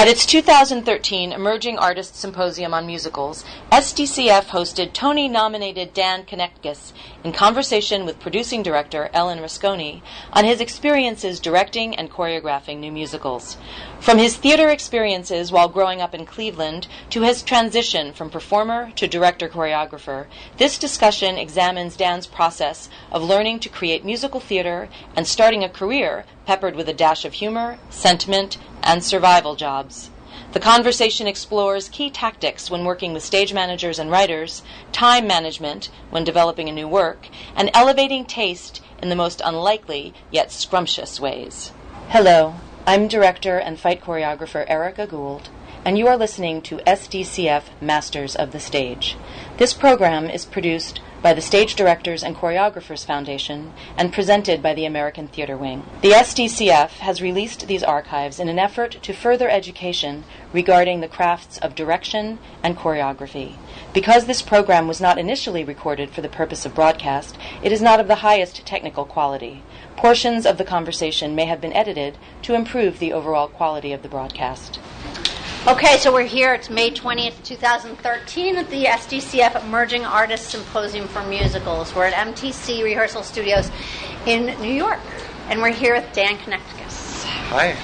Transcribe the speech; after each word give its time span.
At 0.00 0.08
its 0.08 0.24
2013 0.24 1.30
Emerging 1.30 1.76
Artists 1.78 2.18
Symposium 2.18 2.72
on 2.72 2.86
Musicals, 2.86 3.44
SDCF 3.70 4.46
hosted 4.46 4.94
Tony 4.94 5.28
nominated 5.28 5.92
Dan 5.92 6.24
Knechtges 6.24 6.94
in 7.22 7.32
conversation 7.32 8.06
with 8.06 8.18
producing 8.18 8.62
director 8.62 9.10
Ellen 9.12 9.40
Rasconi 9.40 10.00
on 10.32 10.46
his 10.46 10.58
experiences 10.58 11.38
directing 11.38 11.94
and 11.94 12.10
choreographing 12.10 12.78
new 12.78 12.90
musicals. 12.90 13.58
From 14.00 14.16
his 14.16 14.38
theater 14.38 14.70
experiences 14.70 15.52
while 15.52 15.68
growing 15.68 16.00
up 16.00 16.14
in 16.14 16.24
Cleveland 16.24 16.88
to 17.10 17.20
his 17.20 17.42
transition 17.42 18.14
from 18.14 18.30
performer 18.30 18.92
to 18.92 19.06
director 19.06 19.50
choreographer, 19.50 20.28
this 20.56 20.78
discussion 20.78 21.36
examines 21.36 21.94
Dan's 21.94 22.26
process 22.26 22.88
of 23.12 23.22
learning 23.22 23.60
to 23.60 23.68
create 23.68 24.02
musical 24.02 24.40
theater 24.40 24.88
and 25.14 25.26
starting 25.26 25.62
a 25.62 25.68
career 25.68 26.24
peppered 26.50 26.74
with 26.74 26.88
a 26.88 26.92
dash 26.92 27.24
of 27.24 27.34
humor, 27.34 27.78
sentiment, 27.90 28.58
and 28.82 29.04
survival 29.04 29.54
jobs. 29.54 30.10
The 30.50 30.58
conversation 30.58 31.28
explores 31.28 31.88
key 31.88 32.10
tactics 32.10 32.68
when 32.68 32.84
working 32.84 33.12
with 33.12 33.22
stage 33.22 33.54
managers 33.54 34.00
and 34.00 34.10
writers, 34.10 34.64
time 34.90 35.28
management 35.28 35.90
when 36.10 36.24
developing 36.24 36.68
a 36.68 36.72
new 36.72 36.88
work, 36.88 37.28
and 37.54 37.70
elevating 37.72 38.24
taste 38.24 38.82
in 39.00 39.10
the 39.10 39.14
most 39.14 39.40
unlikely 39.44 40.12
yet 40.32 40.50
scrumptious 40.50 41.20
ways. 41.20 41.70
Hello, 42.08 42.56
I'm 42.84 43.06
director 43.06 43.56
and 43.56 43.78
fight 43.78 44.02
choreographer 44.02 44.68
Erica 44.68 45.06
Gould, 45.06 45.50
and 45.84 45.96
you 45.96 46.08
are 46.08 46.16
listening 46.16 46.62
to 46.62 46.78
SDCF 46.78 47.80
Masters 47.80 48.34
of 48.34 48.50
the 48.50 48.58
Stage. 48.58 49.16
This 49.58 49.72
program 49.72 50.28
is 50.28 50.46
produced 50.46 51.00
by 51.22 51.34
the 51.34 51.40
Stage 51.42 51.74
Directors 51.74 52.22
and 52.22 52.34
Choreographers 52.34 53.04
Foundation 53.04 53.72
and 53.96 54.12
presented 54.12 54.62
by 54.62 54.72
the 54.72 54.86
American 54.86 55.28
Theater 55.28 55.56
Wing. 55.56 55.84
The 56.00 56.12
SDCF 56.12 56.90
has 57.00 57.20
released 57.20 57.66
these 57.66 57.82
archives 57.82 58.40
in 58.40 58.48
an 58.48 58.58
effort 58.58 58.98
to 59.02 59.12
further 59.12 59.48
education 59.48 60.24
regarding 60.52 61.00
the 61.00 61.08
crafts 61.08 61.58
of 61.58 61.74
direction 61.74 62.38
and 62.62 62.76
choreography. 62.76 63.56
Because 63.92 64.24
this 64.24 64.40
program 64.40 64.88
was 64.88 65.00
not 65.00 65.18
initially 65.18 65.62
recorded 65.62 66.10
for 66.10 66.22
the 66.22 66.28
purpose 66.28 66.64
of 66.64 66.74
broadcast, 66.74 67.36
it 67.62 67.72
is 67.72 67.82
not 67.82 68.00
of 68.00 68.08
the 68.08 68.16
highest 68.16 68.64
technical 68.64 69.04
quality. 69.04 69.62
Portions 69.96 70.46
of 70.46 70.56
the 70.56 70.64
conversation 70.64 71.34
may 71.34 71.44
have 71.44 71.60
been 71.60 71.72
edited 71.74 72.16
to 72.42 72.54
improve 72.54 72.98
the 72.98 73.12
overall 73.12 73.48
quality 73.48 73.92
of 73.92 74.02
the 74.02 74.08
broadcast. 74.08 74.78
Okay, 75.68 75.98
so 75.98 76.10
we're 76.10 76.24
here. 76.24 76.54
It's 76.54 76.70
May 76.70 76.90
20th, 76.90 77.44
2013 77.44 78.56
at 78.56 78.70
the 78.70 78.84
SDCF 78.84 79.62
Emerging 79.62 80.06
Artists 80.06 80.48
Symposium 80.48 81.06
for 81.06 81.22
Musicals. 81.24 81.94
We're 81.94 82.06
at 82.06 82.14
MTC 82.28 82.82
Rehearsal 82.82 83.22
Studios 83.22 83.70
in 84.24 84.58
New 84.62 84.72
York. 84.72 84.98
And 85.50 85.60
we're 85.60 85.74
here 85.74 85.94
with 85.94 86.10
Dan 86.14 86.38
Knechtges. 86.38 87.24
Hi. 87.50 87.76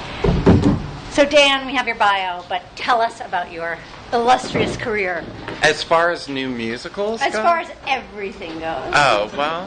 So, 1.11 1.27
Dan, 1.27 1.67
we 1.67 1.75
have 1.75 1.87
your 1.87 1.97
bio, 1.97 2.43
but 2.49 2.63
tell 2.77 3.03
us 3.03 3.21
about 3.21 3.53
your 3.53 3.77
illustrious 4.11 4.79
career. 4.79 5.23
As 5.63 5.83
far 5.83 6.11
as 6.11 6.31
new 6.31 6.49
musicals 6.49 7.21
As 7.21 7.35
go? 7.35 7.43
far 7.43 7.59
as 7.59 7.71
everything 7.87 8.53
goes. 8.53 8.93
Oh, 8.95 9.31
well. 9.37 9.65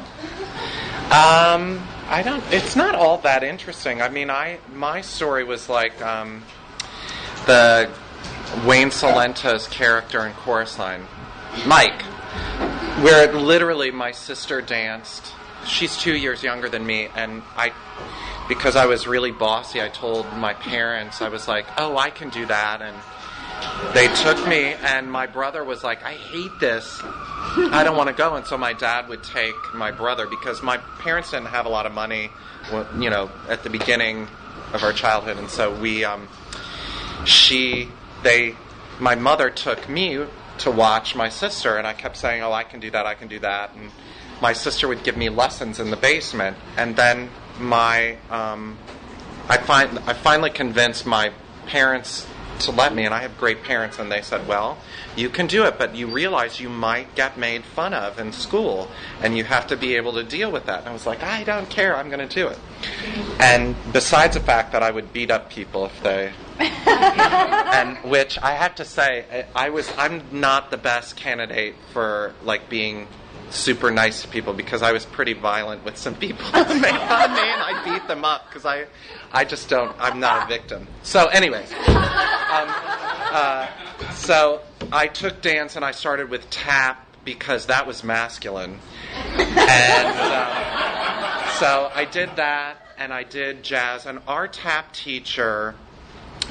Um, 1.12 1.88
I 2.08 2.23
don't 2.23 2.44
it's 2.52 2.76
not 2.76 2.96
all 2.96 3.20
that 3.20 3.44
interesting. 3.44 4.02
I 4.02 4.10
mean, 4.10 4.32
I 4.32 4.58
my 4.73 5.02
story 5.02 5.44
was 5.44 5.70
like 5.70 6.02
um 6.02 6.44
the 7.50 7.89
Wayne 8.64 8.92
Cilento's 8.92 9.67
character 9.69 10.23
in 10.23 10.33
Chorus 10.33 10.78
Line, 10.78 11.08
Mike, 11.66 12.00
where 13.02 13.33
literally 13.33 13.89
my 13.89 14.11
sister 14.11 14.61
danced. 14.61 15.33
She's 15.66 15.97
two 15.97 16.16
years 16.16 16.44
younger 16.44 16.70
than 16.70 16.86
me, 16.86 17.08
and 17.16 17.42
I, 17.58 17.72
because 18.47 18.75
I 18.75 18.86
was 18.86 19.08
really 19.08 19.31
bossy, 19.31 19.81
I 19.81 19.89
told 19.89 20.31
my 20.33 20.53
parents, 20.53 21.23
I 21.23 21.30
was 21.30 21.47
like, 21.47 21.66
oh, 21.80 21.97
I 21.97 22.11
can 22.11 22.30
do 22.30 22.45
that. 22.45 22.83
And 22.83 22.95
they 23.95 24.14
took 24.17 24.47
me, 24.47 24.75
and 24.83 25.11
my 25.11 25.25
brother 25.25 25.64
was 25.64 25.83
like, 25.83 26.03
I 26.03 26.14
hate 26.14 26.59
this. 26.59 27.00
I 27.03 27.81
don't 27.83 27.97
want 27.97 28.09
to 28.09 28.16
go. 28.16 28.36
And 28.36 28.45
so 28.45 28.59
my 28.59 28.73
dad 28.73 29.09
would 29.09 29.23
take 29.23 29.55
my 29.73 29.89
brother 29.89 30.27
because 30.27 30.61
my 30.61 30.77
parents 30.99 31.32
didn't 31.32 31.48
have 31.48 31.65
a 31.65 31.70
lot 31.70 31.88
of 31.88 31.93
money, 31.93 32.30
you 32.99 33.09
know, 33.09 33.32
at 33.48 33.64
the 33.64 33.71
beginning 33.71 34.27
of 34.71 34.83
our 34.83 34.93
childhood. 34.93 35.38
And 35.39 35.49
so 35.49 35.73
we, 35.73 36.04
um, 36.04 36.27
she, 37.26 37.90
they, 38.24 38.56
my 39.00 39.16
mother 39.16 39.50
took 39.50 39.88
me 39.90 40.26
to 40.60 40.72
watch 40.72 41.16
my 41.16 41.30
sister, 41.30 41.78
and 41.78 41.88
I 41.88 41.94
kept 41.94 42.18
saying, 42.18 42.44
"Oh, 42.44 42.52
I 42.52 42.64
can 42.64 42.80
do 42.80 42.92
that, 42.92 43.06
I 43.06 43.16
can 43.16 43.28
do 43.28 43.40
that," 43.40 43.76
and 43.76 43.92
my 44.42 44.54
sister 44.54 44.88
would 44.88 45.04
give 45.04 45.18
me 45.18 45.30
lessons 45.30 45.80
in 45.80 45.90
the 45.90 45.98
basement, 45.98 46.58
and 46.78 46.96
then 46.96 47.30
my, 47.60 48.18
um, 48.30 48.78
I 49.50 49.58
find, 49.58 50.00
I 50.06 50.14
finally 50.14 50.50
convinced 50.50 51.06
my 51.06 51.32
parents 51.66 52.28
to 52.61 52.71
let 52.71 52.93
me, 52.93 53.05
and 53.05 53.14
I 53.14 53.21
have 53.21 53.37
great 53.37 53.64
parents, 53.64 53.99
and 53.99 54.11
they 54.11 54.21
said, 54.21 54.47
"Well, 54.47 54.77
you 55.15 55.30
can 55.30 55.47
do 55.47 55.65
it, 55.65 55.77
but 55.77 55.95
you 55.95 56.08
realize 56.08 56.59
you 56.59 56.70
might 56.70 57.15
get 57.15 57.37
made 57.37 57.64
fun 57.64 57.93
of 57.93 58.20
in 58.20 58.31
school, 58.31 58.89
and 59.21 59.37
you 59.37 59.43
have 59.43 59.67
to 59.67 59.77
be 59.77 59.95
able 59.95 60.14
to 60.14 60.23
deal 60.23 60.52
with 60.52 60.65
that." 60.65 60.80
And 60.80 60.89
I 60.89 60.93
was 60.93 61.05
like, 61.05 61.23
"I 61.23 61.43
don't 61.43 61.70
care, 61.70 61.95
I'm 61.95 62.09
going 62.09 62.27
to 62.27 62.33
do 62.33 62.47
it." 62.47 62.59
And 63.39 63.75
besides 63.92 64.36
the 64.36 64.42
fact 64.42 64.71
that 64.73 64.83
I 64.83 64.92
would 64.92 65.14
beat 65.14 65.31
up 65.31 65.49
people 65.49 65.86
if 65.86 66.03
they 66.03 66.33
and 66.59 67.97
which 68.09 68.37
I 68.42 68.53
have 68.53 68.76
to 68.76 68.86
say, 68.86 69.45
I 69.55 69.70
was 69.70 69.89
I'm 69.97 70.23
not 70.31 70.71
the 70.71 70.77
best 70.77 71.15
candidate 71.15 71.76
for 71.93 72.36
like 72.43 72.70
being 72.70 73.08
super 73.52 73.92
nice 73.92 74.21
to 74.21 74.27
people 74.27 74.54
because 74.54 74.82
I 74.82 74.92
was 74.92 75.05
pretty 75.05 75.33
violent 75.33 75.83
with 75.83 75.98
some 75.98 76.15
people. 76.15 76.45
of 76.54 76.70
me 76.70 76.76
and 76.76 77.61
I 77.61 77.82
beat 77.83 78.08
them 78.08 78.26
up 78.26 78.48
because 78.48 78.65
I 78.65 78.86
I 79.32 79.45
just 79.45 79.70
don't 79.70 79.95
I'm 79.99 80.20
not 80.20 80.45
a 80.45 80.48
victim. 80.48 80.87
So, 81.04 81.27
anyways, 81.27 81.71
um, 81.73 82.67
uh, 83.32 83.67
so 84.14 84.61
I 84.92 85.08
took 85.08 85.42
dance 85.42 85.76
and 85.76 85.86
I 85.86 85.92
started 85.92 86.30
with 86.30 86.49
tap 86.49 87.05
because 87.26 87.67
that 87.67 87.86
was 87.86 88.04
masculine, 88.04 88.80
and 89.14 90.08
um, 90.17 91.49
so 91.59 91.92
I 91.93 92.08
did 92.09 92.36
that 92.38 92.77
and 92.98 93.14
I 93.14 93.23
did 93.23 93.64
jazz. 93.64 94.05
And 94.05 94.20
our 94.27 94.48
tap 94.48 94.93
teacher 94.93 95.76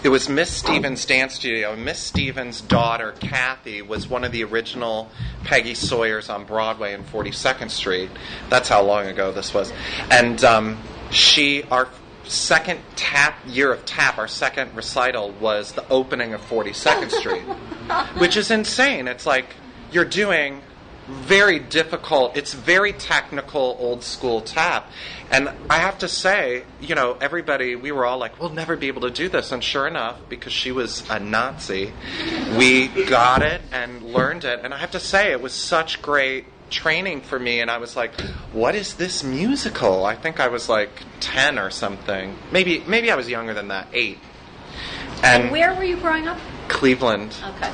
it 0.02 0.10
was 0.10 0.28
Miss 0.28 0.50
Stevens 0.50 1.04
Dance 1.04 1.34
Studio. 1.34 1.74
Miss 1.74 1.98
Stevens' 1.98 2.60
daughter, 2.60 3.12
Kathy, 3.20 3.82
was 3.82 4.08
one 4.08 4.24
of 4.24 4.32
the 4.32 4.44
original 4.44 5.10
Peggy 5.44 5.74
Sawyers 5.74 6.28
on 6.28 6.44
Broadway 6.44 6.94
and 6.94 7.06
42nd 7.06 7.70
Street. 7.70 8.10
That's 8.48 8.68
how 8.68 8.82
long 8.82 9.06
ago 9.06 9.32
this 9.32 9.52
was. 9.52 9.72
And 10.10 10.42
um, 10.44 10.78
she, 11.10 11.64
our 11.64 11.88
second 12.24 12.80
tap 12.94 13.38
year 13.46 13.72
of 13.72 13.84
tap, 13.84 14.18
our 14.18 14.28
second 14.28 14.74
recital 14.76 15.32
was 15.32 15.72
the 15.72 15.86
opening 15.88 16.32
of 16.32 16.40
42nd 16.48 17.10
Street, 17.10 17.42
which 18.18 18.36
is 18.36 18.50
insane. 18.50 19.08
It's 19.08 19.26
like 19.26 19.46
you're 19.90 20.04
doing 20.04 20.62
very 21.08 21.58
difficult. 21.58 22.36
It's 22.36 22.52
very 22.52 22.92
technical, 22.92 23.76
old 23.78 24.04
school 24.04 24.40
tap. 24.42 24.90
And 25.30 25.50
I 25.68 25.78
have 25.78 25.98
to 25.98 26.08
say, 26.08 26.64
you 26.80 26.94
know, 26.94 27.16
everybody, 27.20 27.76
we 27.76 27.92
were 27.92 28.04
all 28.04 28.18
like, 28.18 28.38
we'll 28.38 28.50
never 28.50 28.76
be 28.76 28.88
able 28.88 29.02
to 29.02 29.10
do 29.10 29.28
this. 29.28 29.50
And 29.50 29.64
sure 29.64 29.86
enough, 29.86 30.20
because 30.28 30.52
she 30.52 30.70
was 30.70 31.08
a 31.10 31.18
Nazi, 31.18 31.92
we 32.56 32.88
got 33.06 33.42
it 33.42 33.62
and 33.72 34.02
learned 34.02 34.44
it. 34.44 34.60
And 34.62 34.74
I 34.74 34.78
have 34.78 34.90
to 34.92 35.00
say, 35.00 35.32
it 35.32 35.40
was 35.40 35.52
such 35.52 36.02
great 36.02 36.44
training 36.70 37.22
for 37.22 37.38
me. 37.38 37.60
And 37.60 37.70
I 37.70 37.78
was 37.78 37.96
like, 37.96 38.18
what 38.52 38.74
is 38.74 38.94
this 38.94 39.24
musical? 39.24 40.04
I 40.04 40.14
think 40.14 40.40
I 40.40 40.48
was 40.48 40.68
like 40.68 40.90
10 41.20 41.58
or 41.58 41.70
something. 41.70 42.36
Maybe, 42.52 42.82
maybe 42.86 43.10
I 43.10 43.16
was 43.16 43.28
younger 43.28 43.54
than 43.54 43.68
that, 43.68 43.88
eight. 43.92 44.18
And, 45.22 45.44
and 45.44 45.52
where 45.52 45.74
were 45.74 45.84
you 45.84 45.96
growing 45.96 46.28
up? 46.28 46.38
Cleveland. 46.68 47.34
Okay. 47.42 47.72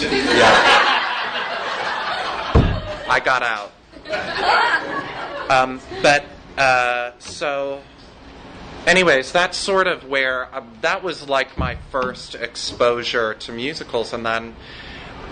Yeah. 0.00 0.94
I 3.08 3.20
got 3.20 3.42
out. 3.42 3.72
Um, 5.50 5.80
but 6.02 6.24
uh, 6.58 7.12
so, 7.18 7.80
anyways, 8.86 9.32
that's 9.32 9.56
sort 9.56 9.86
of 9.86 10.04
where 10.06 10.54
uh, 10.54 10.62
that 10.82 11.02
was 11.02 11.28
like 11.28 11.56
my 11.56 11.76
first 11.90 12.34
exposure 12.34 13.34
to 13.34 13.52
musicals, 13.52 14.12
and 14.12 14.26
then 14.26 14.54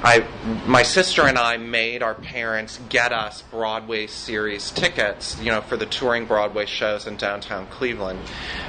I, 0.03 0.27
my 0.67 0.83
sister 0.83 1.23
and 1.23 1.39
I 1.39 1.59
made 1.59 2.03
our 2.03 2.15
parents 2.15 2.81
get 2.89 3.13
us 3.13 3.43
Broadway 3.43 4.07
series 4.07 4.71
tickets, 4.71 5.39
you 5.41 5.51
know, 5.51 5.61
for 5.61 5.77
the 5.77 5.87
touring 5.87 6.27
Broadway 6.27 6.67
shows 6.67 7.07
in 7.07 7.17
downtown 7.17 7.67
Cleveland, 7.67 8.21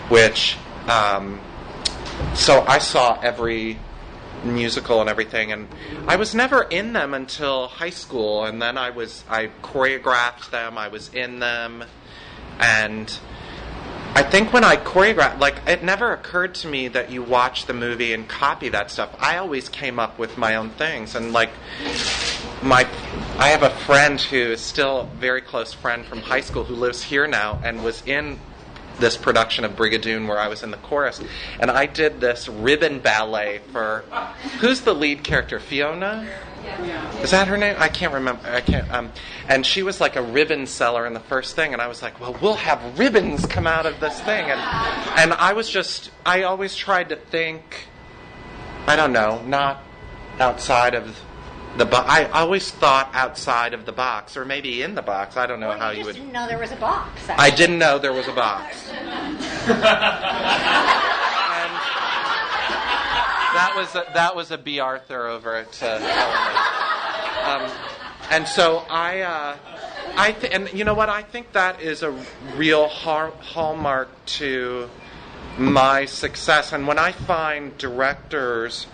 which. 0.10 0.57
Um, 0.88 1.42
so 2.33 2.62
I 2.62 2.80
saw 2.80 3.19
every 3.21 3.77
musical 4.44 5.01
and 5.01 5.10
everything 5.10 5.51
and 5.51 5.68
I 6.07 6.16
was 6.16 6.36
never 6.36 6.63
in 6.63 6.94
them 6.94 7.13
until 7.13 7.68
high 7.68 7.89
school 7.89 8.45
and 8.45 8.62
then 8.62 8.78
I 8.78 8.89
was 8.92 9.24
I 9.30 9.48
choreographed 9.62 10.51
them 10.51 10.78
I 10.78 10.88
was 10.88 11.13
in 11.13 11.39
them 11.39 11.84
and 12.60 13.19
I 14.18 14.24
think 14.24 14.51
when 14.51 14.63
I 14.63 14.78
choreographed 14.78 15.39
like 15.39 15.62
it 15.68 15.84
never 15.84 16.12
occurred 16.12 16.56
to 16.56 16.68
me 16.68 16.88
that 16.88 17.12
you 17.12 17.22
watch 17.22 17.68
the 17.68 17.74
movie 17.74 18.13
and 18.13 18.28
copy 18.28 18.69
that 18.69 18.89
stuff. 18.89 19.16
I 19.19 19.38
always 19.38 19.69
came 19.69 20.00
up 20.00 20.18
with 20.18 20.39
my 20.39 20.56
own 20.56 20.72
things 20.72 21.13
and 21.13 21.34
like 21.34 21.51
my 22.63 22.88
I 23.38 23.50
have 23.50 23.62
a 23.62 23.69
friend 23.69 24.19
who 24.19 24.38
is 24.38 24.62
still 24.62 25.01
a 25.01 25.06
very 25.18 25.42
close 25.42 25.72
friend 25.72 26.04
from 26.04 26.22
high 26.22 26.42
school 26.42 26.63
who 26.63 26.74
lives 26.74 27.04
here 27.04 27.28
now 27.28 27.60
and 27.63 27.84
was 27.84 28.01
in 28.07 28.39
this 29.00 29.18
production 29.18 29.66
of 29.66 29.76
Brigadoon 29.76 30.28
where 30.28 30.40
I 30.40 30.48
was 30.48 30.64
in 30.64 30.72
the 30.72 30.78
chorus, 30.78 31.22
and 31.60 31.70
I 31.70 31.86
did 31.86 32.20
this 32.20 32.48
ribbon 32.48 33.00
ballet 33.00 33.62
for 33.72 34.04
who's 34.60 34.82
the 34.82 34.94
lead 34.94 35.24
character? 35.24 35.60
Fiona. 35.60 36.28
Is 37.22 37.32
that 37.32 37.48
her 37.48 37.58
name? 37.58 37.76
I 37.80 37.88
can't 37.88 38.14
remember. 38.14 38.46
I 38.48 38.62
can't. 38.62 38.92
Um, 38.92 39.12
and 39.48 39.66
she 39.66 39.84
was 39.84 40.02
like 40.02 40.16
a 40.16 40.22
ribbon 40.22 40.68
seller 40.68 41.06
in 41.06 41.14
the 41.14 41.20
first 41.22 41.56
thing, 41.56 41.72
and 41.74 41.82
I 41.82 41.88
was 41.88 42.02
like, 42.02 42.20
"Well, 42.20 42.36
we'll 42.42 42.56
have 42.56 43.00
ribbons 43.00 43.46
come 43.46 43.66
out 43.68 43.86
of 43.86 44.00
this 44.00 44.20
thing," 44.22 44.52
and 44.52 44.60
and 45.18 45.34
I 45.34 45.54
was 45.54 45.70
just, 45.70 46.12
I 46.26 46.44
always 46.44 46.76
tried 46.76 47.10
to 47.10 47.16
think, 47.16 47.88
I 48.86 48.96
don't 48.96 49.14
know, 49.14 49.42
not 49.46 49.82
outside 50.40 50.94
of 50.94 51.18
the 51.77 51.85
box. 51.85 52.09
I 52.09 52.25
always 52.25 52.71
thought 52.71 53.09
outside 53.13 53.74
of 53.74 53.85
the 53.85 53.91
box, 53.91 54.35
or 54.38 54.45
maybe 54.45 54.81
in 54.81 54.95
the 54.95 55.01
box. 55.01 55.38
I 55.38 55.45
don't 55.47 55.59
know 55.59 55.69
Well, 55.69 55.79
how 55.79 55.89
you 55.91 56.00
you 56.00 56.03
just 56.03 56.15
would. 56.18 56.21
didn't 56.21 56.33
know 56.33 56.47
there 56.47 56.57
was 56.59 56.71
a 56.71 56.75
box. 56.77 57.21
I 57.29 57.50
didn't 57.50 57.77
know 57.79 58.00
there 58.00 58.13
was 58.13 58.27
a 58.27 58.33
box. 58.33 58.89
and 58.91 59.38
that 63.56 63.74
was 63.75 63.95
a, 63.95 64.06
that 64.13 64.35
was 64.35 64.51
a 64.51 64.57
B. 64.57 64.79
Arthur 64.79 65.27
over 65.27 65.56
at 65.56 65.81
uh, 65.83 65.97
Um, 67.47 67.71
and 68.31 68.47
so 68.47 68.79
I, 68.89 69.21
uh, 69.21 69.56
I 70.18 70.31
th- 70.33 70.51
and 70.53 70.71
you 70.74 70.83
know 70.83 70.94
what? 70.94 71.09
I 71.09 71.21
think 71.24 71.53
that 71.53 71.81
is 71.81 72.03
a 72.03 72.12
real 72.56 72.88
har- 72.88 73.31
hallmark 73.41 74.09
to 74.38 74.89
my 75.57 76.06
success. 76.06 76.74
And 76.74 76.85
when 76.88 77.00
I 77.00 77.12
find 77.13 77.77
directors 77.77 78.88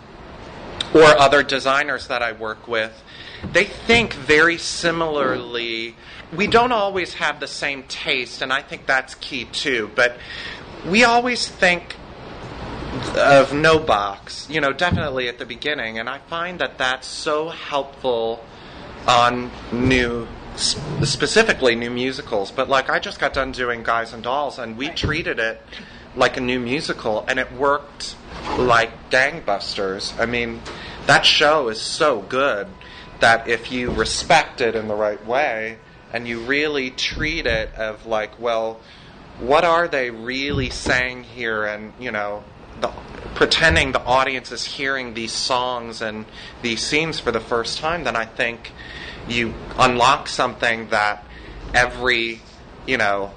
or 0.93 1.03
other 1.03 1.43
designers 1.43 2.07
that 2.07 2.21
I 2.21 2.31
work 2.31 2.67
with, 2.67 3.03
they 3.51 3.65
think 3.65 4.13
very 4.13 4.57
similarly. 4.57 5.95
We 6.35 6.47
don't 6.47 6.71
always 6.71 7.15
have 7.15 7.39
the 7.39 7.47
same 7.47 7.83
taste, 7.83 8.41
and 8.41 8.53
I 8.53 8.61
think 8.61 8.85
that's 8.85 9.15
key 9.15 9.45
too. 9.45 9.91
But 9.95 10.17
we 10.85 11.03
always 11.03 11.47
think 11.47 11.95
of 13.15 13.53
no 13.53 13.79
box, 13.79 14.47
you 14.49 14.61
know, 14.61 14.71
definitely 14.71 15.27
at 15.27 15.39
the 15.39 15.45
beginning, 15.45 15.99
and 15.99 16.07
I 16.07 16.19
find 16.19 16.59
that 16.59 16.77
that's 16.77 17.07
so 17.07 17.49
helpful 17.49 18.43
on 19.07 19.51
new, 19.71 20.27
specifically 20.55 21.75
new 21.75 21.89
musicals. 21.89 22.51
But 22.51 22.69
like, 22.69 22.89
I 22.89 22.99
just 22.99 23.19
got 23.19 23.33
done 23.33 23.51
doing 23.51 23.83
Guys 23.83 24.13
and 24.13 24.23
Dolls, 24.23 24.59
and 24.59 24.77
we 24.77 24.89
treated 24.89 25.39
it 25.39 25.61
like 26.15 26.37
a 26.37 26.41
new 26.41 26.59
musical, 26.59 27.25
and 27.27 27.39
it 27.39 27.51
worked 27.51 28.15
like 28.57 29.09
gangbusters. 29.09 30.17
I 30.19 30.25
mean, 30.25 30.61
that 31.05 31.25
show 31.25 31.69
is 31.69 31.81
so 31.81 32.21
good 32.21 32.67
that 33.19 33.47
if 33.47 33.71
you 33.71 33.91
respect 33.91 34.61
it 34.61 34.75
in 34.75 34.87
the 34.87 34.95
right 34.95 35.23
way 35.25 35.77
and 36.11 36.27
you 36.27 36.39
really 36.41 36.91
treat 36.91 37.45
it 37.45 37.73
of 37.75 38.05
like, 38.05 38.39
well, 38.39 38.79
what 39.39 39.63
are 39.63 39.87
they 39.87 40.11
really 40.11 40.69
saying 40.69 41.23
here? 41.23 41.65
And 41.65 41.93
you 41.99 42.11
know, 42.11 42.43
the, 42.81 42.91
pretending 43.35 43.91
the 43.91 44.03
audience 44.03 44.51
is 44.51 44.63
hearing 44.63 45.13
these 45.13 45.31
songs 45.31 46.01
and 46.01 46.25
these 46.61 46.81
scenes 46.81 47.19
for 47.19 47.31
the 47.31 47.39
first 47.39 47.79
time, 47.79 48.03
then 48.03 48.15
I 48.15 48.25
think 48.25 48.71
you 49.27 49.53
unlock 49.77 50.27
something 50.27 50.89
that 50.89 51.25
every, 51.73 52.41
you 52.85 52.97
know, 52.97 53.31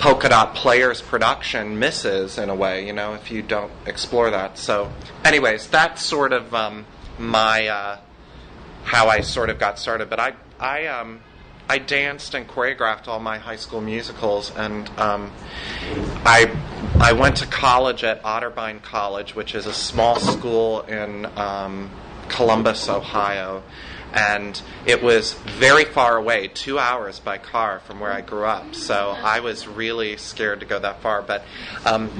polka 0.00 0.30
dot 0.30 0.54
players 0.54 1.02
production 1.02 1.78
misses 1.78 2.38
in 2.38 2.48
a 2.48 2.54
way, 2.54 2.86
you 2.86 2.92
know, 2.92 3.12
if 3.14 3.30
you 3.30 3.42
don't 3.42 3.70
explore 3.86 4.30
that. 4.30 4.56
So, 4.56 4.90
anyways, 5.24 5.68
that's 5.68 6.02
sort 6.02 6.32
of 6.32 6.52
um, 6.54 6.86
my 7.18 7.68
uh, 7.68 7.98
how 8.82 9.08
I 9.08 9.20
sort 9.20 9.50
of 9.50 9.58
got 9.58 9.78
started. 9.78 10.08
But 10.10 10.18
I 10.18 10.32
I 10.58 10.86
um, 10.86 11.20
I 11.68 11.78
danced 11.78 12.34
and 12.34 12.48
choreographed 12.48 13.08
all 13.08 13.20
my 13.20 13.38
high 13.38 13.56
school 13.56 13.82
musicals, 13.82 14.50
and 14.56 14.88
um, 14.98 15.30
I 16.24 16.50
I 16.98 17.12
went 17.12 17.36
to 17.36 17.46
college 17.46 18.02
at 18.02 18.22
Otterbein 18.22 18.82
College, 18.82 19.34
which 19.34 19.54
is 19.54 19.66
a 19.66 19.74
small 19.74 20.18
school 20.18 20.80
in 20.82 21.26
um, 21.38 21.90
Columbus, 22.28 22.88
Ohio. 22.88 23.62
And 24.12 24.60
it 24.86 25.02
was 25.02 25.34
very 25.34 25.84
far 25.84 26.16
away, 26.16 26.48
two 26.48 26.78
hours 26.78 27.20
by 27.20 27.38
car 27.38 27.80
from 27.80 28.00
where 28.00 28.12
I 28.12 28.20
grew 28.20 28.44
up. 28.44 28.74
So 28.74 29.10
I 29.10 29.40
was 29.40 29.68
really 29.68 30.16
scared 30.16 30.60
to 30.60 30.66
go 30.66 30.78
that 30.78 31.00
far. 31.02 31.22
But 31.22 31.44
um, 31.84 32.10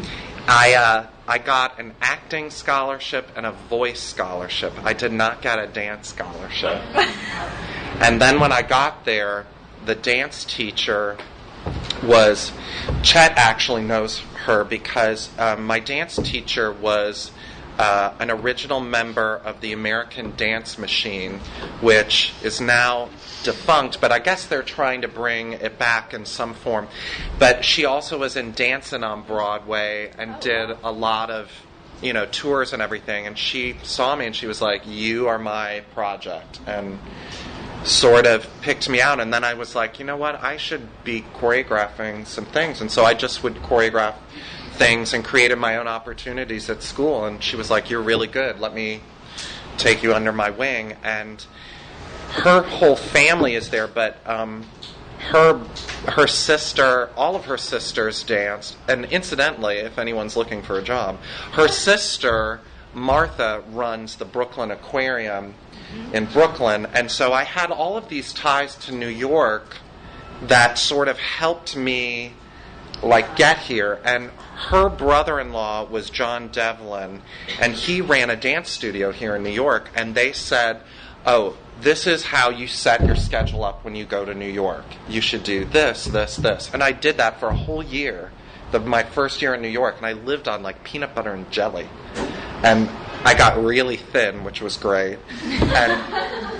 I, 0.47 0.75
uh, 0.75 1.07
I 1.27 1.39
got 1.39 1.79
an 1.79 1.95
acting 2.01 2.51
scholarship 2.51 3.31
and 3.37 3.47
a 3.47 3.53
voice 3.53 4.01
scholarship. 4.01 4.75
I 4.85 4.93
did 4.93 5.13
not 5.13 5.43
get 5.43 5.59
a 5.59 5.67
dance 5.67 6.09
scholarship. 6.09 6.81
and 8.01 8.21
then 8.21 8.41
when 8.41 8.53
I 8.53 8.63
got 8.63 9.05
there, 9.05 9.47
the 9.85 9.95
dance 9.95 10.45
teacher 10.45 11.17
was 12.03 12.53
Chet 13.03 13.33
actually 13.37 13.83
knows 13.83 14.21
her 14.45 14.65
because 14.65 15.31
um, 15.39 15.67
my 15.67 15.81
dance 15.81 16.17
teacher 16.17 16.73
was 16.73 17.31
uh, 17.81 18.13
an 18.19 18.31
original 18.31 18.79
member 18.79 19.37
of 19.43 19.63
the 19.63 19.73
American 19.73 20.35
Dance 20.37 20.77
Machine, 20.77 21.41
which 21.81 22.35
is 22.43 22.61
now 22.61 23.09
defunct, 23.43 24.03
but 24.03 24.13
I 24.13 24.19
guess 24.19 24.45
they're 24.45 24.63
trying 24.63 25.01
to 25.01 25.09
bring 25.09 25.55
it 25.55 25.79
back 25.79 26.13
in 26.13 26.27
some 26.27 26.53
form. 26.53 26.89
But 27.39 27.65
she 27.65 27.87
also 27.87 28.19
was 28.19 28.37
in 28.37 28.53
Dancing 28.53 29.03
on 29.03 29.23
Broadway 29.23 30.13
and 30.19 30.39
did 30.41 30.77
a 30.85 30.93
lot 30.93 31.31
of 31.31 31.51
you 32.03 32.13
know 32.13 32.27
tours 32.27 32.75
and 32.75 32.83
everything. 32.83 33.27
And 33.27 33.39
she 33.39 33.77
saw 33.83 34.15
me 34.15 34.27
and 34.27 34.37
she 34.37 34.47
was 34.47 34.61
like, 34.61 34.87
"You 34.87 35.29
are 35.29 35.39
my 35.39 35.81
project," 35.95 36.61
and 36.67 36.99
sort 37.85 38.27
of 38.27 38.47
picked 38.61 38.91
me 38.91 39.01
out. 39.01 39.21
And 39.21 39.33
then 39.33 39.43
I 39.43 39.55
was 39.55 39.75
like, 39.75 39.99
you 39.99 40.05
know 40.05 40.19
what, 40.19 40.45
I 40.45 40.59
should 40.59 40.87
be 41.03 41.25
choreographing 41.35 42.27
some 42.27 42.45
things. 42.45 42.83
And 42.83 42.91
so 42.91 43.07
I 43.07 43.15
just 43.15 43.43
would 43.43 43.55
choreograph 43.55 44.17
things 44.73 45.13
and 45.13 45.25
created 45.25 45.57
my 45.57 45.77
own 45.77 45.89
opportunities 45.89 46.71
at 46.71 46.83
school. 46.83 47.25
And 47.25 47.43
she 47.43 47.57
was 47.57 47.71
like, 47.71 47.91
You're 47.91 48.03
really 48.03 48.27
good, 48.27 48.61
let 48.61 48.75
me 48.75 49.01
take 49.77 50.03
you 50.03 50.15
under 50.15 50.33
my 50.33 50.51
wing. 50.51 50.97
And 51.03 51.45
her 52.31 52.63
whole 52.63 52.97
family 52.97 53.55
is 53.55 53.71
there, 53.71 53.89
but 53.89 54.19
um, 54.27 54.65
her 55.31 55.61
her 56.09 56.27
sister, 56.27 57.11
all 57.17 57.37
of 57.37 57.45
her 57.45 57.59
sisters 57.59 58.23
danced, 58.23 58.77
and 58.89 59.05
incidentally, 59.07 59.77
if 59.77 59.99
anyone's 59.99 60.37
looking 60.37 60.63
for 60.63 60.79
a 60.79 60.83
job, 60.83 61.19
her 61.53 61.69
sister 61.69 62.61
Martha 62.95 63.63
runs 63.71 64.17
the 64.17 64.25
Brooklyn 64.25 64.71
Aquarium 64.71 65.55
in 66.13 66.25
Brooklyn, 66.27 66.87
and 66.95 67.11
so 67.11 67.33
I 67.33 67.45
had 67.45 67.71
all 67.71 67.97
of 67.97 68.09
these 68.09 68.33
ties 68.33 68.77
to 68.77 68.93
New 68.93 69.09
York 69.09 69.77
that 70.43 70.79
sort 70.79 71.09
of 71.09 71.19
helped 71.19 71.77
me 71.77 72.33
like 73.03 73.37
get 73.37 73.59
here. 73.59 74.01
And 74.05 74.31
her 74.69 74.91
brother-in-law 74.91 75.85
was 75.85 76.11
John 76.11 76.49
Devlin 76.49 77.23
and 77.59 77.73
he 77.73 78.03
ran 78.03 78.29
a 78.29 78.37
dance 78.37 78.69
studio 78.69 79.11
here 79.11 79.35
in 79.35 79.43
New 79.43 79.51
York 79.51 79.89
and 79.95 80.15
they 80.15 80.33
said 80.33 80.83
oh 81.25 81.57
this 81.81 82.07
is 82.07 82.25
how 82.25 82.51
you 82.51 82.67
set 82.67 83.07
your 83.07 83.17
schedule 83.17 83.65
up 83.65 83.85
when 83.85 83.95
you 83.95 84.05
go 84.05 84.23
to 84.27 84.35
New 84.35 84.51
York. 84.51 84.85
You 85.09 85.23
should 85.23 85.45
do 85.45 85.65
this 85.65 86.05
this 86.05 86.37
this. 86.37 86.71
And 86.75 86.83
I 86.83 86.93
did 86.93 87.17
that 87.17 87.41
for 87.41 87.49
a 87.49 87.57
whole 87.57 87.83
year 87.83 88.33
the, 88.71 88.81
my 88.81 89.03
first 89.03 89.41
year 89.41 89.55
in 89.55 89.63
New 89.63 89.69
York 89.69 89.97
and 89.97 90.05
I 90.05 90.13
lived 90.13 90.47
on 90.47 90.63
like 90.63 90.85
peanut 90.85 91.15
butter 91.15 91.33
and 91.33 91.51
jelly. 91.51 91.89
And 92.63 92.91
I 93.25 93.35
got 93.35 93.63
really 93.63 93.97
thin, 93.97 94.45
which 94.45 94.61
was 94.61 94.77
great. 94.77 95.19
And 95.43 95.93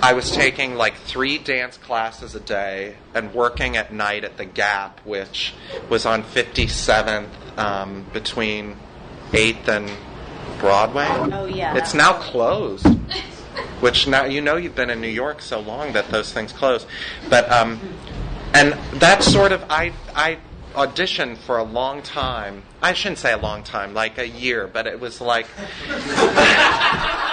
I 0.03 0.13
was 0.13 0.31
taking 0.31 0.73
like 0.73 0.95
three 0.95 1.37
dance 1.37 1.77
classes 1.77 2.33
a 2.33 2.39
day 2.39 2.95
and 3.13 3.31
working 3.33 3.77
at 3.77 3.93
night 3.93 4.23
at 4.23 4.37
the 4.37 4.45
Gap, 4.45 4.99
which 5.05 5.53
was 5.89 6.07
on 6.07 6.23
57th 6.23 7.29
um, 7.57 8.05
between 8.13 8.77
8th 9.31 9.67
and 9.67 9.91
Broadway. 10.59 11.07
Oh, 11.09 11.45
yeah. 11.45 11.75
It's 11.75 11.93
now 11.93 12.13
closed. 12.13 12.87
Which 13.79 14.07
now 14.07 14.25
you 14.25 14.41
know 14.41 14.57
you've 14.57 14.75
been 14.75 14.89
in 14.91 15.01
New 15.01 15.07
York 15.07 15.41
so 15.41 15.59
long 15.59 15.93
that 15.93 16.09
those 16.09 16.31
things 16.31 16.53
close, 16.53 16.85
but 17.29 17.51
um, 17.51 17.79
and 18.53 18.73
that's 18.93 19.25
sort 19.25 19.51
of 19.51 19.65
I 19.69 19.91
I 20.15 20.37
auditioned 20.73 21.37
for 21.37 21.57
a 21.57 21.63
long 21.63 22.01
time. 22.03 22.63
I 22.81 22.93
shouldn't 22.93 23.17
say 23.17 23.33
a 23.33 23.37
long 23.37 23.63
time, 23.63 23.93
like 23.93 24.17
a 24.19 24.27
year, 24.27 24.67
but 24.67 24.87
it 24.87 24.99
was 24.99 25.19
like. 25.19 25.47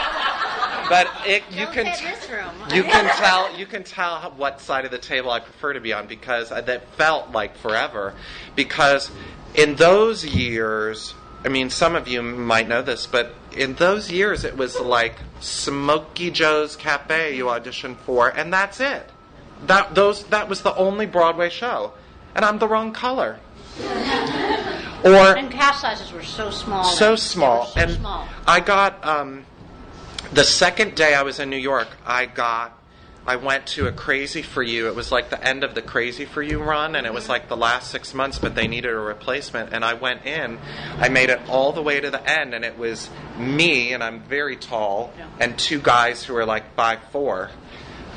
but 0.88 1.08
it, 1.26 1.42
you 1.50 1.64
Don't 1.64 1.74
can 1.74 1.86
room. 2.30 2.54
you 2.74 2.82
can 2.84 3.04
tell 3.16 3.54
you 3.56 3.66
can 3.66 3.84
tell 3.84 4.32
what 4.36 4.60
side 4.60 4.84
of 4.84 4.90
the 4.90 4.98
table 4.98 5.30
I 5.30 5.40
prefer 5.40 5.72
to 5.74 5.80
be 5.80 5.92
on 5.92 6.06
because 6.06 6.50
I- 6.52 6.60
that 6.62 6.88
felt 6.96 7.32
like 7.32 7.56
forever. 7.56 8.14
Because 8.56 9.10
in 9.54 9.76
those 9.76 10.24
years, 10.24 11.14
I 11.44 11.48
mean, 11.48 11.70
some 11.70 11.94
of 11.96 12.08
you 12.08 12.22
might 12.22 12.68
know 12.68 12.82
this, 12.82 13.06
but 13.06 13.34
in 13.52 13.74
those 13.74 14.10
years, 14.10 14.44
it 14.44 14.56
was 14.56 14.78
like 14.80 15.16
Smoky 15.40 16.30
Joe's 16.30 16.76
Cafe 16.76 17.36
you 17.36 17.46
auditioned 17.46 17.96
for, 17.98 18.28
and 18.28 18.52
that's 18.52 18.80
it. 18.80 19.10
That 19.66 19.94
those 19.94 20.24
that 20.24 20.48
was 20.48 20.62
the 20.62 20.74
only 20.76 21.06
Broadway 21.06 21.50
show, 21.50 21.92
and 22.34 22.44
I'm 22.44 22.58
the 22.58 22.68
wrong 22.68 22.92
color. 22.92 23.38
Or 25.04 25.36
And 25.36 25.48
cast 25.48 25.80
sizes 25.82 26.10
were 26.12 26.24
so 26.24 26.50
small. 26.50 26.82
so 26.82 27.14
small. 27.14 27.66
so 27.66 27.80
and 27.80 27.90
small. 27.92 28.26
I 28.48 28.58
got 28.58 29.04
um, 29.06 29.44
the 30.32 30.44
second 30.44 30.94
day 30.94 31.14
I 31.14 31.22
was 31.22 31.40
in 31.40 31.50
New 31.50 31.56
York. 31.56 31.88
I 32.04 32.26
got 32.26 32.78
I 33.28 33.36
went 33.36 33.66
to 33.66 33.86
a 33.86 33.92
Crazy 33.92 34.40
for 34.40 34.62
You. 34.62 34.88
It 34.88 34.94
was 34.94 35.12
like 35.12 35.28
the 35.28 35.46
end 35.46 35.62
of 35.62 35.74
the 35.74 35.82
Crazy 35.82 36.24
for 36.24 36.42
You 36.42 36.62
run, 36.62 36.96
and 36.96 37.06
it 37.06 37.12
was 37.12 37.28
like 37.28 37.50
the 37.50 37.58
last 37.58 37.90
six 37.90 38.14
months, 38.14 38.38
but 38.38 38.54
they 38.54 38.66
needed 38.66 38.90
a 38.90 38.98
replacement. 38.98 39.74
And 39.74 39.84
I 39.84 39.92
went 39.92 40.24
in, 40.24 40.58
I 40.96 41.10
made 41.10 41.28
it 41.28 41.38
all 41.46 41.72
the 41.72 41.82
way 41.82 42.00
to 42.00 42.10
the 42.10 42.26
end, 42.26 42.54
and 42.54 42.64
it 42.64 42.78
was 42.78 43.10
me, 43.36 43.92
and 43.92 44.02
I'm 44.02 44.20
very 44.20 44.56
tall, 44.56 45.12
and 45.38 45.58
two 45.58 45.78
guys 45.78 46.24
who 46.24 46.32
were 46.32 46.46
like 46.46 46.74
five 46.74 47.00
four, 47.12 47.50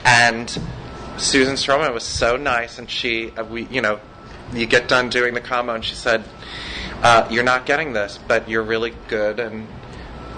and 0.05 0.49
Susan 1.17 1.55
Stroman 1.55 1.93
was 1.93 2.03
so 2.03 2.37
nice, 2.37 2.79
and 2.79 2.89
she, 2.89 3.31
uh, 3.31 3.43
we, 3.43 3.65
you 3.65 3.81
know, 3.81 3.99
you 4.53 4.65
get 4.65 4.87
done 4.87 5.09
doing 5.09 5.33
the 5.33 5.41
combo, 5.41 5.75
and 5.75 5.83
she 5.83 5.95
said, 5.95 6.23
uh, 7.03 7.27
"You're 7.29 7.43
not 7.43 7.65
getting 7.65 7.91
this, 7.91 8.17
but 8.29 8.47
you're 8.47 8.63
really 8.63 8.93
good." 9.09 9.41
And 9.41 9.67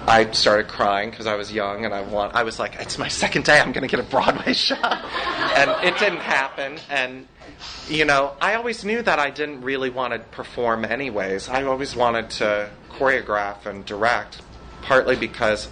I 0.08 0.30
started 0.32 0.68
crying 0.68 1.10
because 1.10 1.28
I 1.28 1.36
was 1.36 1.52
young, 1.52 1.86
and 1.86 1.94
I 1.94 2.02
want. 2.02 2.36
I 2.36 2.44
was 2.44 2.60
like, 2.60 2.76
"It's 2.76 2.98
my 2.98 3.08
second 3.08 3.46
day. 3.46 3.60
I'm 3.60 3.72
going 3.72 3.88
to 3.88 3.88
get 3.88 4.00
a 4.00 4.10
Broadway 4.10 4.54
show," 4.68 4.76
and 4.76 5.72
it 5.86 5.98
didn't 5.98 6.20
happen. 6.20 6.80
And 6.90 7.28
you 7.88 8.06
know, 8.06 8.34
I 8.42 8.56
always 8.56 8.84
knew 8.84 9.02
that 9.02 9.20
I 9.20 9.30
didn't 9.30 9.62
really 9.62 9.90
want 9.90 10.14
to 10.14 10.20
perform 10.20 10.86
anyways. 10.86 11.50
I 11.50 11.64
always 11.64 11.96
wanted 11.96 12.30
to 12.32 12.70
choreograph 12.92 13.66
and 13.66 13.86
direct, 13.86 14.42
partly 14.82 15.16
because 15.16 15.70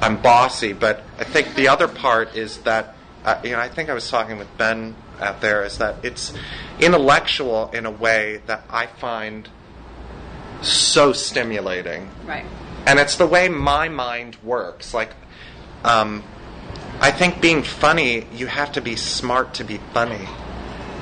I'm 0.00 0.20
bossy, 0.20 0.72
but 0.72 1.02
I 1.18 1.24
think 1.24 1.54
the 1.54 1.68
other 1.68 1.88
part 1.88 2.36
is 2.36 2.58
that 2.58 2.96
uh, 3.24 3.40
you 3.44 3.50
know, 3.52 3.60
I 3.60 3.68
think 3.68 3.88
I 3.88 3.94
was 3.94 4.08
talking 4.10 4.38
with 4.38 4.48
Ben 4.58 4.96
out 5.20 5.40
there, 5.40 5.64
is 5.64 5.78
that 5.78 6.04
it's 6.04 6.32
intellectual 6.80 7.70
in 7.72 7.86
a 7.86 7.90
way 7.90 8.42
that 8.46 8.64
I 8.68 8.86
find 8.86 9.48
so 10.62 11.12
stimulating. 11.12 12.10
Right. 12.24 12.44
And 12.86 12.98
it's 12.98 13.16
the 13.16 13.26
way 13.26 13.48
my 13.48 13.88
mind 13.88 14.36
works. 14.42 14.92
Like, 14.92 15.12
um, 15.84 16.22
I 17.00 17.10
think 17.10 17.40
being 17.40 17.62
funny, 17.62 18.26
you 18.32 18.46
have 18.46 18.72
to 18.72 18.80
be 18.80 18.96
smart 18.96 19.54
to 19.54 19.64
be 19.64 19.78
funny. 19.92 20.26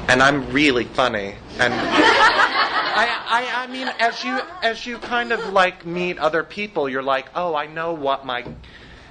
And 0.08 0.22
I'm 0.22 0.50
really 0.50 0.84
funny. 0.84 1.34
And 1.58 1.72
I, 1.72 3.06
I, 3.28 3.64
I 3.64 3.66
mean, 3.68 3.88
as 3.98 4.24
you 4.24 4.40
as 4.62 4.84
you 4.84 4.98
kind 4.98 5.32
of 5.32 5.52
like 5.52 5.86
meet 5.86 6.18
other 6.18 6.42
people, 6.42 6.88
you're 6.88 7.02
like, 7.02 7.28
oh, 7.34 7.54
I 7.54 7.66
know 7.66 7.92
what 7.92 8.26
my 8.26 8.44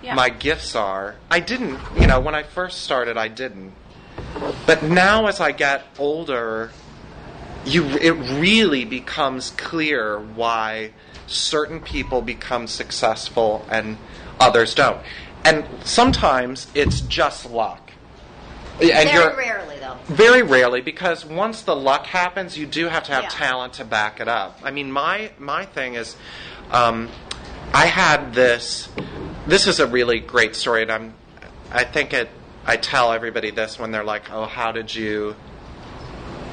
Yeah. 0.03 0.15
my 0.15 0.29
gifts 0.29 0.75
are. 0.75 1.15
I 1.29 1.39
didn't, 1.39 1.79
you 1.99 2.07
know, 2.07 2.19
when 2.19 2.35
I 2.35 2.43
first 2.43 2.81
started, 2.81 3.17
I 3.17 3.29
didn't. 3.29 3.73
But 4.65 4.83
now, 4.83 5.27
as 5.27 5.39
I 5.39 5.51
get 5.53 5.85
older, 5.97 6.71
you 7.69 7.85
it 7.85 8.11
really 8.39 8.85
becomes 8.85 9.51
clear 9.51 10.19
why 10.19 10.91
certain 11.27 11.79
people 11.79 12.21
become 12.21 12.67
successful 12.67 13.65
and 13.69 13.97
others 14.39 14.73
don't. 14.73 14.99
And 15.45 15.65
sometimes 15.83 16.67
it's 16.73 17.01
just 17.01 17.49
luck. 17.49 17.91
And 18.81 19.09
Very 19.09 19.35
rarely, 19.35 19.77
though. 19.79 19.97
very 20.05 20.41
rarely 20.41 20.79
because 20.81 21.25
once 21.25 21.61
the 21.63 21.75
luck 21.75 22.05
happens, 22.05 22.57
you 22.57 22.65
do 22.65 22.87
have 22.87 23.03
to 23.03 23.11
have 23.11 23.23
Yeah. 23.23 23.29
talent 23.29 23.73
to 23.73 23.85
back 23.85 24.21
it 24.21 24.27
up. 24.29 24.59
I 24.63 24.71
mean, 24.71 24.91
my 24.91 25.31
my 25.37 25.65
thing 25.65 25.95
is, 25.95 26.15
um, 26.71 27.09
I 27.73 27.85
had 27.87 28.33
this. 28.33 28.87
This 29.47 29.67
is 29.67 29.79
a 29.79 29.87
really 29.87 30.19
great 30.19 30.55
story, 30.55 30.83
and 30.83 30.91
I'm. 30.91 31.13
I 31.71 31.83
think 31.83 32.13
it. 32.13 32.29
I 32.65 32.77
tell 32.77 33.11
everybody 33.11 33.51
this 33.51 33.77
when 33.77 33.91
they're 33.91 34.03
like, 34.03 34.31
"Oh, 34.31 34.45
how 34.45 34.71
did 34.71 34.95
you? 34.95 35.35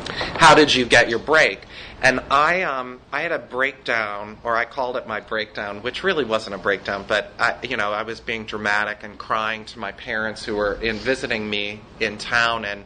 How 0.08 0.54
did 0.54 0.75
you 0.75 0.84
get 0.86 1.08
your 1.08 1.18
break?" 1.18 1.60
And 2.02 2.20
I 2.30 2.62
um 2.62 3.00
I 3.12 3.22
had 3.22 3.32
a 3.32 3.38
breakdown, 3.38 4.38
or 4.44 4.54
I 4.56 4.64
called 4.66 4.96
it 4.96 5.06
my 5.06 5.20
breakdown, 5.20 5.82
which 5.82 6.04
really 6.04 6.25
wasn't 6.25 6.54
a 6.54 6.58
breakdown, 6.58 7.04
but 7.08 7.32
I 7.38 7.56
you 7.62 7.76
know 7.76 7.90
I 7.92 8.02
was 8.02 8.20
being 8.20 8.44
dramatic 8.44 9.02
and 9.02 9.18
crying 9.18 9.64
to 9.66 9.78
my 9.78 9.92
parents 9.92 10.44
who 10.44 10.56
were 10.56 10.75
in 10.75 10.96
visiting 10.96 11.48
me 11.48 11.80
in 12.00 12.18
town 12.18 12.64
in 12.66 12.84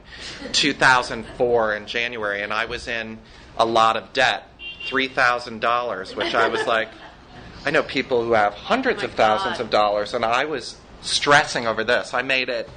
2004 0.53 1.75
in 1.75 1.87
January, 1.87 2.43
and 2.43 2.53
I 2.53 2.67
was 2.67 2.87
in 2.87 3.19
a 3.57 3.65
lot 3.65 3.97
of 3.97 4.12
debt, 4.12 4.49
three 4.87 5.09
thousand 5.09 5.61
dollars, 5.61 6.15
which 6.15 6.35
I 6.35 6.49
was 6.49 6.67
like, 6.67 6.89
I 7.65 7.71
know 7.71 7.83
people 7.83 8.25
who 8.25 8.33
have 8.33 8.55
hundreds 8.55 9.03
Oh 9.03 9.07
of 9.07 9.12
thousands 9.15 9.59
God. 9.59 9.65
of 9.65 9.71
dollars, 9.71 10.15
and 10.15 10.25
I 10.25 10.45
was 10.45 10.77
stressing 11.03 11.67
over 11.67 11.83
this. 11.83 12.15
I 12.15 12.23
made 12.23 12.49
it 12.49 12.69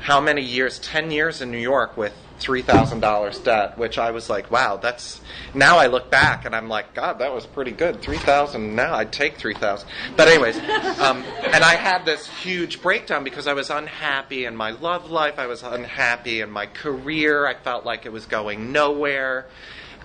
how 0.00 0.20
many 0.20 0.42
years? 0.42 0.78
Ten 0.78 1.10
years 1.10 1.40
in 1.40 1.50
New 1.50 1.58
York 1.58 1.96
with 1.96 2.14
three 2.38 2.62
thousand 2.62 3.00
dollars 3.00 3.38
debt, 3.38 3.78
which 3.78 3.98
I 3.98 4.10
was 4.10 4.28
like, 4.30 4.50
wow, 4.50 4.76
that's. 4.76 5.20
Now 5.54 5.78
I 5.78 5.86
look 5.86 6.10
back 6.10 6.44
and 6.44 6.54
I'm 6.54 6.68
like, 6.68 6.94
God, 6.94 7.18
that 7.20 7.32
was 7.32 7.46
pretty 7.46 7.72
good. 7.72 8.00
Three 8.02 8.18
thousand. 8.18 8.74
Now 8.74 8.94
I'd 8.94 9.12
take 9.12 9.36
three 9.36 9.54
thousand. 9.54 9.88
But 10.16 10.28
anyways, 10.28 10.56
um, 11.00 11.22
and 11.44 11.64
I 11.64 11.76
had 11.76 12.04
this 12.04 12.26
huge 12.28 12.82
breakdown 12.82 13.24
because 13.24 13.46
I 13.46 13.52
was 13.52 13.70
unhappy 13.70 14.44
in 14.44 14.56
my 14.56 14.70
love 14.70 15.10
life. 15.10 15.38
I 15.38 15.46
was 15.46 15.62
unhappy 15.62 16.40
in 16.40 16.50
my 16.50 16.66
career. 16.66 17.46
I 17.46 17.54
felt 17.54 17.84
like 17.84 18.06
it 18.06 18.12
was 18.12 18.26
going 18.26 18.72
nowhere, 18.72 19.46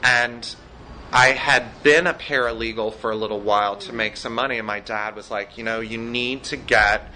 and 0.03 0.55
I 1.13 1.27
had 1.27 1.83
been 1.83 2.07
a 2.07 2.13
paralegal 2.15 2.95
for 2.95 3.11
a 3.11 3.15
little 3.15 3.39
while 3.39 3.75
to 3.75 3.93
make 3.93 4.17
some 4.17 4.33
money, 4.33 4.57
and 4.57 4.65
my 4.65 4.79
dad 4.79 5.15
was 5.15 5.29
like, 5.29 5.59
you 5.59 5.63
know, 5.63 5.79
you 5.79 5.99
need 5.99 6.43
to 6.45 6.57
get 6.57 7.07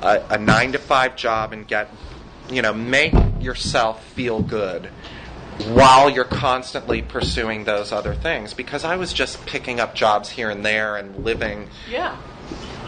a, 0.00 0.22
a 0.30 0.38
nine 0.38 0.72
to 0.72 0.78
five 0.78 1.14
job 1.14 1.52
and 1.52 1.68
get, 1.68 1.90
you 2.50 2.62
know, 2.62 2.72
make 2.72 3.14
yourself 3.40 4.04
feel 4.08 4.40
good 4.40 4.86
while 5.68 6.10
you're 6.10 6.24
constantly 6.24 7.00
pursuing 7.00 7.64
those 7.64 7.92
other 7.92 8.14
things. 8.14 8.54
Because 8.54 8.84
I 8.84 8.96
was 8.96 9.12
just 9.12 9.44
picking 9.46 9.80
up 9.80 9.94
jobs 9.94 10.30
here 10.30 10.50
and 10.50 10.64
there 10.64 10.96
and 10.96 11.24
living 11.24 11.68
Yeah. 11.88 12.16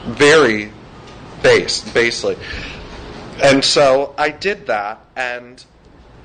very 0.07 0.73
base, 1.43 1.81
basely. 1.93 2.37
And 3.43 3.65
so 3.65 4.15
I 4.17 4.31
did 4.31 4.67
that, 4.67 5.01
and 5.15 5.63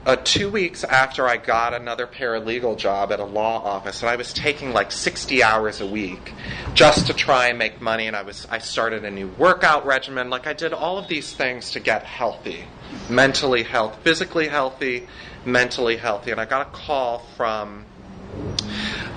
uh, 0.05 0.15
two 0.23 0.49
weeks 0.49 0.83
after 0.83 1.27
I 1.27 1.37
got 1.37 1.73
another 1.73 2.07
paralegal 2.07 2.77
job 2.77 3.11
at 3.11 3.19
a 3.19 3.25
law 3.25 3.63
office, 3.63 4.01
and 4.01 4.09
I 4.09 4.15
was 4.15 4.33
taking 4.33 4.73
like 4.73 4.91
60 4.91 5.43
hours 5.43 5.79
a 5.79 5.85
week 5.85 6.33
just 6.73 7.07
to 7.07 7.13
try 7.13 7.47
and 7.47 7.59
make 7.59 7.81
money, 7.81 8.07
and 8.07 8.15
I 8.15 8.23
was 8.23 8.47
I 8.49 8.57
started 8.57 9.05
a 9.05 9.11
new 9.11 9.27
workout 9.37 9.85
regimen. 9.85 10.29
Like 10.29 10.47
I 10.47 10.53
did 10.53 10.73
all 10.73 10.97
of 10.97 11.07
these 11.07 11.33
things 11.33 11.71
to 11.71 11.79
get 11.79 12.03
healthy, 12.03 12.65
mentally 13.09 13.63
healthy, 13.63 13.97
physically 14.03 14.47
healthy, 14.47 15.07
mentally 15.45 15.97
healthy, 15.97 16.31
and 16.31 16.41
I 16.41 16.45
got 16.45 16.67
a 16.67 16.71
call 16.71 17.19
from 17.37 17.85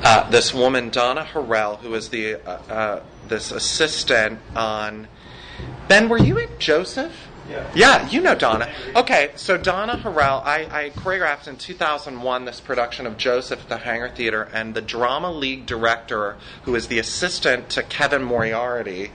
uh, 0.02 0.28
this 0.28 0.52
woman, 0.52 0.90
Donna 0.90 1.24
Harrell, 1.24 1.78
who 1.78 1.90
was 1.90 2.10
the 2.10 2.34
uh, 2.34 2.50
uh, 2.68 3.02
this 3.28 3.52
assistant 3.52 4.38
on. 4.54 5.08
Ben, 5.88 6.08
were 6.08 6.18
you 6.18 6.36
in 6.38 6.48
Joseph? 6.58 7.28
Yeah. 7.74 8.08
You 8.08 8.20
know 8.20 8.34
Donna. 8.34 8.72
Okay, 8.96 9.30
so 9.36 9.56
Donna 9.56 9.96
Harrell, 10.02 10.42
I, 10.44 10.66
I 10.70 10.90
choreographed 10.90 11.48
in 11.48 11.56
2001 11.56 12.44
this 12.44 12.60
production 12.60 13.06
of 13.06 13.16
Joseph 13.16 13.62
at 13.62 13.68
the 13.68 13.78
Hangar 13.78 14.08
Theater, 14.08 14.48
and 14.52 14.74
the 14.74 14.80
Drama 14.80 15.30
League 15.30 15.66
director, 15.66 16.36
who 16.62 16.74
is 16.74 16.88
the 16.88 16.98
assistant 16.98 17.68
to 17.70 17.82
Kevin 17.82 18.22
Moriarty, 18.22 19.10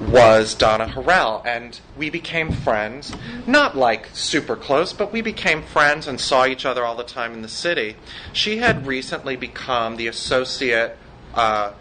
was 0.00 0.54
Donna 0.54 0.86
Harrell, 0.86 1.44
and 1.46 1.80
we 1.96 2.10
became 2.10 2.52
friends. 2.52 3.14
Not 3.46 3.76
like 3.76 4.10
super 4.12 4.54
close, 4.54 4.92
but 4.92 5.12
we 5.12 5.22
became 5.22 5.62
friends 5.62 6.06
and 6.06 6.20
saw 6.20 6.46
each 6.46 6.66
other 6.66 6.84
all 6.84 6.96
the 6.96 7.04
time 7.04 7.32
in 7.32 7.42
the 7.42 7.48
city. 7.48 7.96
She 8.32 8.58
had 8.58 8.86
recently 8.86 9.36
become 9.36 9.96
the 9.96 10.06
associate 10.06 10.98
uh, 11.34 11.72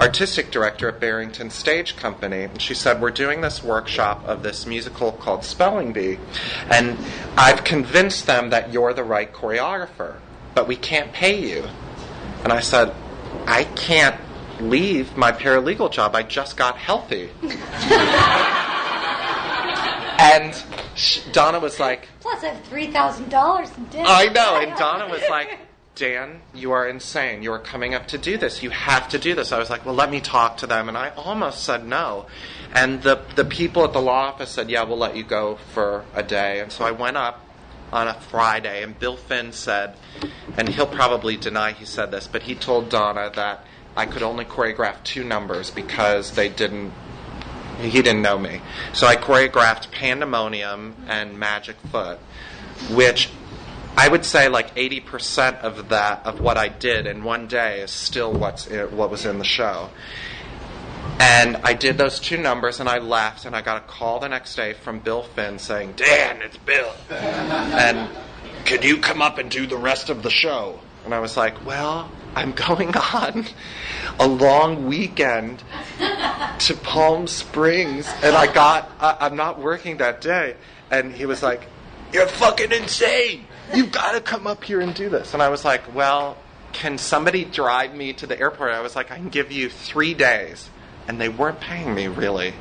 artistic 0.00 0.50
director 0.50 0.88
at 0.88 0.98
Barrington 0.98 1.50
Stage 1.50 1.96
Company. 1.96 2.44
And 2.44 2.60
she 2.60 2.74
said, 2.74 3.00
We're 3.00 3.10
doing 3.10 3.40
this 3.40 3.62
workshop 3.62 4.24
of 4.26 4.42
this 4.42 4.66
musical 4.66 5.12
called 5.12 5.44
Spelling 5.44 5.92
Bee, 5.92 6.18
and 6.70 6.98
I've 7.36 7.64
convinced 7.64 8.26
them 8.26 8.50
that 8.50 8.72
you're 8.72 8.94
the 8.94 9.04
right 9.04 9.32
choreographer, 9.32 10.16
but 10.54 10.66
we 10.66 10.76
can't 10.76 11.12
pay 11.12 11.38
you. 11.40 11.68
And 12.42 12.52
I 12.52 12.60
said, 12.60 12.94
I 13.46 13.64
can't 13.64 14.18
leave 14.60 15.16
my 15.16 15.32
paralegal 15.32 15.92
job. 15.92 16.14
I 16.14 16.22
just 16.22 16.56
got 16.56 16.76
healthy. 16.76 17.30
and 20.20 20.54
Donna 21.32 21.60
was 21.60 21.78
like, 21.78 22.08
Plus, 22.20 22.42
I 22.44 22.48
have 22.48 22.64
three 22.64 22.90
thousand 22.90 23.30
dollars 23.30 23.70
in 23.76 23.84
debt. 23.86 24.06
I 24.08 24.26
know. 24.26 24.56
And 24.60 24.76
Donna 24.78 25.08
was 25.08 25.22
like, 25.28 25.58
Dan, 26.00 26.40
you 26.54 26.72
are 26.72 26.88
insane. 26.88 27.42
You 27.42 27.52
are 27.52 27.58
coming 27.58 27.92
up 27.92 28.08
to 28.08 28.16
do 28.16 28.38
this. 28.38 28.62
You 28.62 28.70
have 28.70 29.10
to 29.10 29.18
do 29.18 29.34
this. 29.34 29.52
I 29.52 29.58
was 29.58 29.68
like, 29.68 29.84
well, 29.84 29.94
let 29.94 30.10
me 30.10 30.18
talk 30.18 30.56
to 30.56 30.66
them. 30.66 30.88
And 30.88 30.96
I 30.96 31.10
almost 31.10 31.62
said 31.62 31.86
no. 31.86 32.24
And 32.72 33.02
the, 33.02 33.20
the 33.36 33.44
people 33.44 33.84
at 33.84 33.92
the 33.92 34.00
law 34.00 34.28
office 34.28 34.48
said, 34.48 34.70
yeah, 34.70 34.82
we'll 34.84 34.96
let 34.96 35.14
you 35.14 35.24
go 35.24 35.56
for 35.74 36.06
a 36.14 36.22
day. 36.22 36.60
And 36.60 36.72
so 36.72 36.86
I 36.86 36.90
went 36.90 37.18
up 37.18 37.44
on 37.92 38.08
a 38.08 38.14
Friday, 38.14 38.82
and 38.82 38.98
Bill 38.98 39.18
Finn 39.18 39.52
said, 39.52 39.94
and 40.56 40.70
he'll 40.70 40.86
probably 40.86 41.36
deny 41.36 41.72
he 41.72 41.84
said 41.84 42.10
this, 42.10 42.26
but 42.26 42.44
he 42.44 42.54
told 42.54 42.88
Donna 42.88 43.30
that 43.34 43.66
I 43.94 44.06
could 44.06 44.22
only 44.22 44.46
choreograph 44.46 45.04
two 45.04 45.22
numbers 45.22 45.70
because 45.70 46.30
they 46.30 46.48
didn't 46.48 46.92
he 47.78 48.02
didn't 48.02 48.22
know 48.22 48.38
me. 48.38 48.62
So 48.94 49.06
I 49.06 49.16
choreographed 49.16 49.90
Pandemonium 49.90 50.96
and 51.08 51.38
Magic 51.38 51.76
Foot, 51.90 52.18
which 52.90 53.30
I 54.00 54.08
would 54.08 54.24
say 54.24 54.48
like 54.48 54.74
80% 54.76 55.60
of 55.60 55.90
that 55.90 56.24
of 56.24 56.40
what 56.40 56.56
I 56.56 56.68
did 56.68 57.06
in 57.06 57.22
one 57.22 57.48
day 57.48 57.82
is 57.82 57.90
still 57.90 58.32
what's 58.32 58.66
in, 58.66 58.96
what 58.96 59.10
was 59.10 59.26
in 59.26 59.36
the 59.36 59.44
show. 59.44 59.90
And 61.18 61.58
I 61.58 61.74
did 61.74 61.98
those 61.98 62.18
two 62.18 62.38
numbers 62.38 62.80
and 62.80 62.88
I 62.88 62.96
left 62.96 63.44
and 63.44 63.54
I 63.54 63.60
got 63.60 63.76
a 63.76 63.86
call 63.86 64.18
the 64.18 64.28
next 64.30 64.54
day 64.54 64.72
from 64.72 65.00
Bill 65.00 65.24
Finn 65.24 65.58
saying, 65.58 65.96
Dan, 65.96 66.40
it's 66.40 66.56
Bill. 66.56 66.90
and 67.10 68.08
could 68.64 68.84
you 68.84 68.96
come 68.96 69.20
up 69.20 69.36
and 69.36 69.50
do 69.50 69.66
the 69.66 69.76
rest 69.76 70.08
of 70.08 70.22
the 70.22 70.30
show? 70.30 70.80
And 71.04 71.12
I 71.12 71.20
was 71.20 71.36
like, 71.36 71.66
well, 71.66 72.10
I'm 72.34 72.52
going 72.68 72.96
on 72.96 73.44
a 74.18 74.26
long 74.26 74.86
weekend 74.86 75.62
to 75.98 76.74
Palm 76.82 77.26
Springs 77.26 78.08
and 78.22 78.34
I 78.34 78.50
got, 78.50 78.90
I, 78.98 79.18
I'm 79.20 79.36
not 79.36 79.58
working 79.60 79.98
that 79.98 80.22
day. 80.22 80.56
And 80.90 81.12
he 81.12 81.26
was 81.26 81.42
like, 81.42 81.66
you're 82.14 82.26
fucking 82.26 82.72
insane. 82.72 83.44
You've 83.74 83.92
got 83.92 84.12
to 84.12 84.20
come 84.20 84.46
up 84.46 84.64
here 84.64 84.80
and 84.80 84.94
do 84.94 85.08
this. 85.08 85.34
And 85.34 85.42
I 85.42 85.48
was 85.48 85.64
like, 85.64 85.94
well, 85.94 86.36
can 86.72 86.98
somebody 86.98 87.44
drive 87.44 87.94
me 87.94 88.12
to 88.14 88.26
the 88.26 88.38
airport? 88.38 88.72
I 88.72 88.80
was 88.80 88.96
like, 88.96 89.10
I 89.10 89.16
can 89.16 89.28
give 89.28 89.52
you 89.52 89.68
three 89.68 90.14
days 90.14 90.70
and 91.08 91.20
they 91.20 91.28
weren't 91.28 91.60
paying 91.60 91.94
me 91.94 92.06
really. 92.06 92.54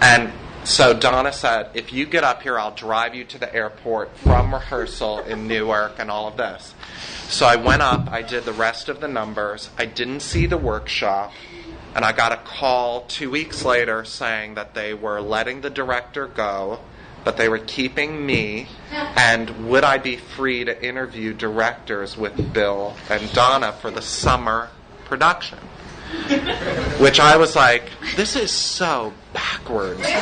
And 0.00 0.32
so 0.64 0.92
Donna 0.92 1.32
said, 1.32 1.70
if 1.74 1.92
you 1.92 2.04
get 2.04 2.24
up 2.24 2.42
here, 2.42 2.58
I'll 2.58 2.74
drive 2.74 3.14
you 3.14 3.24
to 3.24 3.38
the 3.38 3.52
airport 3.54 4.16
from 4.18 4.52
rehearsal 4.52 5.20
in 5.20 5.48
Newark 5.48 5.94
and 5.98 6.10
all 6.10 6.28
of 6.28 6.36
this. 6.36 6.74
So 7.28 7.46
I 7.46 7.56
went 7.56 7.80
up, 7.82 8.10
I 8.10 8.22
did 8.22 8.44
the 8.44 8.52
rest 8.52 8.88
of 8.88 9.00
the 9.00 9.08
numbers, 9.08 9.70
I 9.78 9.86
didn't 9.86 10.20
see 10.20 10.46
the 10.46 10.58
workshop, 10.58 11.32
and 11.94 12.04
I 12.04 12.12
got 12.12 12.32
a 12.32 12.36
call 12.36 13.02
two 13.02 13.30
weeks 13.30 13.64
later 13.64 14.04
saying 14.04 14.54
that 14.54 14.74
they 14.74 14.92
were 14.92 15.20
letting 15.20 15.62
the 15.62 15.70
director 15.70 16.26
go, 16.26 16.80
but 17.28 17.36
they 17.36 17.50
were 17.50 17.58
keeping 17.58 18.24
me, 18.24 18.66
and 18.90 19.68
would 19.68 19.84
I 19.84 19.98
be 19.98 20.16
free 20.16 20.64
to 20.64 20.82
interview 20.82 21.34
directors 21.34 22.16
with 22.16 22.54
Bill 22.54 22.96
and 23.10 23.30
Donna 23.34 23.72
for 23.72 23.90
the 23.90 24.00
summer 24.00 24.70
production? 25.04 25.58
Which 26.98 27.20
I 27.20 27.36
was 27.36 27.54
like, 27.54 27.90
this 28.16 28.34
is 28.34 28.50
so 28.50 29.12
backwards. 29.34 30.00
okay, 30.00 30.14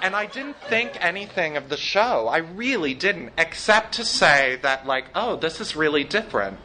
and 0.00 0.16
I 0.16 0.26
didn't 0.32 0.56
think 0.70 1.04
anything 1.04 1.58
of 1.58 1.68
the 1.68 1.76
show. 1.76 2.26
I 2.26 2.38
really 2.38 2.94
didn't, 2.94 3.34
except 3.36 3.96
to 3.96 4.06
say 4.06 4.58
that, 4.62 4.86
like, 4.86 5.04
oh, 5.14 5.36
this 5.36 5.60
is 5.60 5.76
really 5.76 6.04
different. 6.04 6.56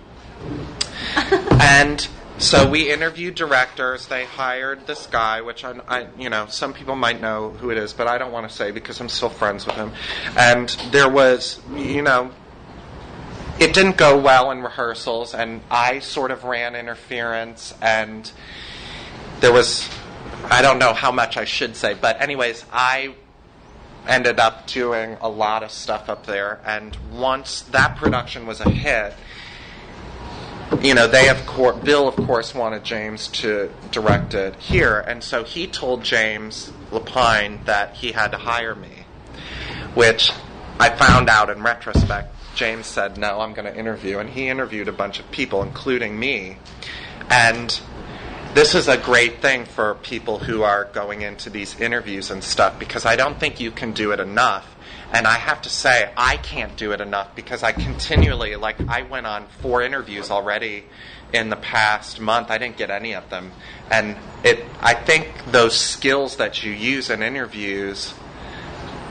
and 1.17 2.07
so 2.41 2.67
we 2.67 2.91
interviewed 2.91 3.35
directors. 3.35 4.07
They 4.07 4.25
hired 4.25 4.87
this 4.87 5.05
guy, 5.05 5.41
which 5.41 5.63
I, 5.63 5.79
I, 5.87 6.07
you 6.17 6.29
know, 6.29 6.47
some 6.47 6.73
people 6.73 6.95
might 6.95 7.21
know 7.21 7.51
who 7.51 7.69
it 7.69 7.77
is, 7.77 7.93
but 7.93 8.07
I 8.07 8.17
don't 8.17 8.31
want 8.31 8.49
to 8.49 8.55
say 8.55 8.71
because 8.71 8.99
I'm 8.99 9.09
still 9.09 9.29
friends 9.29 9.65
with 9.65 9.75
him. 9.75 9.91
And 10.35 10.69
there 10.91 11.09
was, 11.09 11.59
you 11.75 12.01
know, 12.01 12.31
it 13.59 13.73
didn't 13.75 13.97
go 13.97 14.17
well 14.17 14.49
in 14.49 14.63
rehearsals, 14.63 15.35
and 15.35 15.61
I 15.69 15.99
sort 15.99 16.31
of 16.31 16.43
ran 16.43 16.75
interference, 16.75 17.75
and 17.79 18.31
there 19.39 19.53
was, 19.53 19.87
I 20.45 20.63
don't 20.63 20.79
know 20.79 20.93
how 20.93 21.11
much 21.11 21.37
I 21.37 21.45
should 21.45 21.75
say, 21.75 21.93
but 21.93 22.19
anyways, 22.19 22.65
I 22.71 23.13
ended 24.07 24.39
up 24.39 24.65
doing 24.65 25.15
a 25.21 25.29
lot 25.29 25.61
of 25.61 25.69
stuff 25.69 26.09
up 26.09 26.25
there, 26.25 26.59
and 26.65 26.97
once 27.11 27.61
that 27.61 27.97
production 27.97 28.47
was 28.47 28.61
a 28.61 28.69
hit, 28.69 29.13
you 30.81 30.93
know, 30.93 31.07
they 31.07 31.29
of 31.29 31.45
course, 31.45 31.77
Bill 31.83 32.07
of 32.07 32.15
course 32.15 32.55
wanted 32.55 32.83
James 32.83 33.27
to 33.29 33.71
direct 33.91 34.33
it 34.33 34.55
here, 34.55 34.99
and 34.99 35.23
so 35.23 35.43
he 35.43 35.67
told 35.67 36.03
James 36.03 36.71
Lapine 36.91 37.65
that 37.65 37.95
he 37.95 38.11
had 38.11 38.31
to 38.31 38.37
hire 38.37 38.75
me, 38.75 39.05
which 39.93 40.31
I 40.79 40.89
found 40.89 41.29
out 41.29 41.49
in 41.49 41.61
retrospect 41.61 42.35
James 42.55 42.85
said, 42.85 43.17
No, 43.17 43.39
I'm 43.39 43.53
going 43.53 43.71
to 43.71 43.77
interview. 43.77 44.19
And 44.19 44.29
he 44.29 44.47
interviewed 44.47 44.87
a 44.87 44.93
bunch 44.93 45.19
of 45.19 45.29
people, 45.31 45.63
including 45.63 46.19
me. 46.19 46.57
And 47.29 47.79
this 48.53 48.75
is 48.75 48.87
a 48.87 48.97
great 48.97 49.41
thing 49.41 49.65
for 49.65 49.95
people 49.95 50.39
who 50.39 50.63
are 50.63 50.85
going 50.85 51.21
into 51.21 51.49
these 51.49 51.79
interviews 51.79 52.29
and 52.29 52.43
stuff 52.43 52.77
because 52.77 53.05
I 53.05 53.15
don't 53.15 53.39
think 53.39 53.59
you 53.59 53.71
can 53.71 53.93
do 53.93 54.11
it 54.11 54.19
enough. 54.19 54.70
And 55.13 55.27
I 55.27 55.33
have 55.33 55.61
to 55.63 55.69
say, 55.69 56.11
I 56.15 56.37
can't 56.37 56.77
do 56.77 56.93
it 56.93 57.01
enough 57.01 57.35
because 57.35 57.63
I 57.63 57.73
continually, 57.73 58.55
like, 58.55 58.79
I 58.87 59.01
went 59.01 59.27
on 59.27 59.47
four 59.61 59.81
interviews 59.81 60.31
already 60.31 60.85
in 61.33 61.49
the 61.49 61.57
past 61.57 62.21
month. 62.21 62.49
I 62.49 62.57
didn't 62.57 62.77
get 62.77 62.89
any 62.89 63.13
of 63.13 63.29
them. 63.29 63.51
And 63.89 64.15
it, 64.43 64.65
I 64.79 64.93
think 64.93 65.29
those 65.51 65.77
skills 65.77 66.37
that 66.37 66.63
you 66.63 66.71
use 66.71 67.09
in 67.09 67.23
interviews, 67.23 68.13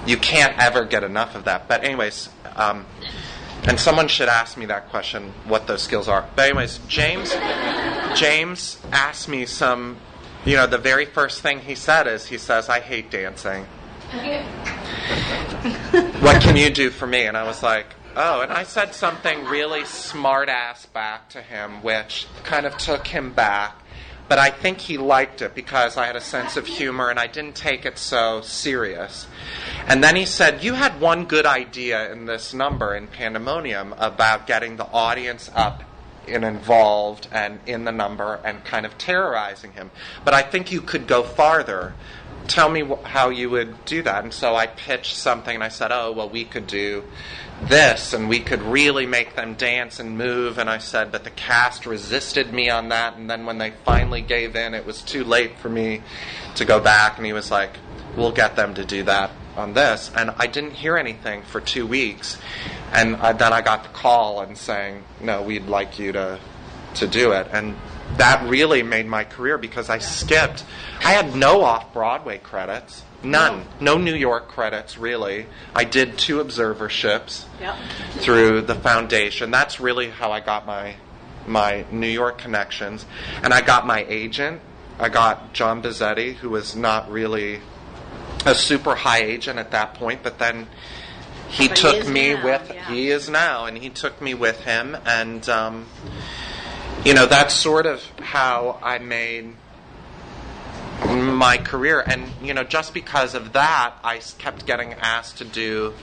you 0.07 0.16
can't 0.16 0.59
ever 0.59 0.87
get 0.87 1.05
enough 1.05 1.35
of 1.35 1.44
that. 1.44 1.68
But, 1.68 1.85
anyways, 1.85 2.31
um, 2.57 2.87
and 3.64 3.79
someone 3.79 4.09
should 4.09 4.29
ask 4.29 4.57
me 4.57 4.64
that 4.66 4.88
question, 4.88 5.35
what 5.44 5.66
those 5.66 5.83
skills 5.83 6.09
are. 6.09 6.27
But 6.35 6.46
anyways, 6.46 6.79
James, 6.88 7.35
James 8.14 8.79
asked 8.90 9.29
me 9.29 9.44
some. 9.44 9.98
You 10.46 10.57
know, 10.57 10.66
the 10.66 10.79
very 10.79 11.05
first 11.05 11.42
thing 11.42 11.61
he 11.61 11.74
said 11.74 12.07
is, 12.07 12.29
he 12.29 12.38
says, 12.38 12.70
"I 12.70 12.81
hate 12.81 13.11
dancing. 13.11 13.66
What 16.20 16.42
can 16.42 16.57
you 16.57 16.70
do 16.70 16.90
for 16.90 17.07
me?" 17.07 17.27
And 17.27 17.37
I 17.37 17.44
was 17.44 17.62
like, 17.62 17.87
"Oh," 18.16 18.40
and 18.40 18.53
I 18.53 18.64
said 18.64 18.94
something 18.94 19.44
really 19.44 19.85
smart 19.85 20.49
ass 20.49 20.87
back 20.87 21.29
to 21.31 21.42
him, 21.42 21.83
which 21.83 22.27
kind 22.44 22.66
of 22.66 22.77
took 22.79 23.07
him 23.09 23.33
back. 23.33 23.81
But 24.31 24.38
I 24.38 24.51
think 24.51 24.79
he 24.79 24.96
liked 24.96 25.42
it 25.42 25.57
because 25.57 25.96
I 25.96 26.07
had 26.07 26.14
a 26.14 26.20
sense 26.20 26.57
of 26.57 26.64
humor 26.64 27.11
and 27.11 27.18
I 27.18 27.27
didn't 27.27 27.57
take 27.57 27.85
it 27.85 27.99
so 27.99 28.42
serious. 28.42 29.27
And 29.88 30.05
then 30.05 30.14
he 30.14 30.25
said, 30.25 30.62
You 30.62 30.75
had 30.75 31.01
one 31.01 31.25
good 31.25 31.46
idea 31.46 32.12
in 32.12 32.27
this 32.27 32.55
number 32.55 32.94
in 32.94 33.09
Pandemonium 33.09 33.92
about 33.99 34.46
getting 34.46 34.77
the 34.77 34.87
audience 34.87 35.51
up 35.53 35.83
and 36.29 36.44
involved 36.44 37.27
and 37.33 37.59
in 37.66 37.85
the 37.85 37.90
number 37.90 38.38
and 38.44 38.64
kind 38.64 38.87
of 38.87 38.96
terrorizing 38.99 39.73
him. 39.73 39.90
But 40.25 40.33
I 40.33 40.42
think 40.42 40.70
you 40.70 40.81
could 40.81 41.09
go 41.09 41.25
farther. 41.25 41.94
Tell 42.50 42.68
me 42.68 42.80
wh- 42.80 43.02
how 43.04 43.28
you 43.28 43.48
would 43.50 43.84
do 43.84 44.02
that. 44.02 44.24
And 44.24 44.34
so 44.34 44.56
I 44.56 44.66
pitched 44.66 45.14
something 45.14 45.54
and 45.54 45.62
I 45.62 45.68
said, 45.68 45.92
Oh, 45.92 46.10
well, 46.10 46.28
we 46.28 46.44
could 46.44 46.66
do 46.66 47.04
this 47.62 48.12
and 48.12 48.28
we 48.28 48.40
could 48.40 48.60
really 48.60 49.06
make 49.06 49.36
them 49.36 49.54
dance 49.54 50.00
and 50.00 50.18
move. 50.18 50.58
And 50.58 50.68
I 50.68 50.78
said, 50.78 51.12
But 51.12 51.22
the 51.22 51.30
cast 51.30 51.86
resisted 51.86 52.52
me 52.52 52.68
on 52.68 52.88
that. 52.88 53.16
And 53.16 53.30
then 53.30 53.46
when 53.46 53.58
they 53.58 53.70
finally 53.84 54.20
gave 54.20 54.56
in, 54.56 54.74
it 54.74 54.84
was 54.84 55.00
too 55.00 55.22
late 55.22 55.58
for 55.58 55.68
me 55.68 56.02
to 56.56 56.64
go 56.64 56.80
back. 56.80 57.18
And 57.18 57.24
he 57.24 57.32
was 57.32 57.52
like, 57.52 57.76
We'll 58.16 58.32
get 58.32 58.56
them 58.56 58.74
to 58.74 58.84
do 58.84 59.04
that 59.04 59.30
on 59.56 59.74
this. 59.74 60.10
And 60.16 60.30
I 60.36 60.48
didn't 60.48 60.72
hear 60.72 60.96
anything 60.96 61.42
for 61.42 61.60
two 61.60 61.86
weeks. 61.86 62.36
And 62.92 63.14
I, 63.16 63.32
then 63.32 63.52
I 63.52 63.60
got 63.60 63.84
the 63.84 63.90
call 63.90 64.40
and 64.40 64.58
saying, 64.58 65.04
no, 65.20 65.42
we'd 65.42 65.66
like 65.66 66.00
you 66.00 66.10
to, 66.12 66.40
to 66.94 67.06
do 67.06 67.32
it. 67.32 67.46
And 67.52 67.76
that 68.16 68.49
really 68.49 68.83
made 68.83 69.07
my 69.07 69.25
career 69.25 69.59
because 69.59 69.88
I 69.88 69.99
skipped. 69.99 70.64
I 71.01 71.12
had 71.12 71.35
no 71.35 71.62
off 71.62 71.92
Broadway 71.92 72.38
credits. 72.38 73.03
None. 73.23 73.66
No 73.81 73.99
New 73.99 74.14
York 74.14 74.49
credits, 74.49 74.96
really. 74.96 75.46
I 75.75 75.85
did 75.85 76.16
two 76.18 76.40
observerships 76.40 77.46
Yep. 77.61 77.77
through 78.20 78.62
the 78.62 78.75
foundation. 78.75 79.51
That's 79.51 79.79
really 79.81 80.09
how 80.11 80.33
I 80.33 80.40
got 80.40 80.66
my 80.66 80.94
my 81.46 81.85
New 81.90 82.07
York 82.07 82.38
connections. 82.38 83.05
And 83.42 83.53
I 83.53 83.61
got 83.62 83.87
my 83.87 84.05
agent. 84.09 84.61
I 84.99 85.09
got 85.09 85.53
John 85.55 85.83
Buzzetti, 85.83 86.35
who 86.35 86.51
was 86.51 86.77
not 86.77 87.11
really 87.11 87.61
a 88.46 88.55
super 88.55 88.94
high 88.94 89.23
agent 89.23 89.59
at 89.59 89.70
that 89.73 89.94
point, 89.94 90.23
but 90.23 90.38
then 90.38 90.66
he 91.49 91.68
But 91.68 91.77
took 91.79 91.96
is 91.96 92.09
me 92.09 92.35
now, 92.35 92.44
with 92.44 92.70
yeah. 92.75 92.88
he 92.90 93.11
is 93.11 93.29
now, 93.29 93.64
and 93.64 93.77
he 93.79 93.88
took 93.90 94.20
me 94.20 94.35
with 94.35 94.61
him, 94.61 94.96
and 95.05 95.49
um, 95.49 95.87
you 97.04 97.14
know 97.14 97.26
that's 97.26 97.54
sort 97.54 97.86
of 97.86 98.04
how 98.20 98.78
I 98.82 98.98
made 98.98 99.54
my 101.06 101.56
career, 101.58 102.00
and 102.00 102.30
you 102.42 102.54
know 102.54 102.64
just 102.64 102.94
because 102.94 103.34
of 103.34 103.52
that, 103.52 103.94
I 104.04 104.20
kept 104.38 104.66
getting 104.66 104.94
asked 104.94 105.38
to 105.38 105.44
do 105.44 105.94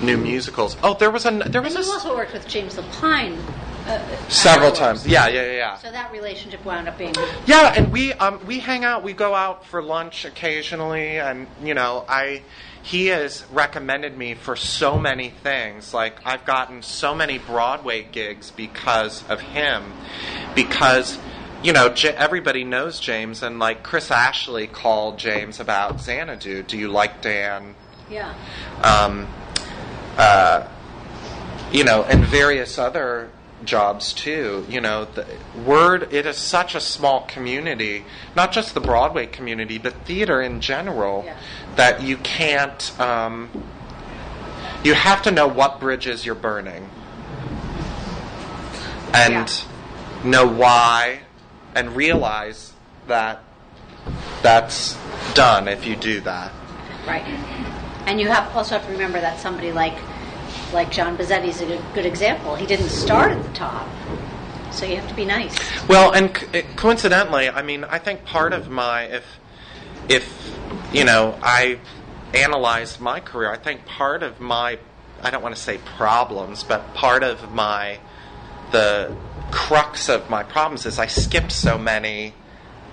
new 0.00 0.16
musicals. 0.16 0.76
Oh, 0.82 0.94
there 0.94 1.10
was 1.10 1.24
a 1.24 1.30
there 1.30 1.62
And 1.62 1.64
was 1.64 1.74
you 1.74 1.80
a 1.80 1.94
also 1.94 2.16
worked 2.16 2.32
with 2.32 2.46
James 2.46 2.76
Lapine 2.76 3.38
uh, 3.86 4.28
several 4.28 4.72
times. 4.72 5.06
Yeah, 5.06 5.28
yeah, 5.28 5.42
yeah, 5.42 5.52
yeah. 5.52 5.76
So 5.78 5.90
that 5.90 6.12
relationship 6.12 6.64
wound 6.64 6.88
up 6.88 6.98
being 6.98 7.14
Yeah, 7.46 7.74
and 7.76 7.92
we 7.92 8.12
um, 8.14 8.44
we 8.46 8.58
hang 8.60 8.84
out. 8.84 9.02
We 9.02 9.12
go 9.12 9.34
out 9.34 9.64
for 9.66 9.82
lunch 9.82 10.24
occasionally, 10.24 11.18
and 11.18 11.46
you 11.62 11.74
know, 11.74 12.04
I 12.08 12.42
he 12.84 13.06
has 13.06 13.46
recommended 13.50 14.16
me 14.16 14.34
for 14.34 14.54
so 14.54 14.98
many 14.98 15.30
things. 15.30 15.94
Like 15.94 16.18
I've 16.24 16.44
gotten 16.44 16.82
so 16.82 17.14
many 17.14 17.38
Broadway 17.38 18.06
gigs 18.12 18.50
because 18.50 19.26
of 19.28 19.40
him, 19.40 19.82
because 20.54 21.18
you 21.62 21.72
know 21.72 21.88
J- 21.88 22.14
everybody 22.14 22.62
knows 22.62 23.00
James, 23.00 23.42
and 23.42 23.58
like 23.58 23.82
Chris 23.82 24.10
Ashley 24.10 24.66
called 24.66 25.18
James 25.18 25.60
about 25.60 25.98
Xanadu. 25.98 26.62
Do 26.62 26.76
you 26.76 26.88
like 26.88 27.22
Dan? 27.22 27.74
yeah. 28.10 28.34
um, 28.82 29.26
uh, 30.18 30.68
you 31.72 31.84
know, 31.84 32.02
and 32.02 32.22
various 32.24 32.78
other 32.78 33.30
jobs 33.64 34.12
too. 34.12 34.66
You 34.68 34.80
know, 34.80 35.04
the 35.06 35.26
word 35.64 36.12
it 36.12 36.26
is 36.26 36.36
such 36.36 36.74
a 36.74 36.80
small 36.80 37.22
community, 37.22 38.04
not 38.36 38.52
just 38.52 38.74
the 38.74 38.80
Broadway 38.80 39.26
community, 39.26 39.78
but 39.78 39.94
theater 40.04 40.40
in 40.40 40.60
general, 40.60 41.22
Yeah. 41.26 41.36
that 41.76 42.02
you 42.02 42.16
can't. 42.18 43.00
Um, 43.00 43.50
you 44.82 44.94
have 44.94 45.22
to 45.22 45.30
know 45.30 45.46
what 45.46 45.80
bridges 45.80 46.26
you're 46.26 46.34
burning, 46.34 46.90
and 49.14 49.50
know 50.22 50.46
why, 50.46 51.20
and 51.74 51.96
realize 51.96 52.72
that 53.06 53.42
that's 54.42 54.96
done 55.34 55.68
if 55.68 55.86
you 55.86 55.96
do 55.96 56.20
that. 56.20 56.52
Right. 57.06 57.24
And 58.06 58.20
you 58.20 58.28
have 58.28 58.54
also 58.54 58.76
have 58.76 58.86
to 58.86 58.92
remember 58.92 59.20
that 59.20 59.40
somebody 59.40 59.72
like 59.72 59.94
like 60.74 60.90
John 60.90 61.16
Buzzetti 61.16 61.46
is 61.46 61.60
a 61.60 61.66
good, 61.66 61.82
good 61.94 62.06
example. 62.06 62.56
He 62.56 62.66
didn't 62.66 62.88
start 62.88 63.32
at 63.32 63.42
the 63.42 63.50
top, 63.50 63.88
so 64.70 64.84
you 64.84 64.96
have 64.96 65.08
to 65.08 65.14
be 65.14 65.24
nice. 65.24 65.56
Well, 65.88 66.12
and 66.12 66.34
co- 66.34 66.62
coincidentally, 66.76 67.48
I 67.48 67.62
mean, 67.62 67.84
I 67.84 67.98
think 67.98 68.24
part 68.24 68.52
of 68.52 68.68
my 68.68 69.04
if 69.04 69.38
if 70.08 70.58
you 70.92 71.04
know 71.04 71.38
I 71.42 71.78
analyzed 72.34 73.00
my 73.00 73.20
career, 73.20 73.50
I 73.50 73.56
think 73.56 73.86
part 73.86 74.22
of 74.22 74.40
my 74.40 74.78
I 75.22 75.30
don't 75.30 75.42
want 75.42 75.54
to 75.54 75.62
say 75.62 75.78
problems, 75.78 76.64
but 76.64 76.92
part 76.92 77.22
of 77.22 77.52
my 77.52 78.00
the 78.72 79.16
crux 79.50 80.08
of 80.08 80.28
my 80.28 80.42
problems 80.42 80.84
is 80.84 80.98
I 80.98 81.06
skipped 81.06 81.52
so 81.52 81.78
many 81.78 82.34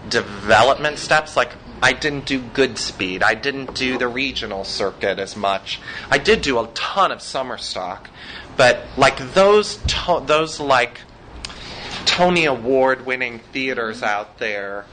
development 0.07 0.99
steps. 0.99 1.35
Like 1.35 1.53
I 1.81 1.93
didn't 1.93 2.25
do 2.25 2.39
Goodspeed. 2.39 3.23
I 3.23 3.33
didn't 3.33 3.73
do 3.73 3.97
the 3.97 4.07
regional 4.07 4.63
circuit 4.63 5.17
as 5.17 5.35
much. 5.35 5.79
I 6.09 6.17
did 6.17 6.41
do 6.41 6.59
a 6.59 6.67
ton 6.67 7.11
of 7.11 7.21
summer 7.21 7.57
stock, 7.57 8.09
but 8.55 8.85
like 8.97 9.33
those 9.33 9.77
to- 9.87 10.23
those 10.25 10.59
like 10.59 11.01
Tony 12.05 12.45
Award 12.45 13.05
winning 13.05 13.39
theaters 13.51 14.03
out 14.03 14.37
there, 14.37 14.85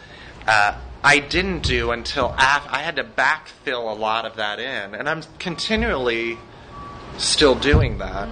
uh, 0.47 0.75
I 1.05 1.19
didn't 1.19 1.61
do 1.61 1.91
until 1.91 2.35
af- 2.39 2.67
I 2.71 2.83
had 2.83 2.97
to 2.97 3.05
backfill 3.05 3.91
a 3.91 3.95
lot 3.95 4.25
of 4.25 4.37
that 4.37 4.59
in, 4.59 4.95
and 4.95 5.09
I'm 5.09 5.23
continually 5.39 6.39
still 7.19 7.55
doing 7.55 7.99
that. 7.99 8.29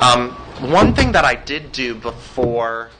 Um, 0.00 0.30
one 0.60 0.94
thing 0.94 1.12
that 1.12 1.24
I 1.24 1.34
did 1.34 1.72
do 1.72 1.94
before, 1.94 2.90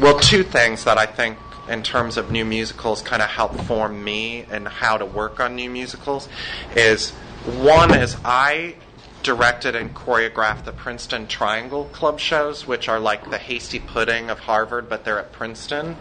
well, 0.00 0.18
two 0.18 0.42
things 0.42 0.84
that 0.84 0.98
I 0.98 1.06
think 1.06 1.38
in 1.68 1.82
terms 1.82 2.16
of 2.16 2.30
new 2.30 2.44
musicals 2.44 3.02
kind 3.02 3.22
of 3.22 3.28
help 3.28 3.54
form 3.60 4.02
me 4.02 4.44
and 4.50 4.66
how 4.66 4.96
to 4.96 5.06
work 5.06 5.40
on 5.40 5.54
new 5.54 5.70
musicals 5.70 6.28
is 6.76 7.10
one 7.44 7.94
is 7.94 8.16
I 8.24 8.74
directed 9.22 9.76
and 9.76 9.94
choreographed 9.94 10.64
the 10.64 10.72
Princeton 10.72 11.26
Triangle 11.26 11.84
Club 11.86 12.18
shows, 12.18 12.66
which 12.66 12.88
are 12.88 13.00
like 13.00 13.30
the 13.30 13.38
hasty 13.38 13.78
pudding 13.78 14.30
of 14.30 14.40
Harvard, 14.40 14.88
but 14.88 15.04
they're 15.04 15.18
at 15.18 15.32
Princeton, 15.32 15.96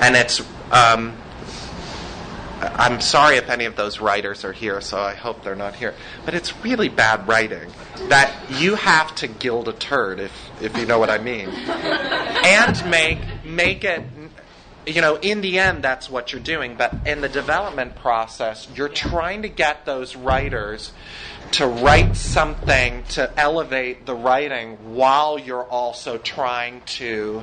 and 0.00 0.16
it's. 0.16 0.42
Um, 0.70 1.16
I'm 2.60 3.00
sorry 3.00 3.36
if 3.36 3.48
any 3.50 3.66
of 3.66 3.76
those 3.76 4.00
writers 4.00 4.44
are 4.44 4.52
here, 4.52 4.80
so 4.80 4.98
I 5.00 5.14
hope 5.14 5.44
they're 5.44 5.54
not 5.54 5.76
here. 5.76 5.94
But 6.24 6.34
it's 6.34 6.56
really 6.64 6.88
bad 6.88 7.28
writing 7.28 7.70
that 8.08 8.34
you 8.50 8.74
have 8.74 9.14
to 9.16 9.28
gild 9.28 9.68
a 9.68 9.72
turd, 9.72 10.18
if 10.18 10.32
if 10.60 10.76
you 10.76 10.84
know 10.84 10.98
what 10.98 11.08
I 11.10 11.18
mean, 11.18 11.48
and 11.48 12.90
make 12.90 13.20
make 13.44 13.84
it. 13.84 14.02
You 14.88 15.02
know, 15.02 15.16
in 15.16 15.42
the 15.42 15.58
end, 15.58 15.84
that's 15.84 16.08
what 16.08 16.32
you're 16.32 16.40
doing. 16.40 16.74
But 16.76 17.06
in 17.06 17.20
the 17.20 17.28
development 17.28 17.94
process, 17.96 18.66
you're 18.74 18.88
trying 18.88 19.42
to 19.42 19.48
get 19.48 19.84
those 19.84 20.16
writers 20.16 20.92
to 21.52 21.66
write 21.66 22.16
something 22.16 23.04
to 23.10 23.30
elevate 23.38 24.06
the 24.06 24.14
writing 24.14 24.94
while 24.94 25.38
you're 25.38 25.64
also 25.64 26.16
trying 26.16 26.80
to 26.82 27.42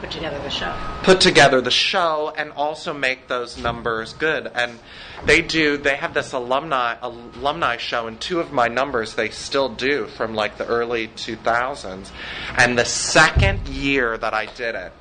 Put 0.00 0.10
together 0.12 0.38
the 0.38 0.50
show. 0.50 0.74
put 1.02 1.20
together 1.20 1.60
the 1.60 1.72
show 1.72 2.32
and 2.36 2.52
also 2.52 2.94
make 2.94 3.26
those 3.26 3.58
numbers 3.58 4.12
good. 4.12 4.50
And 4.54 4.78
they 5.26 5.42
do. 5.42 5.76
They 5.76 5.96
have 5.96 6.14
this 6.14 6.32
alumni 6.32 6.96
alumni 7.02 7.78
show, 7.78 8.06
and 8.06 8.20
two 8.20 8.38
of 8.40 8.52
my 8.52 8.68
numbers 8.68 9.14
they 9.14 9.30
still 9.30 9.68
do 9.68 10.06
from 10.06 10.34
like 10.34 10.56
the 10.56 10.66
early 10.66 11.08
2000s. 11.08 12.12
And 12.56 12.78
the 12.78 12.84
second 12.84 13.66
year 13.68 14.16
that 14.16 14.32
I 14.32 14.46
did 14.46 14.74
it, 14.74 14.92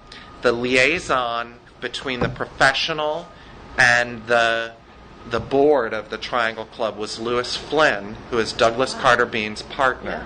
the 0.41 0.51
liaison 0.51 1.59
between 1.81 2.19
the 2.19 2.29
professional 2.29 3.27
and 3.77 4.25
the 4.27 4.73
the 5.29 5.39
board 5.39 5.93
of 5.93 6.09
the 6.09 6.17
Triangle 6.17 6.65
Club 6.65 6.97
was 6.97 7.19
Lewis 7.19 7.57
Flinn, 7.57 8.15
who 8.29 8.37
is 8.37 8.53
Douglas 8.53 8.93
Carter 8.93 9.25
Beane's 9.25 9.61
partner. 9.61 10.25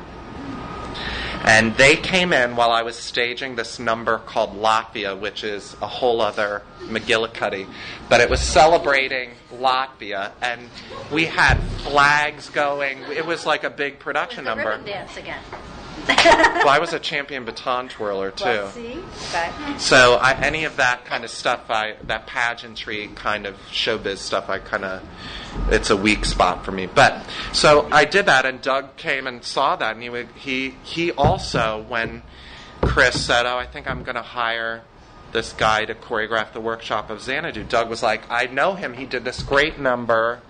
And 1.44 1.76
they 1.76 1.96
came 1.96 2.34
in 2.34 2.56
while 2.56 2.72
I 2.72 2.84
was 2.84 2.96
staging 2.96 3.56
this 3.56 3.80
number 3.80 4.20
called 4.20 4.56
Latvia, 4.56 5.20
which 5.20 5.44
is 5.44 5.76
a 5.82 5.88
whole 5.88 6.22
other 6.22 6.62
McGillicuddy. 6.82 7.68
But 8.10 8.22
it 8.22 8.30
was 8.30 8.42
celebrating 8.42 9.32
Latvia, 9.52 10.34
and 10.40 10.70
we 11.12 11.26
had 11.26 11.56
flags 11.80 12.50
going. 12.50 13.00
It 13.12 13.26
was 13.26 13.48
like 13.48 13.64
a 13.64 13.72
big 13.72 13.98
production 13.98 14.44
number. 14.44 14.70
ribbon 14.70 14.86
dance 14.86 15.18
again. 15.18 15.42
Well, 16.62 16.70
I 16.70 16.78
was 16.78 16.94
a 16.94 17.00
champion 17.00 17.46
baton 17.46 17.90
twirler 17.90 18.30
too. 18.30 18.46
Well? 18.46 18.68
Okay. 18.68 19.52
So 19.80 20.16
I, 20.22 20.34
any 20.34 20.66
of 20.66 20.78
that 20.78 21.06
kind 21.06 21.24
of 21.24 21.32
stuff, 21.32 21.72
I 21.72 21.96
that 22.04 22.28
pageantry 22.28 23.08
kind 23.16 23.48
of 23.48 23.56
showbiz 23.72 24.18
stuff, 24.18 24.48
I 24.48 24.60
kind 24.60 24.86
of 24.86 25.02
it's 25.70 25.90
a 25.90 25.98
weak 25.98 26.24
spot 26.26 26.64
for 26.64 26.72
me. 26.72 26.86
But 26.86 27.26
so 27.52 27.88
I 27.92 28.06
did 28.06 28.28
that, 28.28 28.46
and 28.46 28.62
Doug 28.62 28.96
came 28.96 29.26
and 29.26 29.44
saw 29.44 29.76
that, 29.76 29.96
and 29.96 30.04
he 30.04 30.10
would, 30.10 30.28
he 30.36 30.76
he 30.84 31.12
also 31.14 31.84
when 31.88 32.22
Chris 32.82 33.20
said, 33.26 33.48
"Oh, 33.48 33.58
I 33.58 33.66
think 33.66 33.90
I'm 33.90 34.04
going 34.04 34.16
to 34.16 34.22
hire." 34.22 34.84
This 35.32 35.54
guy 35.54 35.86
to 35.86 35.96
choreograph 35.96 36.52
the 36.52 36.60
workshop 36.60 37.10
of 37.10 37.22
Xanadu. 37.22 37.64
Doug 37.64 37.90
was 37.90 38.04
like, 38.04 38.30
I 38.30 38.48
know 38.48 38.76
him. 38.76 38.96
He 38.96 39.06
did 39.06 39.24
this 39.24 39.42
great 39.42 39.80
number 39.80 40.42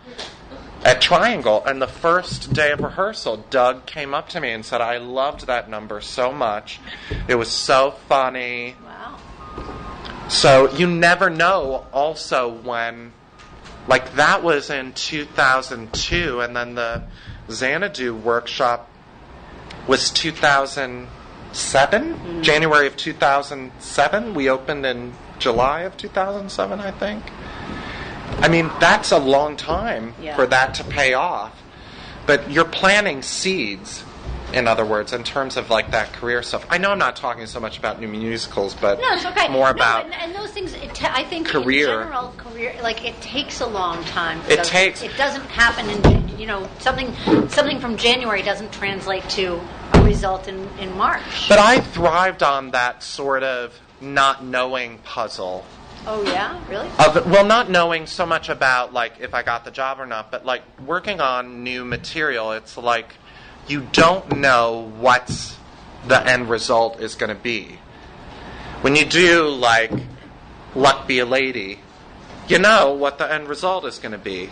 at 0.83 1.01
Triangle. 1.01 1.63
And 1.65 1.81
the 1.81 1.87
first 1.87 2.53
day 2.53 2.71
of 2.71 2.79
rehearsal, 2.79 3.45
Doug 3.49 3.85
came 3.85 4.13
up 4.13 4.29
to 4.29 4.39
me 4.39 4.51
and 4.51 4.65
said, 4.65 4.81
I 4.81 4.97
loved 4.97 5.47
that 5.47 5.69
number 5.69 6.01
so 6.01 6.31
much. 6.31 6.79
It 7.27 7.35
was 7.35 7.51
so 7.51 7.91
funny. 8.07 8.75
Wow. 8.83 9.17
So 10.29 10.71
you 10.73 10.87
never 10.87 11.29
know 11.29 11.85
also 11.91 12.49
when, 12.49 13.11
like 13.87 14.13
that 14.15 14.43
was 14.43 14.69
in 14.69 14.93
2002, 14.93 16.39
and 16.39 16.55
then 16.55 16.75
the 16.75 17.03
Xanadu 17.49 18.15
workshop 18.15 18.89
was 19.87 20.09
2007, 20.11 21.09
mm-hmm. 22.13 22.41
January 22.41 22.87
of 22.87 22.95
2007. 22.95 24.33
We 24.33 24.49
opened 24.49 24.85
in 24.85 25.13
July 25.39 25.81
of 25.81 25.97
2007, 25.97 26.79
I 26.79 26.91
think. 26.91 27.23
I 28.39 28.47
mean, 28.47 28.71
that's 28.79 29.11
a 29.11 29.19
long 29.19 29.55
time 29.57 30.13
Yeah. 30.21 30.35
for 30.35 30.47
that 30.47 30.73
to 30.75 30.83
pay 30.83 31.13
off. 31.13 31.51
But 32.25 32.49
you're 32.51 32.65
planting 32.65 33.21
seeds, 33.21 34.03
in 34.53 34.67
other 34.67 34.85
words, 34.85 35.13
in 35.13 35.23
terms 35.23 35.57
of 35.57 35.69
like 35.69 35.91
that 35.91 36.13
career 36.13 36.41
stuff. 36.43 36.65
I 36.69 36.77
know 36.77 36.91
I'm 36.91 36.99
not 36.99 37.15
talking 37.15 37.45
so 37.47 37.59
much 37.59 37.77
about 37.77 37.99
new 37.99 38.07
musicals, 38.07 38.73
but 38.75 38.99
No, 38.99 39.13
it's 39.13 39.25
okay. 39.25 39.47
more 39.47 39.67
No, 39.67 39.71
about 39.71 40.05
and, 40.05 40.13
and 40.13 40.35
those 40.35 40.51
things. 40.51 40.73
I 41.03 41.23
think 41.23 41.47
Career. 41.47 42.01
in 42.01 42.07
general, 42.07 42.33
career 42.37 42.75
like 42.83 43.03
it 43.05 43.19
takes 43.21 43.59
a 43.61 43.65
long 43.67 44.03
time. 44.05 44.41
It 44.49 44.63
takes- 44.63 45.01
It 45.01 45.15
doesn't 45.17 45.45
happen 45.49 45.89
in 45.89 46.39
you 46.39 46.47
know 46.47 46.67
something 46.79 47.15
something 47.49 47.79
from 47.79 47.97
January 47.97 48.41
doesn't 48.41 48.71
translate 48.71 49.27
to 49.29 49.59
a 49.93 50.01
result 50.03 50.47
in 50.47 50.67
in 50.79 50.95
March. 50.97 51.47
But 51.49 51.59
I 51.59 51.79
thrived 51.79 52.43
on 52.43 52.71
that 52.71 53.03
sort 53.03 53.43
of 53.43 53.73
not 53.99 54.43
knowing 54.43 54.97
puzzle. 54.99 55.65
Oh 56.07 56.23
yeah, 56.23 56.61
really? 56.69 56.87
Uh, 56.97 57.13
of, 57.15 57.29
well, 57.29 57.45
not 57.45 57.69
knowing 57.69 58.05
so 58.07 58.25
much 58.25 58.49
about 58.49 58.93
like 58.93 59.19
if 59.19 59.33
I 59.33 59.43
got 59.43 59.65
the 59.65 59.71
job 59.71 59.99
or 59.99 60.05
not, 60.05 60.31
but 60.31 60.45
like 60.45 60.63
working 60.81 61.21
on 61.21 61.63
new 61.63 61.85
material, 61.85 62.51
it's 62.51 62.77
like 62.77 63.15
you 63.67 63.87
don't 63.91 64.37
know 64.37 64.91
what 64.99 65.55
the 66.07 66.27
end 66.27 66.49
result 66.49 66.99
is 66.99 67.15
going 67.15 67.29
to 67.29 67.41
be. 67.41 67.79
When 68.81 68.95
you 68.95 69.05
do 69.05 69.47
like 69.47 69.91
Luck 70.75 71.07
Be 71.07 71.19
a 71.19 71.25
Lady, 71.25 71.79
you 72.47 72.59
know 72.59 72.93
what 72.93 73.17
the 73.17 73.31
end 73.31 73.47
result 73.47 73.85
is 73.85 73.99
going 73.99 74.13
to 74.13 74.17
be. 74.17 74.49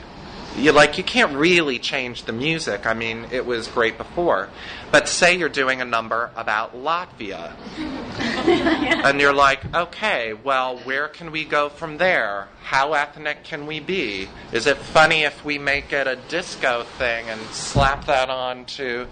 You 0.58 0.72
like 0.74 0.98
you 0.98 1.04
can't 1.04 1.36
really 1.38 1.80
change 1.80 2.24
the 2.24 2.34
music. 2.34 2.86
I 2.86 2.94
mean, 2.94 3.28
it 3.32 3.46
was 3.46 3.68
great 3.68 3.98
before. 3.98 4.50
But 4.92 5.08
say 5.08 5.38
you're 5.38 5.48
doing 5.48 5.82
a 5.82 5.86
number 5.86 6.32
about 6.36 6.76
Latvia. 6.76 7.54
And 9.00 9.22
you're 9.22 9.34
like, 9.34 9.74
okay, 9.74 10.34
well, 10.34 10.78
where 10.80 11.08
can 11.08 11.32
we 11.32 11.46
go 11.46 11.70
from 11.70 11.98
there? 11.98 12.48
How 12.64 12.94
ethnic 12.94 13.44
can 13.44 13.66
we 13.66 13.80
be? 13.80 14.28
Is 14.52 14.66
it 14.68 14.78
funny 14.78 15.24
if 15.24 15.46
we 15.46 15.58
make 15.58 15.94
it 15.94 16.08
a 16.08 16.16
disco 16.16 16.84
thing 16.84 17.30
and 17.30 17.40
slap 17.52 18.06
that 18.06 18.30
on 18.30 18.66
to 18.66 19.08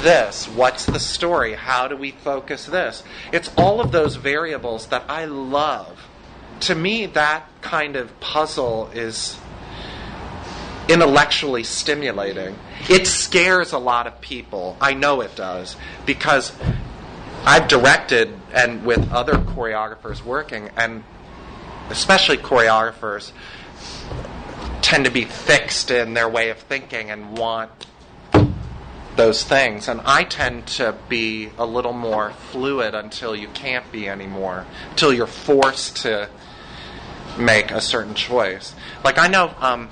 this? 0.00 0.46
What's 0.48 0.86
the 0.86 0.98
story? 0.98 1.54
How 1.54 1.86
do 1.88 1.96
we 1.96 2.12
focus 2.12 2.66
this? 2.66 3.02
It's 3.32 3.50
all 3.56 3.80
of 3.80 3.92
those 3.92 4.16
variables 4.16 4.86
that 4.88 5.04
I 5.08 5.26
love. 5.26 6.08
To 6.60 6.74
me, 6.74 7.06
that 7.06 7.48
kind 7.60 7.94
of 7.94 8.18
puzzle 8.20 8.90
is 8.92 9.38
intellectually 10.88 11.64
stimulating. 11.64 12.56
It 12.88 13.06
scares 13.06 13.72
a 13.72 13.78
lot 13.78 14.06
of 14.06 14.20
people. 14.20 14.76
I 14.80 14.94
know 14.94 15.20
it 15.20 15.36
does 15.36 15.76
because 16.06 16.52
I've 17.44 17.68
directed 17.68 18.34
and 18.52 18.84
with 18.84 19.10
other 19.12 19.34
choreographers 19.34 20.24
working, 20.24 20.70
and 20.76 21.04
especially 21.90 22.38
choreographers 22.38 23.32
tend 24.82 25.04
to 25.04 25.10
be 25.10 25.24
fixed 25.24 25.90
in 25.90 26.14
their 26.14 26.28
way 26.28 26.50
of 26.50 26.58
thinking 26.58 27.10
and 27.10 27.36
want 27.36 27.86
those 29.16 29.44
things. 29.44 29.88
And 29.88 30.00
I 30.04 30.24
tend 30.24 30.66
to 30.68 30.94
be 31.08 31.50
a 31.58 31.66
little 31.66 31.92
more 31.92 32.30
fluid 32.30 32.94
until 32.94 33.36
you 33.36 33.48
can't 33.48 33.90
be 33.92 34.08
anymore, 34.08 34.66
until 34.90 35.12
you're 35.12 35.26
forced 35.26 35.98
to 35.98 36.28
make 37.38 37.70
a 37.70 37.80
certain 37.80 38.14
choice. 38.14 38.74
Like 39.04 39.18
I 39.18 39.28
know 39.28 39.54
um, 39.60 39.90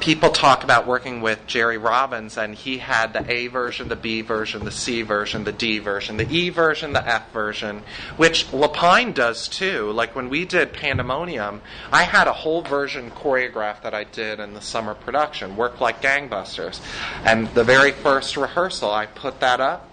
people 0.00 0.30
talk 0.30 0.64
about 0.64 0.86
working 0.86 1.20
with 1.20 1.46
Jerry 1.46 1.78
Robbins, 1.78 2.36
and 2.36 2.54
he 2.54 2.78
had 2.78 3.12
the 3.12 3.30
A 3.30 3.48
version, 3.48 3.88
the 3.88 3.96
B 3.96 4.20
version, 4.20 4.64
the 4.64 4.70
C 4.70 5.02
version, 5.02 5.44
the 5.44 5.52
D 5.52 5.78
version, 5.78 6.16
the 6.16 6.28
E 6.30 6.50
version, 6.50 6.92
the 6.92 7.06
F 7.06 7.32
version, 7.32 7.82
which 8.16 8.46
Lapine 8.52 9.12
does 9.12 9.48
too. 9.48 9.90
Like 9.90 10.14
when 10.14 10.28
we 10.28 10.44
did 10.44 10.72
Pandemonium, 10.72 11.62
I 11.92 12.04
had 12.04 12.28
a 12.28 12.32
whole 12.32 12.62
version 12.62 13.10
choreographed 13.10 13.82
that 13.82 13.94
I 13.94 14.04
did 14.04 14.40
in 14.40 14.54
the 14.54 14.60
summer 14.60 14.94
production, 14.94 15.56
worked 15.56 15.80
like 15.80 16.00
gangbusters. 16.00 16.80
And 17.24 17.48
the 17.54 17.64
very 17.64 17.92
first 17.92 18.36
rehearsal, 18.36 18.90
I 18.90 19.06
put 19.06 19.40
that 19.40 19.60
up. 19.60 19.88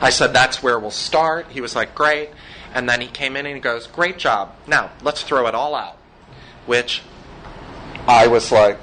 I 0.00 0.10
said, 0.10 0.32
that's 0.32 0.62
where 0.62 0.78
we'll 0.78 0.90
start. 0.90 1.48
He 1.50 1.60
was 1.60 1.74
like, 1.74 1.94
great. 1.94 2.30
And 2.74 2.88
then 2.88 3.00
he 3.00 3.08
came 3.08 3.36
in 3.36 3.46
and 3.46 3.54
he 3.54 3.60
goes, 3.60 3.86
great 3.86 4.18
job. 4.18 4.54
Now, 4.66 4.90
let's 5.02 5.22
throw 5.22 5.46
it 5.46 5.54
all 5.54 5.74
out. 5.74 5.96
Which 6.66 7.02
I 8.08 8.26
was 8.26 8.50
like, 8.50 8.80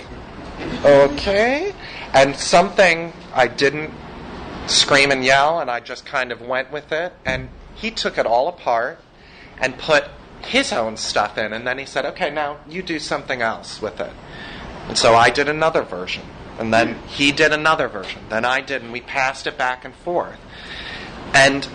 okay. 0.85 1.73
And 2.13 2.35
something 2.35 3.11
I 3.33 3.47
didn't 3.47 3.91
scream 4.67 5.09
and 5.09 5.25
yell, 5.25 5.59
and 5.59 5.69
I 5.69 5.79
just 5.79 6.05
kind 6.05 6.31
of 6.31 6.41
went 6.41 6.71
with 6.71 6.91
it. 6.91 7.11
And 7.25 7.49
he 7.73 7.89
took 7.89 8.19
it 8.19 8.27
all 8.27 8.47
apart 8.47 8.99
and 9.59 9.77
put 9.79 10.05
his 10.41 10.71
own 10.71 10.95
stuff 10.95 11.39
in. 11.39 11.53
And 11.53 11.65
then 11.65 11.79
he 11.79 11.85
said, 11.85 12.05
okay, 12.05 12.29
now 12.29 12.57
you 12.69 12.83
do 12.83 12.99
something 12.99 13.41
else 13.41 13.81
with 13.81 13.99
it. 13.99 14.13
And 14.87 14.97
so 14.97 15.15
I 15.15 15.31
did 15.31 15.49
another 15.49 15.81
version. 15.81 16.23
And 16.59 16.71
then 16.71 16.99
he 17.07 17.31
did 17.31 17.51
another 17.51 17.87
version. 17.87 18.21
Then 18.29 18.45
I 18.45 18.61
did, 18.61 18.83
and 18.83 18.93
we 18.93 19.01
passed 19.01 19.47
it 19.47 19.57
back 19.57 19.83
and 19.83 19.95
forth. 19.95 20.39
And 21.33 21.67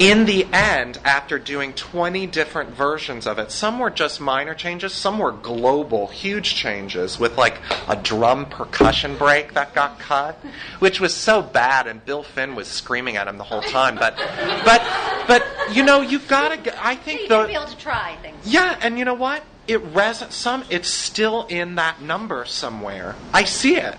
in 0.00 0.24
the 0.24 0.46
end, 0.50 0.98
after 1.04 1.38
doing 1.38 1.74
20 1.74 2.26
different 2.28 2.70
versions 2.70 3.26
of 3.26 3.38
it, 3.38 3.52
some 3.52 3.78
were 3.78 3.90
just 3.90 4.18
minor 4.18 4.54
changes, 4.54 4.94
some 4.94 5.18
were 5.18 5.30
global, 5.30 6.06
huge 6.06 6.54
changes 6.54 7.18
with 7.18 7.36
like 7.36 7.58
a 7.86 7.96
drum 7.96 8.46
percussion 8.46 9.14
break 9.18 9.52
that 9.52 9.74
got 9.74 9.98
cut, 9.98 10.36
which 10.78 11.00
was 11.00 11.14
so 11.14 11.42
bad, 11.42 11.86
and 11.86 12.02
Bill 12.06 12.22
Finn 12.22 12.54
was 12.54 12.66
screaming 12.66 13.18
at 13.18 13.28
him 13.28 13.36
the 13.36 13.44
whole 13.44 13.60
time. 13.60 13.96
But, 13.96 14.16
but, 14.64 14.82
but 15.28 15.46
you 15.74 15.82
know, 15.82 16.00
you've 16.00 16.26
got 16.28 16.64
to. 16.64 16.84
I 16.84 16.96
think 16.96 17.20
you 17.20 17.28
the 17.28 17.44
be 17.46 17.52
able 17.52 17.66
to 17.66 17.76
try 17.76 18.16
things. 18.22 18.38
yeah, 18.50 18.78
and 18.80 18.98
you 18.98 19.04
know 19.04 19.12
what? 19.12 19.44
It 19.68 19.82
res 19.94 20.24
some. 20.30 20.64
It's 20.70 20.88
still 20.88 21.44
in 21.44 21.74
that 21.74 22.00
number 22.00 22.46
somewhere. 22.46 23.16
I 23.34 23.44
see 23.44 23.76
it, 23.76 23.96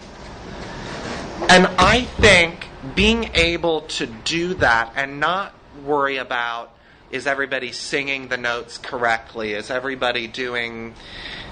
and 1.48 1.68
I 1.78 2.08
think 2.18 2.70
being 2.96 3.30
able 3.36 3.82
to 3.82 4.08
do 4.08 4.56
that 4.56 4.94
and 4.96 5.20
not 5.20 5.54
worry 5.86 6.18
about 6.18 6.76
is 7.12 7.28
everybody 7.28 7.72
singing 7.74 8.30
the 8.30 8.38
notes 8.38 8.78
correctly? 8.78 9.52
Is 9.52 9.70
everybody 9.70 10.28
doing, 10.28 10.94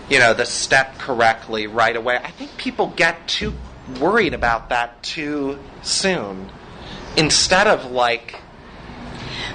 you 0.09 0.19
know, 0.19 0.33
the 0.33 0.45
step 0.45 0.97
correctly 0.97 1.67
right 1.67 1.95
away? 1.95 2.15
I 2.15 2.31
think 2.31 2.55
people 2.57 2.87
get 2.87 3.27
too 3.27 3.53
worried 3.99 4.33
about 4.33 4.69
that 4.69 5.03
too 5.03 5.59
soon. 5.81 6.49
Instead 7.17 7.67
of 7.67 7.91
like, 7.91 8.39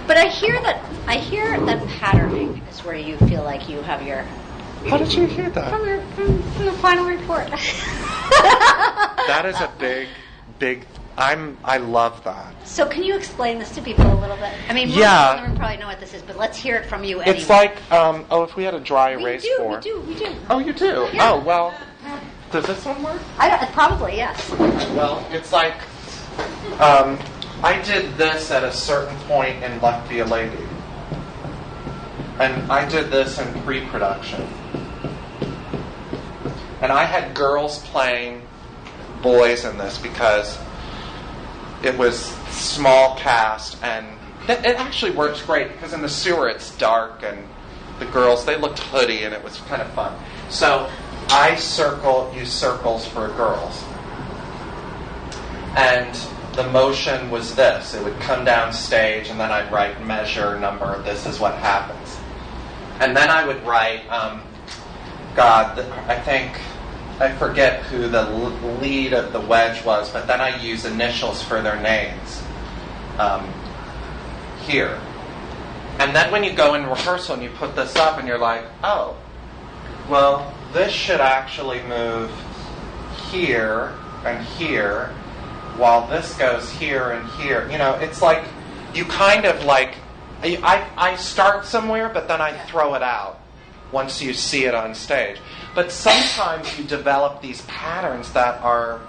But 0.06 0.18
I 0.18 0.28
hear 0.28 0.60
that 0.60 0.84
I 1.06 1.16
hear 1.16 1.58
that 1.58 1.86
patterning 1.88 2.62
is 2.70 2.84
where 2.84 2.96
you 2.96 3.16
feel 3.18 3.42
like 3.42 3.68
you 3.68 3.80
have 3.82 4.02
your 4.02 4.24
how 4.88 4.98
did 4.98 5.14
you 5.14 5.26
hear 5.26 5.48
that? 5.48 5.70
from 5.70 5.86
your 5.86 6.02
from, 6.08 6.42
from 6.52 6.64
the 6.66 6.72
final 6.72 7.06
report. 7.06 7.48
That 9.26 9.46
is 9.46 9.56
a 9.56 9.72
big, 9.78 10.08
big. 10.58 10.84
I'm. 11.16 11.56
I 11.64 11.76
love 11.78 12.22
that. 12.24 12.66
so 12.66 12.86
can 12.86 13.04
you 13.04 13.14
explain 13.16 13.58
this 13.58 13.70
to 13.76 13.82
people 13.82 14.04
a 14.12 14.18
little 14.20 14.36
bit? 14.36 14.52
I 14.68 14.72
mean, 14.72 14.88
most 14.88 14.98
Yeah. 14.98 15.28
people 15.28 15.30
in 15.30 15.42
the 15.44 15.48
room 15.50 15.58
probably 15.58 15.76
know 15.76 15.86
what 15.86 16.00
this 16.00 16.12
is, 16.14 16.22
but 16.22 16.36
let's 16.36 16.58
hear 16.58 16.76
it 16.76 16.86
from 16.86 17.04
you 17.04 17.20
anyway. 17.20 17.38
It's 17.38 17.48
like, 17.48 17.76
um, 17.92 18.24
oh, 18.30 18.42
if 18.42 18.56
we 18.56 18.64
had 18.64 18.74
a 18.74 18.80
dry 18.80 19.14
we 19.16 19.22
erase 19.22 19.42
do, 19.44 19.56
board. 19.58 19.84
we 19.84 19.90
do, 19.90 20.00
we 20.00 20.14
do. 20.16 20.34
Oh, 20.50 20.58
you 20.58 20.72
do? 20.72 21.08
Yeah. 21.12 21.30
Oh, 21.32 21.40
well, 21.44 21.72
does 22.50 22.66
this 22.66 22.84
one 22.84 23.00
work? 23.02 23.20
I 23.38 23.48
don't, 23.48 23.72
probably 23.72 24.16
yes. 24.16 24.50
Well, 24.50 25.24
it's 25.30 25.52
like, 25.52 25.74
um, 26.80 27.18
I 27.62 27.80
did 27.84 28.16
this 28.16 28.50
at 28.50 28.64
a 28.64 28.72
certain 28.72 29.16
point 29.20 29.62
in 29.62 29.80
Luck 29.80 30.08
Be 30.08 30.18
a 30.18 30.24
Lady. 30.24 30.58
And 32.40 32.70
I 32.70 32.88
did 32.88 33.10
this 33.12 33.38
in 33.38 33.62
pre 33.62 33.86
production. 33.86 34.42
And 36.80 36.90
I 36.90 37.04
had 37.04 37.34
girls 37.34 37.78
playing 37.86 38.42
boys 39.22 39.64
in 39.64 39.78
this 39.78 39.96
because 39.98 40.58
it 41.84 41.96
was 41.98 42.18
small 42.50 43.16
cast 43.16 43.82
and 43.82 44.06
it 44.48 44.64
it 44.64 44.76
actually 44.76 45.10
works 45.10 45.42
great 45.42 45.72
because 45.72 45.92
in 45.92 46.00
the 46.00 46.08
sewer 46.08 46.48
it's 46.48 46.76
dark 46.76 47.22
and 47.22 47.38
the 47.98 48.06
girls 48.06 48.44
they 48.44 48.56
looked 48.56 48.78
hoodie 48.78 49.24
and 49.24 49.34
it 49.34 49.42
was 49.44 49.58
kind 49.62 49.82
of 49.82 49.90
fun. 49.92 50.14
So 50.48 50.90
I 51.28 51.56
circle 51.56 52.32
use 52.34 52.52
circles 52.52 53.06
for 53.06 53.28
girls. 53.28 53.82
And 55.76 56.14
the 56.54 56.68
motion 56.70 57.30
was 57.30 57.54
this. 57.54 57.94
It 57.94 58.04
would 58.04 58.18
come 58.20 58.44
down 58.44 58.72
stage 58.72 59.28
and 59.28 59.38
then 59.38 59.50
I'd 59.50 59.72
write 59.72 60.04
measure 60.04 60.58
number, 60.58 61.02
this 61.02 61.26
is 61.26 61.40
what 61.40 61.54
happens. 61.54 62.18
And 63.00 63.16
then 63.16 63.28
I 63.28 63.44
would 63.44 63.64
write, 63.66 64.08
um, 64.08 64.42
God, 65.34 65.74
th- 65.74 65.88
I 66.06 66.18
think, 66.20 66.60
I 67.20 67.32
forget 67.36 67.82
who 67.84 68.08
the 68.08 68.28
lead 68.80 69.12
of 69.12 69.32
the 69.32 69.40
wedge 69.40 69.84
was, 69.84 70.10
but 70.10 70.26
then 70.26 70.40
I 70.40 70.60
use 70.60 70.84
initials 70.84 71.42
for 71.42 71.62
their 71.62 71.80
names 71.80 72.42
um, 73.18 73.52
here. 74.66 75.00
And 75.98 76.14
then 76.14 76.32
when 76.32 76.42
you 76.42 76.52
go 76.52 76.74
in 76.74 76.86
rehearsal 76.86 77.34
and 77.34 77.42
you 77.42 77.50
put 77.50 77.76
this 77.76 77.94
up 77.94 78.18
and 78.18 78.26
you're 78.26 78.38
like, 78.38 78.64
oh, 78.82 79.16
well, 80.08 80.52
this 80.72 80.92
should 80.92 81.20
actually 81.20 81.82
move 81.84 82.32
here 83.30 83.92
and 84.24 84.44
here, 84.44 85.06
while 85.76 86.08
this 86.08 86.36
goes 86.36 86.70
here 86.70 87.12
and 87.12 87.28
here. 87.40 87.70
You 87.70 87.78
know, 87.78 87.94
it's 87.94 88.20
like 88.20 88.44
you 88.92 89.04
kind 89.04 89.44
of 89.44 89.64
like 89.64 89.96
I, 90.42 90.58
I 90.96 91.12
I 91.12 91.16
start 91.16 91.64
somewhere, 91.64 92.08
but 92.08 92.28
then 92.28 92.40
I 92.40 92.52
throw 92.66 92.94
it 92.94 93.02
out 93.02 93.40
once 93.92 94.20
you 94.20 94.34
see 94.34 94.64
it 94.64 94.74
on 94.74 94.94
stage. 94.94 95.38
But 95.74 95.90
sometimes 95.90 96.78
you 96.78 96.84
develop 96.84 97.42
these 97.42 97.62
patterns 97.62 98.32
that 98.32 98.60
are 98.62 99.00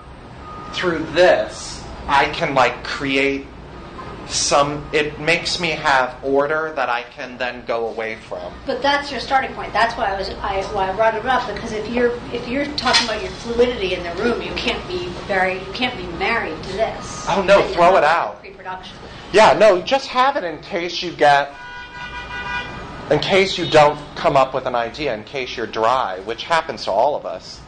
through 0.73 0.99
this. 1.13 1.83
I 2.07 2.29
can 2.29 2.53
like 2.53 2.83
create 2.83 3.45
some. 4.27 4.87
It 4.91 5.19
makes 5.19 5.59
me 5.59 5.69
have 5.69 6.17
order 6.23 6.73
that 6.75 6.89
I 6.89 7.03
can 7.03 7.37
then 7.37 7.65
go 7.65 7.87
away 7.87 8.15
from. 8.15 8.51
But 8.65 8.81
that's 8.81 9.11
your 9.11 9.19
starting 9.19 9.53
point. 9.53 9.73
That's 9.73 9.95
why 9.95 10.05
I 10.05 10.17
was 10.17 10.29
I, 10.29 10.63
why 10.73 10.89
I 10.89 10.95
brought 10.95 11.15
it 11.15 11.25
up 11.25 11.47
because 11.53 11.71
if 11.71 11.87
you're 11.89 12.19
if 12.33 12.47
you're 12.47 12.65
talking 12.75 13.07
about 13.07 13.21
your 13.21 13.31
fluidity 13.31 13.93
in 13.93 14.03
the 14.03 14.23
room, 14.23 14.41
you 14.41 14.53
can't 14.53 14.85
be 14.87 15.07
very 15.27 15.59
you 15.59 15.73
can't 15.73 15.95
be 15.97 16.07
married 16.17 16.61
to 16.63 16.73
this. 16.73 17.25
Oh, 17.29 17.43
no, 17.43 17.61
throw 17.73 17.97
it 17.97 18.03
out. 18.03 18.39
Pre-production. 18.39 18.97
Yeah, 19.31 19.53
no, 19.53 19.81
just 19.81 20.07
have 20.07 20.37
it 20.37 20.43
in 20.43 20.61
case 20.61 21.01
you 21.03 21.11
get, 21.11 21.53
in 23.11 23.19
case 23.19 23.57
you 23.57 23.69
don't 23.69 23.99
come 24.15 24.35
up 24.35 24.53
with 24.53 24.65
an 24.65 24.75
idea, 24.75 25.13
in 25.13 25.23
case 25.23 25.55
you're 25.55 25.67
dry, 25.67 26.19
which 26.21 26.43
happens 26.43 26.85
to 26.85 26.91
all 26.91 27.15
of 27.15 27.25
us. 27.25 27.61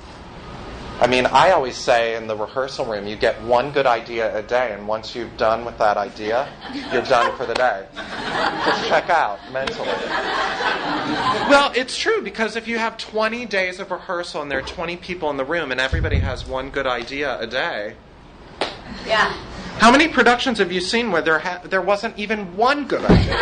I 0.99 1.05
mean, 1.05 1.27
I 1.27 1.51
always 1.51 1.75
say 1.77 2.15
in 2.15 2.25
the 2.25 2.35
rehearsal 2.35 2.85
room, 2.85 3.05
you 3.05 3.15
get 3.15 3.39
one 3.43 3.71
good 3.71 3.85
idea 3.85 4.35
a 4.35 4.41
day, 4.41 4.73
and 4.73 4.87
once 4.87 5.15
you've 5.15 5.37
done 5.37 5.63
with 5.63 5.77
that 5.77 5.95
idea, 5.95 6.47
you're 6.91 7.03
done 7.03 7.37
for 7.37 7.45
the 7.45 7.53
day. 7.53 7.85
Just 8.65 8.87
check 8.87 9.07
out 9.11 9.37
mentally. 9.53 9.87
Well, 11.49 11.71
it's 11.75 11.95
true 11.95 12.23
because 12.23 12.55
if 12.55 12.67
you 12.67 12.79
have 12.79 12.97
20 12.97 13.45
days 13.45 13.79
of 13.79 13.91
rehearsal 13.91 14.41
and 14.41 14.49
there 14.49 14.57
are 14.57 14.63
20 14.63 14.97
people 14.97 15.29
in 15.29 15.37
the 15.37 15.45
room 15.45 15.71
and 15.71 15.79
everybody 15.79 16.17
has 16.17 16.47
one 16.47 16.71
good 16.71 16.87
idea 16.87 17.39
a 17.39 17.45
day, 17.45 17.93
Yeah. 19.05 19.31
how 19.77 19.91
many 19.91 20.07
productions 20.07 20.57
have 20.57 20.71
you 20.71 20.81
seen 20.81 21.11
where 21.11 21.21
there 21.21 21.37
ha- 21.39 21.61
there 21.63 21.81
wasn't 21.81 22.17
even 22.17 22.57
one 22.57 22.87
good 22.87 23.05
idea? 23.05 23.37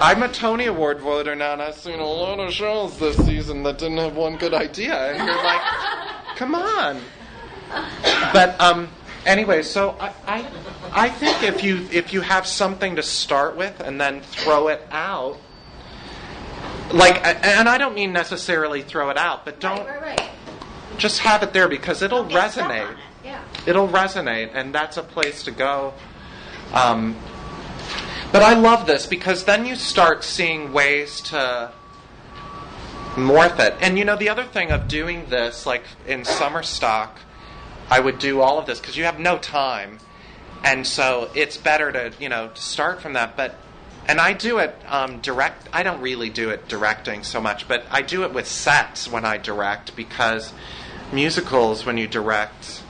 I'm 0.00 0.22
a 0.22 0.28
Tony 0.28 0.66
Award 0.66 1.00
voter 1.00 1.34
now, 1.34 1.52
and 1.54 1.62
I've 1.62 1.74
seen 1.76 1.98
a 2.00 2.06
lot 2.06 2.40
of 2.40 2.52
shows 2.52 2.98
this 2.98 3.16
season 3.24 3.62
that 3.62 3.78
didn't 3.78 3.98
have 3.98 4.16
one 4.16 4.36
good 4.36 4.52
idea, 4.54 4.94
and 5.12 5.18
you're 5.26 5.44
like, 5.44 5.60
come 6.36 6.54
on. 6.54 7.00
But 8.32 8.60
um, 8.60 8.88
anyway, 9.24 9.62
so 9.62 9.96
I, 10.00 10.12
I 10.26 10.46
I 10.92 11.08
think 11.08 11.42
if 11.42 11.62
you 11.64 11.88
if 11.90 12.12
you 12.12 12.20
have 12.20 12.46
something 12.46 12.96
to 12.96 13.02
start 13.02 13.56
with 13.56 13.80
and 13.80 14.00
then 14.00 14.20
throw 14.20 14.68
it 14.68 14.82
out, 14.90 15.38
like, 16.92 17.24
and 17.24 17.68
I 17.68 17.78
don't 17.78 17.94
mean 17.94 18.12
necessarily 18.12 18.82
throw 18.82 19.10
it 19.10 19.16
out, 19.16 19.44
but 19.44 19.60
don't 19.60 19.86
Right, 19.86 20.00
right, 20.02 20.20
right. 20.20 20.30
just 20.98 21.20
have 21.20 21.42
it 21.42 21.52
there 21.52 21.68
because 21.68 22.02
it'll 22.02 22.20
Don't 22.22 22.28
get 22.30 22.52
stuck 22.52 22.64
on 22.66 22.70
resonate 22.70 22.92
it. 22.92 22.98
Yeah. 23.24 23.42
it'll 23.66 23.88
resonate, 23.88 24.50
and 24.54 24.74
that's 24.74 24.96
a 24.98 25.02
place 25.02 25.44
to 25.44 25.50
go. 25.50 25.94
Um, 26.72 27.16
but 28.34 28.42
I 28.42 28.54
love 28.54 28.84
this 28.84 29.06
because 29.06 29.44
then 29.44 29.64
you 29.64 29.76
start 29.76 30.24
seeing 30.24 30.72
ways 30.72 31.20
to 31.20 31.70
morph 33.14 33.60
it. 33.60 33.76
And 33.80 33.96
you 33.96 34.04
know, 34.04 34.16
the 34.16 34.28
other 34.28 34.42
thing 34.42 34.72
of 34.72 34.88
doing 34.88 35.26
this, 35.26 35.66
like 35.66 35.84
in 36.04 36.24
summer 36.24 36.64
stock, 36.64 37.20
I 37.88 38.00
would 38.00 38.18
do 38.18 38.40
all 38.40 38.58
of 38.58 38.66
this 38.66 38.80
because 38.80 38.96
you 38.96 39.04
have 39.04 39.20
no 39.20 39.38
time, 39.38 40.00
and 40.64 40.84
so 40.84 41.30
it's 41.36 41.56
better 41.56 41.92
to 41.92 42.12
you 42.18 42.28
know 42.28 42.48
to 42.48 42.60
start 42.60 43.00
from 43.00 43.12
that. 43.12 43.36
But 43.36 43.54
and 44.08 44.20
I 44.20 44.32
do 44.32 44.58
it 44.58 44.74
um, 44.88 45.20
direct. 45.20 45.68
I 45.72 45.84
don't 45.84 46.00
really 46.00 46.28
do 46.28 46.50
it 46.50 46.66
directing 46.66 47.22
so 47.22 47.40
much, 47.40 47.68
but 47.68 47.86
I 47.88 48.02
do 48.02 48.24
it 48.24 48.34
with 48.34 48.48
sets 48.48 49.08
when 49.08 49.24
I 49.24 49.36
direct 49.36 49.94
because 49.94 50.52
musicals, 51.12 51.86
when 51.86 51.98
you 51.98 52.08
direct, 52.08 52.82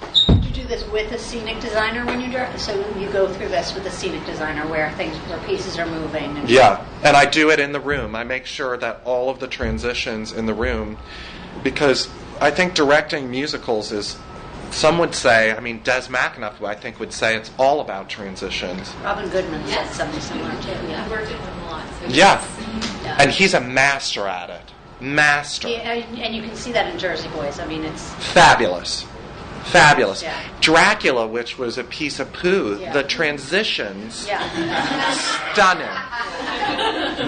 Do 0.75 0.81
this 0.81 0.91
with 0.91 1.13
a 1.13 1.19
scenic 1.19 1.61
designer 1.61 2.05
when 2.05 2.21
you 2.21 2.29
direct? 2.31 2.59
So 2.59 2.75
you 2.99 3.09
go 3.11 3.33
through 3.33 3.49
this 3.49 3.75
with 3.75 3.87
a 3.87 3.91
scenic 3.91 4.25
designer 4.27 4.67
where 4.67 4.91
things, 4.93 5.15
where 5.29 5.39
pieces 5.47 5.79
are 5.79 5.87
moving. 5.87 6.37
And 6.37 6.51
Yeah, 6.51 6.85
and 7.05 7.17
I 7.17 7.27
do 7.27 7.51
it 7.51 7.61
in 7.61 7.71
the 7.71 7.79
room. 7.79 8.17
I 8.17 8.25
make 8.25 8.45
sure 8.45 8.77
that 8.79 9.01
all 9.05 9.31
of 9.31 9.39
the 9.39 9.47
transitions 9.47 10.33
in 10.33 10.47
the 10.47 10.55
room, 10.55 10.99
because 11.63 12.09
I 12.41 12.51
think 12.51 12.75
directing 12.75 13.31
musicals 13.31 13.93
is, 13.93 14.17
some 14.73 14.99
would 14.99 15.15
say, 15.15 15.53
I 15.53 15.61
mean, 15.61 15.81
Des 15.85 16.09
McAnuff, 16.09 16.65
I 16.67 16.75
think, 16.75 16.99
would 16.99 17.13
say 17.13 17.37
it's 17.37 17.53
all 17.57 17.81
about 17.81 18.09
transitions. 18.09 18.93
Robin 19.05 19.29
Goodman 19.29 19.65
said 19.69 19.87
something 19.93 20.21
similar 20.21 20.61
too. 20.61 20.73
I've 20.73 21.09
worked 21.09 21.29
with 21.31 21.39
him 21.39 21.59
a 21.61 21.71
lot. 21.71 21.87
So 22.01 22.07
Yeah, 22.09 22.45
Yeah. 23.05 23.17
and 23.21 23.31
he's 23.31 23.55
a 23.55 23.61
master 23.61 24.27
at 24.27 24.51
it. 24.51 24.73
Master. 25.01 25.69
Yeah, 25.69 25.93
and 25.93 26.19
and 26.19 26.35
you 26.35 26.43
can 26.43 26.57
see 26.57 26.73
that 26.73 26.93
in 26.93 26.99
Jersey 26.99 27.29
Boys. 27.29 27.61
I 27.61 27.67
mean, 27.67 27.85
it's 27.85 28.13
Fabulous. 28.33 29.07
Fabulous. 29.64 30.22
Yeah. 30.22 30.38
Dracula, 30.61 31.27
which 31.27 31.59
was 31.59 31.79
a 31.79 31.85
piece 31.85 32.20
of 32.20 32.33
poo, 32.33 32.79
Yeah. 32.81 32.92
the 32.92 33.03
transitions, 33.03 34.27
yeah. 34.29 35.11
stunning. 35.53 35.88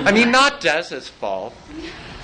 I 0.07 0.12
mean, 0.12 0.31
not 0.31 0.61
Des's 0.61 1.09
fault. 1.09 1.55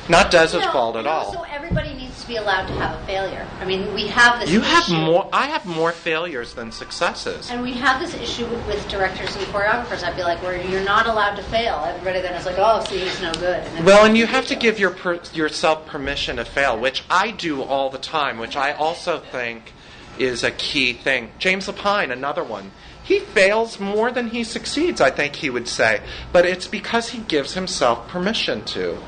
Not 0.08 0.30
Des's 0.32 0.60
No, 0.64 0.72
fault 0.72 0.96
at 0.96 1.04
no, 1.04 1.10
all. 1.10 1.32
So 1.32 1.44
everybody 1.48 1.94
needs 1.94 2.20
to 2.22 2.26
be 2.26 2.34
allowed 2.36 2.66
to 2.66 2.72
have 2.74 3.00
a 3.00 3.06
failure. 3.06 3.46
I 3.60 3.64
mean, 3.64 3.94
we 3.94 4.08
have 4.08 4.40
this. 4.40 4.50
You 4.50 4.60
have 4.60 4.82
issue- 4.82 4.96
more. 4.96 5.28
I 5.32 5.46
have 5.46 5.64
more 5.64 5.92
failures 5.92 6.54
than 6.54 6.72
successes. 6.72 7.48
And 7.50 7.62
we 7.62 7.72
have 7.74 8.00
this 8.00 8.12
issue 8.14 8.44
with, 8.46 8.66
with 8.66 8.88
directors 8.88 9.36
and 9.36 9.44
choreographers. 9.46 10.02
I 10.02 10.12
feel 10.14 10.24
like 10.26 10.42
where 10.42 10.60
you're 10.60 10.82
not 10.84 11.06
allowed 11.06 11.36
to 11.36 11.42
fail. 11.44 11.84
Everybody 11.86 12.20
then 12.20 12.34
is 12.34 12.46
like, 12.46 12.56
"Oh, 12.58 12.84
see, 12.88 12.98
he's 12.98 13.20
no 13.22 13.32
good." 13.34 13.62
And 13.76 13.86
Well, 13.86 14.04
and 14.04 14.16
you 14.18 14.26
have 14.26 14.46
to 14.48 14.56
give 14.56 14.80
your 14.80 14.90
per, 14.90 15.20
yourself 15.32 15.86
permission 15.86 16.36
to 16.36 16.44
fail, 16.44 16.76
which 16.76 17.04
I 17.08 17.30
do 17.30 17.62
all 17.62 17.88
the 17.88 17.98
time, 17.98 18.38
which 18.38 18.56
I 18.56 18.72
also 18.72 19.20
think 19.20 19.72
is 20.18 20.44
a 20.44 20.50
key 20.50 20.92
thing. 20.92 21.30
James 21.38 21.66
Lapine, 21.66 22.10
another 22.10 22.44
one. 22.44 22.72
He 23.02 23.18
fails 23.18 23.80
more 23.80 24.12
than 24.12 24.28
he 24.28 24.44
succeeds, 24.44 25.00
I 25.00 25.10
think 25.10 25.36
he 25.36 25.50
would 25.50 25.66
say, 25.66 26.02
but 26.32 26.46
it's 26.46 26.68
because 26.68 27.10
he 27.10 27.18
gives 27.18 27.54
himself 27.54 28.08
permission 28.08 28.64
to. 28.66 28.98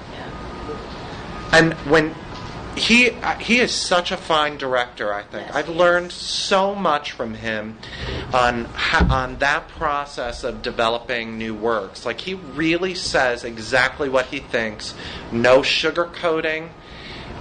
And 1.52 1.74
when 1.88 2.14
he 2.76 3.10
he 3.40 3.60
is 3.60 3.72
such 3.72 4.10
a 4.10 4.16
fine 4.16 4.56
director, 4.56 5.14
I 5.14 5.22
think. 5.22 5.46
Yes, 5.46 5.54
I've 5.54 5.66
he 5.66 5.72
is. 5.72 5.78
learned 5.78 6.12
so 6.12 6.74
much 6.74 7.12
from 7.12 7.34
him 7.34 7.78
on 8.32 8.66
on 8.90 9.36
that 9.38 9.68
process 9.68 10.42
of 10.44 10.62
developing 10.62 11.38
new 11.38 11.54
works. 11.54 12.04
Like 12.04 12.20
he 12.20 12.34
really 12.34 12.94
says 12.94 13.44
exactly 13.44 14.08
what 14.08 14.26
he 14.26 14.40
thinks, 14.40 14.94
no 15.30 15.60
sugarcoating. 15.60 16.70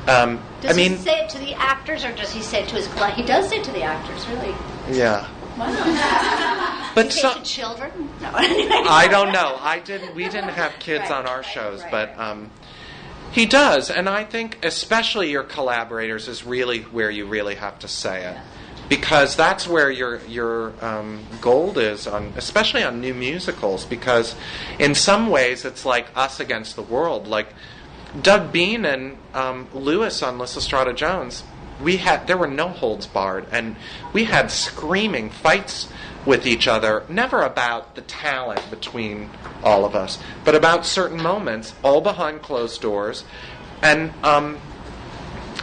Um, 0.08 0.42
Does 0.62 0.72
I 0.72 0.76
mean, 0.76 0.92
he 0.92 0.98
say 0.98 1.20
it 1.24 1.30
to 1.30 1.38
the 1.38 1.54
actors, 1.54 2.04
or 2.04 2.12
does 2.12 2.32
he 2.32 2.42
say 2.42 2.64
it 2.64 2.70
to 2.70 2.76
his 2.76 2.88
client? 2.88 3.16
He 3.18 3.24
does 3.26 3.48
say 3.50 3.58
it 3.58 3.64
to 3.66 3.72
the 3.72 3.84
actors, 3.84 4.28
really. 4.28 4.54
yeah. 4.92 5.30
Wow. 5.58 6.90
But 6.96 7.06
he 7.06 7.12
say 7.12 7.22
so, 7.22 7.42
children? 7.42 7.92
No. 8.22 8.30
I 8.34 9.08
don't 9.10 9.32
know. 9.32 9.58
I 9.60 9.80
didn't. 9.80 10.14
We 10.14 10.26
didn't 10.26 10.50
have 10.50 10.74
kids 10.80 11.10
Right, 11.10 11.12
on 11.12 11.26
our 11.26 11.38
right, 11.38 11.46
shows, 11.46 11.82
right, 11.82 11.92
but 11.92 12.20
um, 12.20 12.52
he 13.32 13.46
does, 13.48 13.90
and 13.90 14.08
I 14.10 14.26
think 14.26 14.60
especially 14.64 15.32
your 15.32 15.42
collaborators 15.44 16.28
is 16.28 16.44
really 16.46 16.82
where 16.82 17.10
you 17.10 17.26
really 17.26 17.56
have 17.56 17.80
to 17.80 17.88
say 17.88 18.26
it, 18.26 18.38
because 18.90 19.36
that's 19.36 19.68
where 19.68 19.90
your 19.90 20.20
your 20.26 20.74
um, 20.86 21.24
gold 21.42 21.78
is 21.80 22.06
on, 22.06 22.34
especially 22.36 22.84
on 22.84 23.02
new 23.02 23.14
musicals. 23.16 23.86
Because 23.86 24.36
in 24.78 24.94
some 24.94 25.30
ways, 25.30 25.66
it's 25.66 25.86
like 25.86 26.08
us 26.16 26.40
against 26.40 26.76
the 26.76 26.84
world. 26.84 27.26
Like 27.28 27.48
Doug 28.22 28.52
Beane 28.52 28.86
and 28.86 29.18
um, 29.34 29.68
Lewis 29.74 30.22
on 30.22 30.38
Lysistrata 30.38 30.96
Jones, 30.96 31.44
we 31.82 31.98
had 31.98 32.28
there 32.28 32.38
were 32.38 32.48
no 32.48 32.70
holds 32.70 33.08
barred, 33.08 33.48
and 33.52 33.76
we 34.14 34.26
had 34.26 34.52
screaming 34.52 35.30
fights 35.30 35.90
with 36.26 36.46
each 36.46 36.68
other. 36.68 37.04
Never 37.10 37.42
about 37.42 37.96
the 37.96 38.02
talent 38.02 38.70
between 38.70 39.30
all 39.64 39.84
of 39.84 39.96
us, 39.96 40.20
but 40.46 40.56
about 40.56 40.86
certain 40.86 41.22
moments, 41.22 41.74
all 41.84 42.02
behind 42.02 42.42
closed 42.42 42.82
doors, 42.82 43.26
and 43.82 44.14
um, 44.24 44.58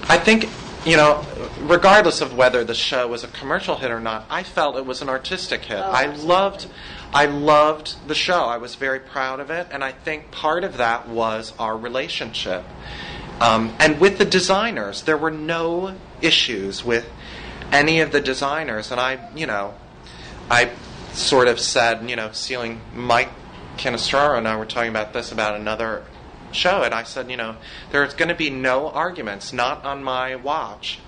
I 0.09 0.19
think. 0.19 0.49
You 0.87 0.97
know, 0.97 1.27
regardless 1.61 2.23
of 2.23 2.35
whether 2.35 2.65
the 2.65 2.75
show 2.75 3.07
was 3.07 3.23
a 3.23 3.29
commercial 3.29 3.77
hit 3.77 3.91
or 3.91 4.01
not, 4.01 4.25
I 4.31 4.43
felt 4.43 4.77
it 4.77 4.87
was 4.87 5.03
an 5.03 5.11
artistic 5.11 5.67
hit. 5.67 5.77
Oh, 5.77 5.83
I 5.83 6.07
loved 6.07 6.69
I 7.13 7.27
loved 7.27 8.07
the 8.07 8.15
show. 8.15 8.45
I 8.45 8.59
was 8.59 8.77
very 8.77 9.01
proud 9.01 9.41
of 9.41 9.51
it, 9.51 9.67
and 9.73 9.83
I 9.83 9.93
think 9.93 10.31
part 10.31 10.63
of 10.63 10.77
that 10.77 11.09
was 11.09 11.53
our 11.59 11.77
relationship. 11.77 12.65
Um, 13.41 13.75
and 13.81 14.01
with 14.01 14.19
the 14.19 14.25
designers, 14.25 15.03
there 15.03 15.17
were 15.17 15.31
no 15.31 15.97
issues 16.23 16.85
with 16.85 17.11
any 17.73 18.01
of 18.01 18.13
the 18.13 18.21
designers. 18.21 18.91
And 18.91 19.01
I, 19.01 19.29
you 19.35 19.47
know, 19.47 19.75
I 20.51 20.71
sort 21.13 21.49
of 21.49 21.59
said, 21.59 22.09
you 22.09 22.17
know, 22.17 22.31
ceiling 22.33 22.81
Mike 22.95 23.31
Canestraro 23.77 24.37
and 24.37 24.47
I 24.47 24.57
were 24.57 24.67
talking 24.67 24.91
about 24.91 25.13
this 25.13 25.33
about 25.33 25.57
another 25.57 26.05
show, 26.53 26.83
and 26.83 26.95
I 26.95 27.03
said, 27.05 27.31
you 27.31 27.37
know, 27.37 27.57
there's 27.91 28.15
going 28.15 28.29
to 28.29 28.35
be 28.35 28.51
no 28.51 28.89
arguments, 28.89 29.53
not 29.53 29.85
on 29.85 30.05
my 30.05 30.37
watch. 30.37 30.99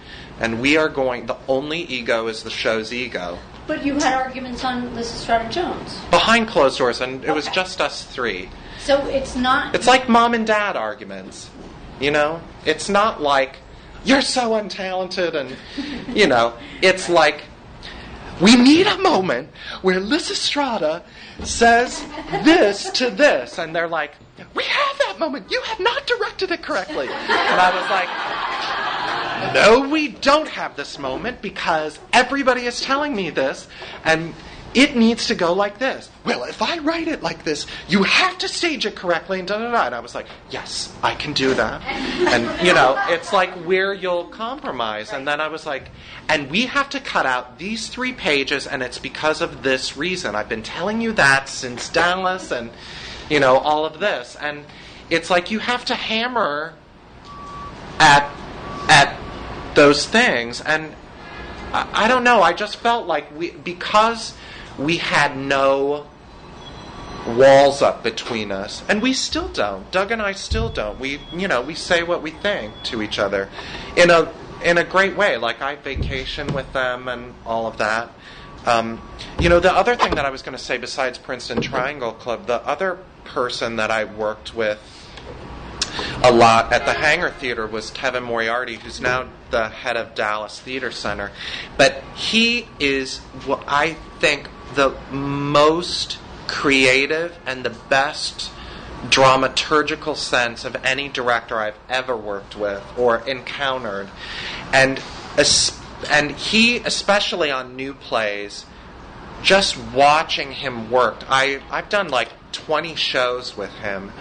And 0.41 0.61
we 0.61 0.77
are 0.77 0.89
going, 0.89 1.27
the 1.27 1.37
only 1.47 1.81
ego 1.81 2.27
is 2.29 2.43
the 2.43 2.51
show's 2.51 2.93
ego. 2.93 3.39
But 3.67 3.85
you 3.85 3.95
had 3.95 4.15
arguments 4.15 4.65
on 4.65 4.91
Lysistrata 4.91 5.51
Jones. 5.51 6.01
Behind 6.11 6.49
closed 6.49 6.79
doors, 6.79 7.01
and 7.01 7.25
it 7.25 7.33
was 7.33 7.47
just 7.49 7.81
us 7.81 8.05
three. 8.05 8.51
So 8.79 9.07
it's 9.07 9.37
not. 9.37 9.75
It's 9.75 9.87
like 9.87 10.09
mom 10.09 10.35
and 10.35 10.47
dad 10.47 10.77
arguments. 10.77 11.49
You 12.01 12.11
know? 12.11 12.41
It's 12.67 12.89
not 12.89 13.23
like, 13.23 13.59
you're 14.05 14.23
so 14.23 14.51
untalented, 14.51 15.35
and, 15.35 15.57
you 16.17 16.27
know, 16.27 16.55
it's 16.81 17.09
like, 17.09 17.45
we 18.41 18.57
need 18.57 18.89
a 18.89 18.99
moment 18.99 19.51
where 19.83 20.01
Lysistrata 20.01 21.03
says 21.45 22.05
this 22.45 22.91
to 22.91 23.11
this, 23.11 23.59
and 23.59 23.75
they're 23.75 23.89
like, 23.89 24.13
we 24.55 24.65
have 24.65 24.99
that 24.99 25.19
moment. 25.19 25.51
You 25.51 25.61
have 25.63 25.81
not 25.81 26.07
directed 26.07 26.51
it 26.51 26.63
correctly. 26.63 27.09
And 27.09 27.61
I 27.61 27.71
was 27.75 27.91
like, 27.91 29.55
no, 29.55 29.89
we 29.89 30.09
don't 30.09 30.49
have 30.49 30.77
this 30.77 30.99
moment 30.99 31.43
because 31.43 31.99
everybody 32.13 32.67
is 32.67 32.81
telling 32.81 33.15
me 33.15 33.31
this, 33.31 33.69
and 34.05 34.35
it 34.75 34.97
needs 34.97 35.27
to 35.27 35.35
go 35.35 35.53
like 35.53 35.79
this. 35.79 36.11
Well, 36.25 36.45
if 36.45 36.63
I 36.63 36.79
write 36.79 37.09
it 37.09 37.23
like 37.23 37.45
this, 37.45 37.67
you 37.89 38.05
have 38.05 38.39
to 38.39 38.49
stage 38.49 38.87
it 38.87 38.97
correctly, 38.97 39.39
and 39.39 39.49
da 39.49 39.59
da 39.59 39.71
da. 39.71 39.87
And 39.87 39.95
I 39.95 40.01
was 40.01 40.15
like, 40.15 40.27
yes, 40.51 40.95
I 41.03 41.15
can 41.15 41.33
do 41.33 41.55
that. 41.55 41.83
And, 41.83 42.67
you 42.67 42.73
know, 42.73 42.97
it's 43.09 43.33
like 43.33 43.51
where 43.67 43.93
you'll 43.93 44.27
compromise. 44.27 45.13
And 45.13 45.29
then 45.29 45.41
I 45.41 45.49
was 45.49 45.67
like, 45.67 45.89
and 46.29 46.51
we 46.51 46.67
have 46.67 46.89
to 46.91 47.01
cut 47.01 47.27
out 47.27 47.59
these 47.59 47.89
three 47.89 48.13
pages, 48.13 48.67
and 48.67 48.83
it's 48.83 48.99
because 48.99 49.41
of 49.43 49.63
this 49.63 49.97
reason. 49.97 50.35
I've 50.35 50.49
been 50.49 50.63
telling 50.63 51.01
you 51.01 51.13
that 51.13 51.49
since 51.49 51.89
Dallas, 51.89 52.51
and, 52.51 52.71
you 53.29 53.41
know, 53.41 53.59
all 53.59 53.85
of 53.85 54.01
this. 54.01 54.37
And 54.41 54.65
it's 55.11 55.29
like 55.29 55.51
you 55.51 55.59
have 55.59 55.85
to 55.87 55.95
hammer 55.95 56.75
at 57.99 58.31
at 58.89 59.17
those 59.75 60.07
things 60.07 60.61
and 60.61 60.95
I, 61.73 62.05
I 62.05 62.09
don't 62.09 62.25
know 62.25 62.43
i 62.43 62.53
just 62.53 62.77
felt 62.77 63.07
like 63.07 63.35
we 63.37 63.51
because 63.51 64.35
we 64.79 64.99
had 64.99 65.37
no 65.37 66.07
walls 67.27 67.83
up 67.83 68.03
between 68.03 68.51
us. 68.51 68.83
And 68.89 69.01
we 69.01 69.13
still 69.13 69.49
don't. 69.49 69.91
Doug 69.91 70.11
and 70.11 70.21
i 70.21 70.33
still 70.33 70.69
don't. 70.69 70.99
We 70.99 71.21
you 71.33 71.49
know 71.49 71.63
we 71.63 71.75
say 71.75 72.03
what 72.03 72.23
we 72.23 72.31
think 72.31 72.75
to 72.85 73.03
each 73.03 73.19
other 73.19 73.49
in 73.97 74.11
a 74.11 74.33
in 74.65 74.79
a 74.79 74.85
great 74.85 75.17
way 75.17 75.37
like 75.37 75.61
i 75.61 75.75
vacation 75.75 76.53
with 76.53 76.73
them 76.73 77.09
and 77.09 77.35
all 77.47 77.67
of 77.67 77.79
that. 77.79 78.11
Um, 78.65 79.01
you 79.41 79.49
know 79.49 79.59
the 79.61 79.73
other 79.73 79.97
thing 79.97 80.15
that 80.15 80.25
i 80.25 80.31
was 80.31 80.43
going 80.43 80.57
to 80.57 80.63
say 80.63 80.79
besides 80.79 81.19
princeton 81.19 81.61
triangle 81.61 82.13
club 82.13 82.47
the 82.47 82.65
other 82.65 82.99
person 83.25 83.75
that 83.75 83.91
i 83.91 84.05
worked 84.05 84.55
with 84.55 84.79
a 86.23 86.31
lot 86.33 86.73
at 86.73 86.87
the 86.87 86.93
Hangar 86.93 87.31
Theater 87.31 87.67
was 87.67 87.91
Kevin 87.91 88.23
Moriarty, 88.23 88.77
who's 88.77 89.01
now 89.01 89.29
the 89.51 89.69
head 89.69 89.97
of 89.97 90.15
Dallas 90.15 90.59
Theater 90.59 90.91
Center. 90.91 91.31
But 91.77 92.03
he 92.15 92.69
is 92.81 93.19
what 93.45 93.65
I 93.67 93.95
think 94.19 94.49
the 94.75 94.95
most 95.11 96.19
creative 96.47 97.39
and 97.47 97.65
the 97.65 97.71
best 97.71 98.51
dramaturgical 99.07 100.17
sense 100.17 100.65
of 100.65 100.77
any 100.85 101.09
director 101.09 101.59
I've 101.59 101.79
ever 101.89 102.17
worked 102.17 102.57
with 102.57 102.83
or 102.97 103.19
encountered. 103.27 104.09
And 104.73 105.01
and 106.11 106.31
he 106.33 106.79
especially 106.79 107.51
on 107.51 107.77
new 107.77 107.95
plays 107.95 108.67
just 109.43 109.77
watching 109.77 110.53
him 110.53 110.91
work. 110.91 111.25
I 111.29 111.61
I've 111.71 111.89
done 111.89 112.09
like 112.09 112.29
20 112.53 112.95
shows 112.95 113.57
with 113.57 113.73
him 113.77 114.13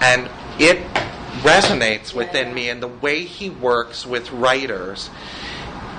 and 0.00 0.28
it 0.58 0.82
resonates 1.42 2.14
within 2.14 2.52
me 2.52 2.68
and 2.68 2.82
the 2.82 2.88
way 2.88 3.24
he 3.24 3.48
works 3.48 4.06
with 4.06 4.30
writers 4.32 5.10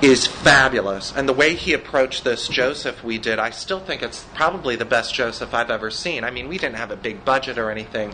is 0.01 0.27
fabulous. 0.27 1.13
And 1.15 1.27
the 1.27 1.33
way 1.33 1.55
he 1.55 1.73
approached 1.73 2.23
this 2.23 2.47
Joseph 2.47 3.03
we 3.03 3.17
did, 3.17 3.39
I 3.39 3.49
still 3.49 3.79
think 3.79 4.03
it's 4.03 4.23
probably 4.33 4.75
the 4.75 4.85
best 4.85 5.13
Joseph 5.13 5.53
I've 5.53 5.71
ever 5.71 5.89
seen. 5.89 6.23
I 6.23 6.31
mean, 6.31 6.47
we 6.47 6.57
didn't 6.57 6.75
have 6.75 6.91
a 6.91 6.95
big 6.95 7.25
budget 7.25 7.57
or 7.57 7.71
anything, 7.71 8.13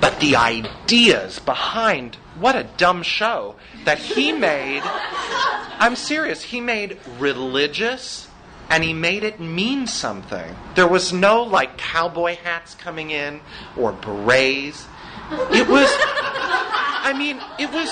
but 0.00 0.18
the 0.20 0.36
ideas 0.36 1.38
behind 1.38 2.16
what 2.38 2.56
a 2.56 2.64
dumb 2.76 3.02
show 3.02 3.56
that 3.84 3.98
he 3.98 4.32
made. 4.32 4.82
I'm 4.84 5.96
serious, 5.96 6.42
he 6.42 6.60
made 6.60 6.98
religious 7.18 8.28
and 8.68 8.84
he 8.84 8.92
made 8.92 9.24
it 9.24 9.40
mean 9.40 9.86
something. 9.86 10.54
There 10.74 10.86
was 10.86 11.12
no 11.12 11.42
like 11.42 11.76
cowboy 11.76 12.36
hats 12.36 12.74
coming 12.74 13.10
in 13.10 13.40
or 13.76 13.92
berets. 13.92 14.86
It 15.52 15.68
was 15.68 15.90
I 17.02 17.12
mean, 17.12 17.40
it 17.58 17.72
was 17.72 17.90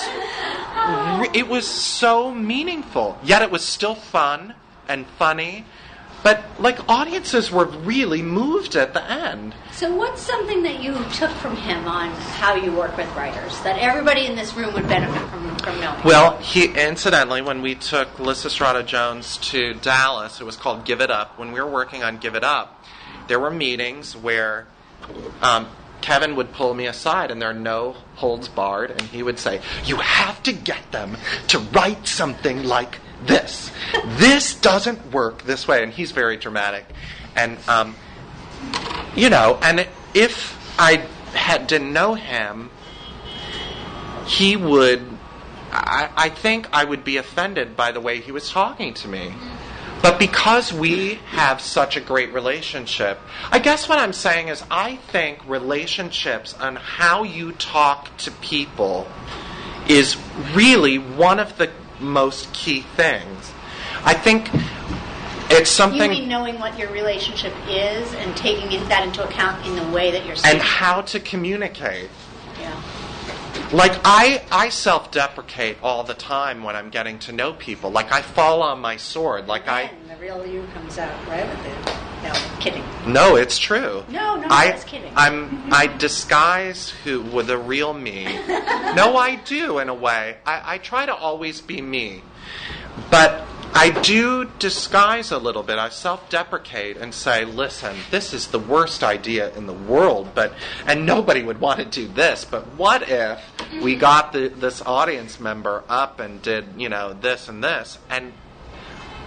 it 1.35 1.47
was 1.47 1.67
so 1.67 2.33
meaningful. 2.33 3.17
Yet 3.23 3.41
it 3.41 3.51
was 3.51 3.63
still 3.63 3.95
fun 3.95 4.55
and 4.87 5.05
funny. 5.05 5.65
But 6.21 6.43
like 6.59 6.89
audiences 6.89 7.49
were 7.49 7.65
really 7.65 8.21
moved 8.21 8.75
at 8.75 8.93
the 8.93 9.09
end. 9.09 9.55
So, 9.71 9.95
what's 9.95 10.21
something 10.21 10.63
that 10.63 10.83
you 10.83 10.93
took 11.13 11.31
from 11.31 11.55
him 11.55 11.87
on 11.87 12.11
how 12.11 12.55
you 12.55 12.73
work 12.73 12.97
with 12.97 13.07
writers 13.15 13.57
that 13.61 13.79
everybody 13.79 14.25
in 14.25 14.35
this 14.35 14.53
room 14.53 14.73
would 14.73 14.87
benefit 14.89 15.29
from, 15.29 15.57
from 15.59 15.79
knowing? 15.79 16.03
Well, 16.03 16.37
he 16.39 16.65
incidentally, 16.65 17.41
when 17.41 17.61
we 17.61 17.75
took 17.75 18.17
Lysistrata 18.17 18.85
Jones 18.85 19.37
to 19.37 19.75
Dallas, 19.75 20.41
it 20.41 20.43
was 20.43 20.57
called 20.57 20.83
Give 20.83 20.99
It 20.99 21.09
Up. 21.09 21.39
When 21.39 21.53
we 21.53 21.61
were 21.61 21.69
working 21.69 22.03
on 22.03 22.17
Give 22.17 22.35
It 22.35 22.43
Up, 22.43 22.83
there 23.27 23.39
were 23.39 23.51
meetings 23.51 24.17
where 24.17 24.67
um, 25.41 25.67
Kevin 26.01 26.35
would 26.35 26.51
pull 26.53 26.73
me 26.73 26.87
aside, 26.87 27.31
and 27.31 27.41
there 27.41 27.49
are 27.49 27.53
no 27.53 27.97
holds 28.15 28.47
barred, 28.47 28.91
and 28.91 29.01
he 29.01 29.23
would 29.23 29.39
say, 29.39 29.61
You 29.85 29.97
have 29.97 30.41
to 30.43 30.53
get 30.53 30.91
them 30.91 31.17
to 31.47 31.59
write 31.59 32.07
something 32.07 32.63
like 32.63 32.99
this. 33.25 33.71
this 34.05 34.55
doesn't 34.55 35.11
work 35.11 35.43
this 35.43 35.67
way. 35.67 35.83
And 35.83 35.91
he's 35.91 36.11
very 36.11 36.37
dramatic. 36.37 36.85
And, 37.35 37.57
um, 37.67 37.95
you 39.15 39.29
know, 39.29 39.59
and 39.61 39.87
if 40.13 40.57
I 40.79 41.05
had, 41.33 41.67
didn't 41.67 41.93
know 41.93 42.15
him, 42.15 42.71
he 44.25 44.55
would, 44.55 45.05
I, 45.71 46.09
I 46.15 46.29
think 46.29 46.67
I 46.71 46.83
would 46.83 47.03
be 47.03 47.17
offended 47.17 47.75
by 47.75 47.91
the 47.91 47.99
way 47.99 48.21
he 48.21 48.31
was 48.31 48.49
talking 48.49 48.93
to 48.95 49.07
me. 49.07 49.33
But 50.01 50.17
because 50.17 50.71
we 50.71 51.15
have 51.27 51.59
such 51.59 51.97
a 51.97 52.01
great 52.01 52.33
relationship, 52.33 53.19
I 53.51 53.59
guess 53.59 53.89
what 53.89 53.99
I'm 53.99 54.13
saying 54.13 54.47
is 54.47 54.63
I 54.71 54.95
think 54.95 55.39
relationships 55.47 56.55
and 56.59 56.77
how 56.77 57.23
you 57.23 57.51
talk 57.53 58.15
to 58.19 58.31
people 58.31 59.07
is 59.87 60.17
really 60.53 60.97
one 60.97 61.39
of 61.39 61.57
the 61.57 61.71
most 61.99 62.53
key 62.53 62.81
things. 62.95 63.51
I 64.05 64.13
think 64.13 64.49
it's 65.49 65.69
something. 65.69 66.13
You 66.13 66.19
mean 66.21 66.29
knowing 66.29 66.59
what 66.59 66.77
your 66.79 66.89
relationship 66.91 67.53
is 67.67 68.13
and 68.13 68.37
taking 68.37 68.69
that 68.87 69.03
into 69.03 69.23
account 69.27 69.65
in 69.65 69.75
the 69.75 69.83
way 69.91 70.11
that 70.11 70.25
you're 70.25 70.35
saying 70.35 70.55
and 70.55 70.63
how 70.63 71.01
to 71.01 71.19
communicate. 71.19 72.09
Yeah. 72.59 72.81
Like 73.71 74.01
I, 74.03 74.41
I 74.51 74.69
self-deprecate 74.69 75.77
all 75.83 76.03
the 76.03 76.15
time 76.15 76.63
when 76.63 76.75
I'm 76.75 76.89
getting 76.89 77.19
to 77.19 77.31
know 77.31 77.53
people. 77.53 77.91
Like 77.91 78.11
I 78.11 78.23
fall 78.23 78.63
on 78.63 78.79
my 78.79 78.97
sword. 78.97 79.47
Like 79.47 79.67
and 79.67 79.71
I. 79.71 79.91
the 80.11 80.19
real 80.19 80.43
you 80.45 80.65
comes 80.73 80.97
out, 80.97 81.27
right? 81.27 81.47
With 81.47 81.63
the, 81.63 81.91
no, 82.23 82.33
kidding. 82.59 82.83
No, 83.05 83.35
it's 83.35 83.59
true. 83.59 84.03
No, 84.09 84.37
no, 84.37 84.47
I, 84.49 84.69
I 84.69 84.73
was 84.73 84.83
kidding. 84.85 85.13
I'm 85.15 85.71
I 85.71 85.85
disguise 85.85 86.89
who 86.89 87.21
with 87.21 87.47
the 87.47 87.59
real 87.59 87.93
me. 87.93 88.23
no, 88.47 89.15
I 89.15 89.39
do 89.45 89.77
in 89.77 89.89
a 89.89 89.93
way. 89.93 90.37
I, 90.47 90.73
I 90.73 90.77
try 90.79 91.05
to 91.05 91.13
always 91.13 91.61
be 91.61 91.79
me, 91.79 92.23
but 93.11 93.45
I 93.79 93.91
do 93.91 94.43
disguise 94.59 95.31
a 95.31 95.37
little 95.37 95.63
bit. 95.63 95.79
I 95.79 95.87
self-deprecate 95.87 96.97
and 96.97 97.13
say, 97.13 97.45
"Listen, 97.45 97.95
this 98.11 98.33
is 98.33 98.47
the 98.47 98.59
worst 98.59 99.05
idea 99.05 99.55
in 99.55 99.67
the 99.67 99.73
world, 99.73 100.31
but 100.35 100.51
and 100.85 101.05
nobody 101.05 101.43
would 101.43 101.61
want 101.61 101.79
to 101.79 101.85
do 101.85 102.05
this. 102.05 102.43
But 102.43 102.67
what 102.75 103.07
if 103.07 103.39
we 103.81 103.95
got 103.95 104.33
the, 104.33 104.49
this 104.49 104.81
audience 104.81 105.39
member 105.39 105.85
up 105.87 106.19
and 106.19 106.41
did 106.41 106.65
you 106.75 106.89
know 106.89 107.13
this 107.13 107.47
and 107.47 107.63
this 107.63 107.99
and 108.09 108.33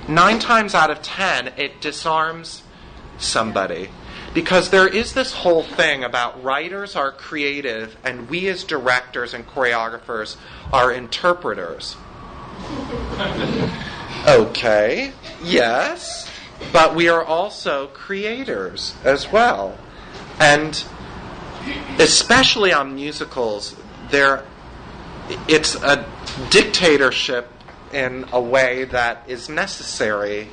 nine 0.06 0.38
times 0.38 0.74
out 0.74 0.90
of 0.90 1.00
ten 1.00 1.54
it 1.56 1.80
disarms 1.80 2.62
somebody 3.16 3.88
because 4.34 4.68
there 4.68 4.86
is 4.86 5.14
this 5.14 5.32
whole 5.32 5.62
thing 5.62 6.04
about 6.04 6.44
writers 6.44 6.94
are 6.94 7.10
creative 7.10 7.96
and 8.04 8.28
we 8.28 8.48
as 8.48 8.64
directors 8.64 9.32
and 9.32 9.46
choreographers 9.46 10.36
are 10.70 10.92
interpreters. 10.92 11.96
Okay, 14.26 15.12
yes, 15.42 16.30
but 16.72 16.94
we 16.94 17.08
are 17.08 17.24
also 17.24 17.88
creators 17.88 18.94
as 19.04 19.32
well. 19.32 19.76
And 20.38 20.84
especially 21.98 22.72
on 22.72 22.94
musicals, 22.94 23.76
there 24.10 24.44
it's 25.48 25.74
a 25.74 26.06
dictatorship 26.50 27.50
in 27.92 28.26
a 28.32 28.40
way 28.40 28.84
that 28.84 29.24
is 29.28 29.48
necessary 29.48 30.48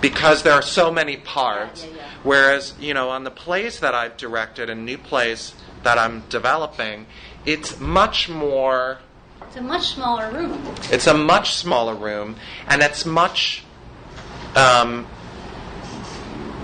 because 0.00 0.42
there 0.42 0.52
are 0.52 0.62
so 0.62 0.90
many 0.90 1.16
parts. 1.16 1.84
Yeah, 1.84 1.90
yeah, 1.90 1.96
yeah. 1.96 2.10
Whereas, 2.22 2.74
you 2.80 2.92
know, 2.92 3.10
on 3.10 3.24
the 3.24 3.30
plays 3.30 3.80
that 3.80 3.94
I've 3.94 4.16
directed 4.16 4.68
and 4.68 4.84
new 4.84 4.98
plays 4.98 5.54
that 5.84 5.98
I'm 5.98 6.24
developing, 6.28 7.06
it's 7.44 7.78
much 7.78 8.28
more 8.28 8.98
It's 9.48 9.56
a 9.56 9.62
much 9.62 9.86
smaller 9.94 10.30
room. 10.30 10.74
it's 10.90 11.06
a 11.06 11.14
much 11.14 11.54
smaller 11.54 11.94
room, 11.94 12.36
and 12.68 12.82
it's 12.82 13.04
much 13.06 13.64
um, 14.54 15.06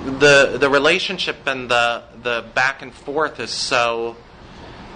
the 0.05 0.57
the 0.59 0.69
relationship 0.69 1.47
and 1.47 1.71
the 1.71 2.03
the 2.23 2.45
back 2.55 2.83
and 2.83 2.93
forth 2.93 3.41
is 3.41 3.51
so. 3.51 4.17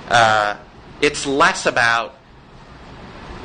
Uh, 0.09 0.57
it's 1.01 1.27
less 1.27 1.67
about 1.67 2.15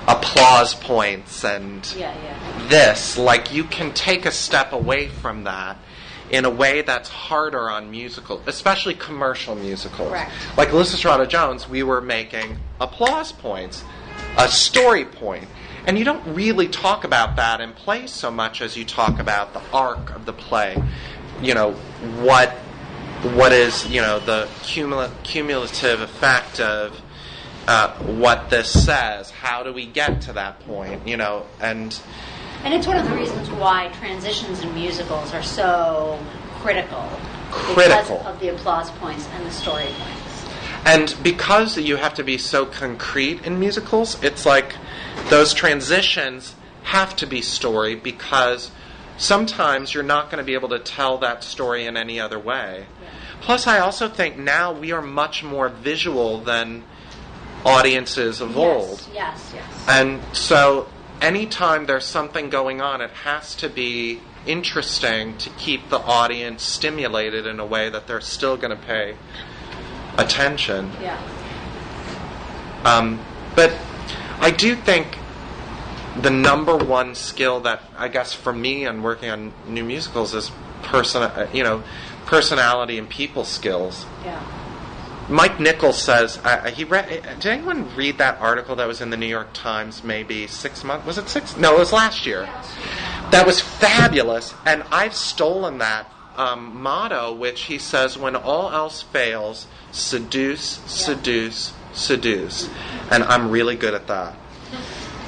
applause 0.07 0.73
points 0.73 1.43
and 1.43 1.91
Yeah, 1.97 2.13
yeah. 2.23 2.67
this. 2.69 3.17
Like 3.17 3.53
you 3.53 3.63
can 3.65 3.93
take 3.93 4.25
a 4.25 4.31
step 4.31 4.71
away 4.73 5.07
from 5.07 5.43
that 5.45 5.77
in 6.29 6.45
a 6.45 6.49
way 6.49 6.81
that's 6.81 7.09
harder 7.09 7.69
on 7.69 7.91
musicals, 7.91 8.41
especially 8.45 8.93
commercial 8.93 9.55
musicals. 9.55 10.09
Correct. 10.09 10.31
Like 10.55 10.69
Lysistrata 10.69 11.27
Jones, 11.27 11.67
we 11.67 11.83
were 11.83 11.99
making 11.99 12.57
applause 12.79 13.31
points, 13.33 13.83
a 14.37 14.47
story 14.47 15.05
point. 15.05 15.47
And 15.85 15.97
you 15.97 16.05
don't 16.05 16.35
really 16.35 16.67
talk 16.67 17.03
about 17.03 17.35
that 17.37 17.59
in 17.59 17.73
plays 17.73 18.11
so 18.11 18.29
much 18.29 18.61
as 18.61 18.77
you 18.77 18.85
talk 18.85 19.19
about 19.19 19.53
the 19.53 19.61
arc 19.73 20.15
of 20.15 20.25
the 20.25 20.33
play. 20.33 20.81
You 21.41 21.55
know, 21.55 21.73
what 22.21 22.51
what 23.35 23.51
is, 23.51 23.87
you 23.87 24.01
know, 24.01 24.19
the 24.19 24.47
cumula- 24.63 25.11
cumulative 25.23 26.01
effect 26.01 26.59
of 26.59 26.99
uh, 27.67 27.95
what 27.99 28.49
this 28.49 28.85
says? 28.85 29.29
How 29.29 29.63
do 29.63 29.73
we 29.73 29.85
get 29.85 30.21
to 30.21 30.33
that 30.33 30.59
point? 30.61 31.07
You 31.07 31.17
know, 31.17 31.45
and 31.59 31.99
And 32.63 32.73
it's 32.73 32.87
one 32.87 32.97
of 32.97 33.07
the 33.09 33.15
reasons 33.15 33.49
why 33.51 33.89
transitions 33.99 34.61
in 34.61 34.73
musicals 34.73 35.33
are 35.33 35.43
so 35.43 36.19
critical. 36.59 37.03
Critical. 37.51 38.17
Because 38.17 38.27
of 38.27 38.39
the 38.39 38.49
applause 38.49 38.89
points 38.91 39.27
and 39.33 39.45
the 39.45 39.51
story 39.51 39.85
points. 39.85 40.30
And 40.85 41.15
because 41.21 41.77
you 41.77 41.97
have 41.97 42.15
to 42.15 42.23
be 42.23 42.37
so 42.37 42.65
concrete 42.65 43.45
in 43.45 43.59
musicals, 43.59 44.21
it's 44.23 44.45
like 44.45 44.75
those 45.29 45.53
transitions 45.53 46.55
have 46.83 47.15
to 47.17 47.27
be 47.27 47.41
story 47.41 47.95
because 47.95 48.71
sometimes 49.17 49.93
you're 49.93 50.03
not 50.03 50.31
going 50.31 50.39
to 50.39 50.43
be 50.43 50.55
able 50.55 50.69
to 50.69 50.79
tell 50.79 51.17
that 51.19 51.43
story 51.43 51.85
in 51.85 51.97
any 51.97 52.19
other 52.19 52.39
way. 52.39 52.87
Plus, 53.41 53.67
I 53.67 53.79
also 53.79 54.07
think 54.07 54.37
now 54.37 54.71
we 54.71 54.91
are 54.91 55.01
much 55.01 55.43
more 55.43 55.69
visual 55.69 56.39
than 56.41 56.83
audiences 57.65 58.41
of 58.41 58.57
old. 58.57 59.07
Yes, 59.13 59.51
yes, 59.53 59.53
yes. 59.55 59.85
And 59.87 60.21
so, 60.35 60.89
anytime 61.21 61.85
there's 61.85 62.05
something 62.05 62.49
going 62.49 62.81
on, 62.81 63.01
it 63.01 63.11
has 63.11 63.55
to 63.55 63.69
be 63.69 64.19
interesting 64.45 65.37
to 65.37 65.49
keep 65.51 65.89
the 65.89 65.99
audience 65.99 66.63
stimulated 66.63 67.45
in 67.45 67.59
a 67.59 67.65
way 67.65 67.89
that 67.89 68.07
they're 68.07 68.21
still 68.21 68.57
going 68.57 68.75
to 68.75 68.83
pay 68.85 69.15
attention. 70.17 70.91
Yeah. 71.01 71.19
Um, 72.83 73.19
but 73.55 73.75
I 74.39 74.51
do 74.51 74.75
think 74.75 75.17
the 76.19 76.29
number 76.29 76.75
one 76.75 77.15
skill 77.15 77.61
that 77.61 77.83
I 77.97 78.07
guess 78.07 78.33
for 78.33 78.51
me 78.51 78.85
and 78.85 79.03
working 79.03 79.29
on 79.29 79.53
new 79.67 79.83
musicals 79.83 80.33
is 80.33 80.51
person, 80.83 81.23
uh, 81.23 81.47
you 81.53 81.63
know, 81.63 81.83
personality 82.25 82.97
and 82.97 83.09
people 83.09 83.43
skills. 83.43 84.05
Yeah. 84.25 84.41
Mike 85.29 85.59
Nichols 85.59 86.01
says 86.01 86.39
uh, 86.43 86.69
he 86.71 86.83
read. 86.83 87.07
Did 87.39 87.45
anyone 87.45 87.95
read 87.95 88.17
that 88.17 88.39
article 88.41 88.75
that 88.75 88.87
was 88.87 88.99
in 88.99 89.11
the 89.11 89.17
New 89.17 89.27
York 89.27 89.53
Times? 89.53 90.03
Maybe 90.03 90.47
six 90.47 90.83
months. 90.83 91.05
Was 91.05 91.17
it 91.17 91.29
six? 91.29 91.55
No, 91.55 91.75
it 91.75 91.79
was 91.79 91.93
last 91.93 92.25
year. 92.25 92.49
That 93.31 93.45
was 93.45 93.61
fabulous, 93.61 94.53
and 94.65 94.83
I've 94.91 95.15
stolen 95.15 95.77
that 95.77 96.11
um, 96.41 96.81
motto, 96.81 97.33
which 97.33 97.61
he 97.63 97.77
says, 97.77 98.17
"When 98.17 98.35
all 98.35 98.71
else 98.71 99.01
fails, 99.01 99.67
seduce, 99.91 100.81
seduce, 100.87 101.73
seduce," 101.93 102.69
and 103.11 103.23
I'm 103.23 103.51
really 103.51 103.75
good 103.75 103.93
at 103.93 104.07
that. 104.07 104.35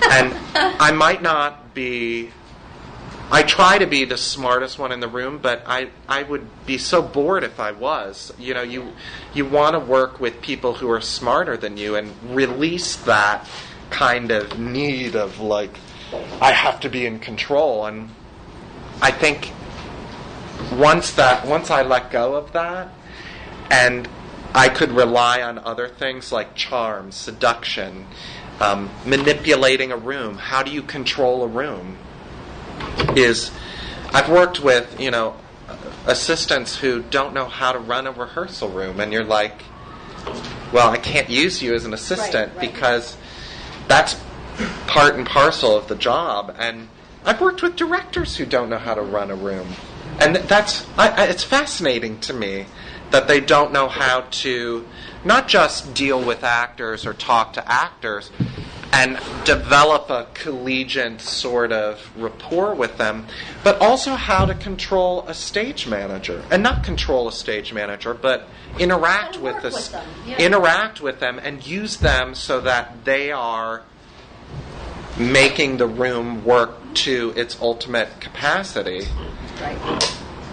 And 0.09 0.33
I 0.55 0.91
might 0.91 1.21
not 1.21 1.73
be 1.73 2.31
I 3.31 3.41
try 3.41 3.77
to 3.79 3.87
be 3.87 4.05
the 4.05 4.17
smartest 4.17 4.77
one 4.77 4.91
in 4.91 4.99
the 4.99 5.07
room, 5.07 5.39
but 5.41 5.63
I, 5.65 5.89
I 6.07 6.21
would 6.21 6.45
be 6.67 6.77
so 6.77 7.01
bored 7.01 7.43
if 7.43 7.59
I 7.59 7.71
was. 7.71 8.31
You 8.37 8.53
know, 8.53 8.61
you 8.61 8.93
you 9.33 9.45
want 9.45 9.73
to 9.73 9.79
work 9.79 10.19
with 10.19 10.41
people 10.41 10.75
who 10.75 10.89
are 10.91 11.01
smarter 11.01 11.57
than 11.57 11.77
you 11.77 11.95
and 11.95 12.11
release 12.35 12.95
that 12.95 13.47
kind 13.89 14.29
of 14.29 14.59
need 14.59 15.15
of 15.15 15.39
like 15.39 15.77
I 16.41 16.51
have 16.51 16.79
to 16.81 16.89
be 16.89 17.05
in 17.05 17.19
control 17.19 17.85
and 17.85 18.09
I 19.01 19.11
think 19.11 19.51
once 20.71 21.11
that 21.13 21.45
once 21.45 21.69
I 21.69 21.81
let 21.81 22.11
go 22.11 22.35
of 22.35 22.51
that 22.53 22.93
and 23.69 24.07
I 24.53 24.69
could 24.69 24.91
rely 24.91 25.41
on 25.41 25.57
other 25.57 25.87
things 25.87 26.31
like 26.31 26.55
charm, 26.55 27.11
seduction, 27.11 28.05
um, 28.59 28.89
manipulating 29.05 29.91
a 29.91 29.97
room. 29.97 30.37
How 30.37 30.61
do 30.61 30.71
you 30.71 30.83
control 30.83 31.43
a 31.43 31.47
room? 31.47 31.97
Is 33.15 33.51
I've 34.13 34.29
worked 34.29 34.59
with 34.59 34.99
you 34.99 35.11
know 35.11 35.35
assistants 36.05 36.77
who 36.77 37.01
don't 37.01 37.33
know 37.33 37.45
how 37.45 37.71
to 37.71 37.79
run 37.79 38.05
a 38.07 38.11
rehearsal 38.11 38.69
room, 38.69 38.99
and 38.99 39.11
you're 39.11 39.23
like, 39.23 39.63
well, 40.71 40.89
I 40.89 40.97
can't 40.97 41.29
use 41.29 41.61
you 41.61 41.73
as 41.73 41.85
an 41.85 41.93
assistant 41.93 42.53
Right, 42.53 42.61
right. 42.61 42.73
because 42.73 43.17
that's 43.87 44.21
part 44.87 45.15
and 45.15 45.25
parcel 45.25 45.75
of 45.75 45.87
the 45.87 45.95
job. 45.95 46.55
And 46.57 46.89
I've 47.25 47.41
worked 47.41 47.61
with 47.63 47.75
directors 47.75 48.37
who 48.37 48.45
don't 48.45 48.69
know 48.69 48.77
how 48.77 48.93
to 48.93 49.01
run 49.01 49.31
a 49.31 49.35
room, 49.35 49.75
and 50.19 50.35
that's 50.35 50.85
I, 50.97 51.09
I, 51.09 51.23
it's 51.25 51.43
fascinating 51.43 52.19
to 52.21 52.33
me 52.33 52.65
that 53.11 53.27
they 53.27 53.39
don't 53.39 53.71
know 53.71 53.87
how 53.87 54.21
to 54.21 54.87
not 55.23 55.47
just 55.47 55.93
deal 55.93 56.21
with 56.23 56.43
actors 56.43 57.05
or 57.05 57.13
talk 57.13 57.53
to 57.53 57.71
actors 57.71 58.31
and 58.93 59.19
develop 59.43 60.09
a 60.11 60.27
collegiate 60.35 61.19
sort 61.19 61.71
of 61.71 62.11
rapport 62.15 62.75
with 62.75 62.97
them, 62.97 63.25
but 63.63 63.81
also 63.81 64.11
how 64.11 64.45
to 64.45 64.53
control 64.53 65.25
a 65.27 65.33
stage 65.33 65.87
manager 65.87 66.43
and 66.51 66.61
not 66.61 66.83
control 66.83 67.27
a 67.27 67.31
stage 67.31 67.73
manager, 67.73 68.13
but 68.13 68.47
interact 68.77 69.39
with 69.39 69.59
this, 69.63 69.91
with 69.91 70.03
yeah. 70.27 70.37
interact 70.37 71.01
with 71.01 71.19
them, 71.19 71.39
and 71.39 71.65
use 71.65 71.97
them 71.97 72.35
so 72.35 72.61
that 72.61 73.03
they 73.03 73.31
are 73.31 73.81
making 75.17 75.77
the 75.77 75.87
room 75.87 76.45
work 76.45 76.71
to 76.93 77.33
its 77.35 77.59
ultimate 77.61 78.19
capacity. 78.19 79.07
Right. 79.61 80.03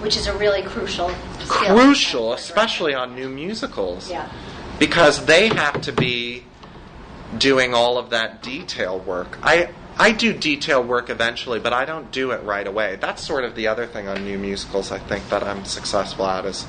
Which 0.01 0.17
is 0.17 0.27
a 0.27 0.37
really 0.37 0.63
crucial 0.63 1.11
skill. 1.41 1.77
Crucial, 1.77 2.33
especially 2.33 2.95
on 2.95 3.15
new 3.15 3.29
musicals, 3.29 4.11
Yeah. 4.11 4.29
because 4.79 5.27
they 5.27 5.49
have 5.49 5.81
to 5.83 5.93
be 5.93 6.45
doing 7.39 7.75
all 7.75 7.99
of 7.99 8.11
that 8.11 8.43
detail 8.43 8.99
work. 8.99 9.39
I 9.43 9.71
I 9.99 10.13
do 10.13 10.33
detail 10.33 10.83
work 10.83 11.11
eventually, 11.11 11.59
but 11.59 11.75
I 11.75 11.85
don't 11.85 12.11
do 12.11 12.31
it 12.31 12.43
right 12.43 12.67
away. 12.67 12.97
That's 12.99 13.23
sort 13.23 13.45
of 13.45 13.55
the 13.55 13.69
other 13.69 13.87
thing 13.87 14.09
on 14.09 14.25
new 14.25 14.39
musicals 14.39 14.91
I 14.91 14.99
think 14.99 15.29
that 15.29 15.43
I'm 15.43 15.67
successful 15.67 16.27
at 16.27 16.47
is 16.47 16.67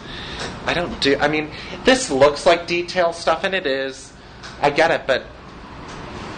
I 0.65 0.73
don't 0.73 0.99
do 0.99 1.17
I 1.17 1.29
mean, 1.29 1.49
this 1.85 2.11
looks 2.11 2.45
like 2.45 2.67
detail 2.67 3.13
stuff 3.13 3.43
and 3.45 3.55
it 3.55 3.65
is. 3.65 4.11
I 4.61 4.69
get 4.69 4.91
it, 4.91 5.03
but 5.07 5.23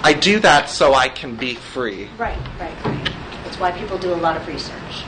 I 0.04 0.14
do 0.14 0.40
that 0.40 0.70
so 0.70 0.94
I 0.94 1.08
can 1.08 1.36
be 1.36 1.56
free. 1.56 2.10
Right, 2.18 2.38
right, 2.60 2.86
right. 2.86 3.12
That's 3.44 3.58
why 3.58 3.72
people 3.72 3.98
do 3.98 4.14
a 4.14 4.16
lot 4.16 4.38
of 4.38 4.48
research. 4.48 5.04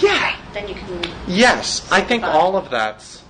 Yeah. 0.00 0.36
Then 0.52 0.68
you 0.68 0.74
can. 0.74 1.04
Yes, 1.26 1.90
I 1.92 2.00
think 2.00 2.22
Fun. 2.22 2.34
all 2.34 2.56
of 2.56 2.70
that's 2.70 3.22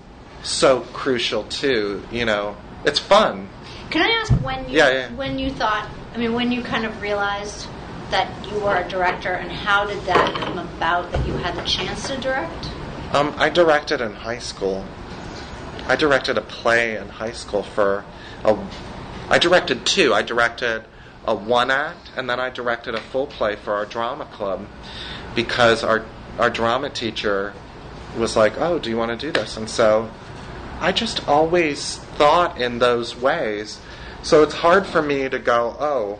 so 0.43 0.81
crucial 0.93 1.45
too, 1.45 2.03
you 2.11 2.25
know. 2.25 2.57
It's 2.85 2.99
fun. 2.99 3.49
Can 3.91 4.03
I 4.03 4.11
ask 4.21 4.33
when 4.45 4.69
you 4.69 4.77
Yeah, 4.79 4.91
yeah. 4.91 5.13
when 5.15 5.39
you 5.39 5.51
thought? 5.51 5.89
I 6.15 6.19
mean, 6.19 6.33
when 6.33 6.51
you 6.53 6.63
kind 6.63 6.85
of 6.87 7.01
realized 7.03 7.67
that 8.11 8.29
you 8.49 8.59
were 8.61 8.77
a 8.77 8.89
director, 8.89 9.33
and 9.33 9.51
how 9.51 9.85
did 9.87 10.03
that 10.05 10.35
come 10.35 10.59
about 10.59 11.13
that 11.13 11.27
you 11.27 11.35
had 11.35 11.55
the 11.57 11.63
chance 11.63 12.09
to 12.09 12.17
direct? 12.17 12.71
Um, 13.13 13.35
I 13.37 13.49
directed 13.51 14.01
in 14.01 14.13
high 14.13 14.39
school. 14.39 14.85
I 15.87 15.97
directed 15.97 16.39
a 16.39 16.41
play 16.41 16.97
in 16.97 17.09
high 17.09 17.33
school 17.33 17.63
for 17.63 18.05
a. 18.45 18.57
I 19.29 19.39
directed 19.39 19.85
two. 19.85 20.15
I 20.15 20.23
directed 20.23 20.85
a 21.27 21.35
one 21.35 21.71
act, 21.71 22.11
and 22.17 22.31
then 22.31 22.41
I 22.41 22.51
directed 22.51 22.95
a 22.95 23.01
full 23.01 23.27
play 23.27 23.57
for 23.57 23.75
our 23.75 23.87
drama 23.87 24.25
club, 24.25 24.67
because 25.35 25.85
our 25.85 26.05
our 26.39 26.51
drama 26.51 26.91
teacher 26.91 27.53
was 28.17 28.37
like, 28.37 28.61
"Oh, 28.61 28.79
do 28.79 28.91
you 28.91 28.97
want 28.97 29.19
to 29.19 29.27
do 29.27 29.33
this?" 29.33 29.57
And 29.57 29.69
so, 29.69 30.11
I 30.81 30.93
just 30.93 31.27
always 31.29 31.97
thought 31.97 32.61
in 32.61 32.79
those 32.79 33.17
ways. 33.17 33.81
So 34.23 34.43
it's 34.43 34.55
hard 34.55 34.87
for 34.87 35.03
me 35.03 35.29
to 35.29 35.39
go, 35.39 35.77
"Oh, 35.79 36.19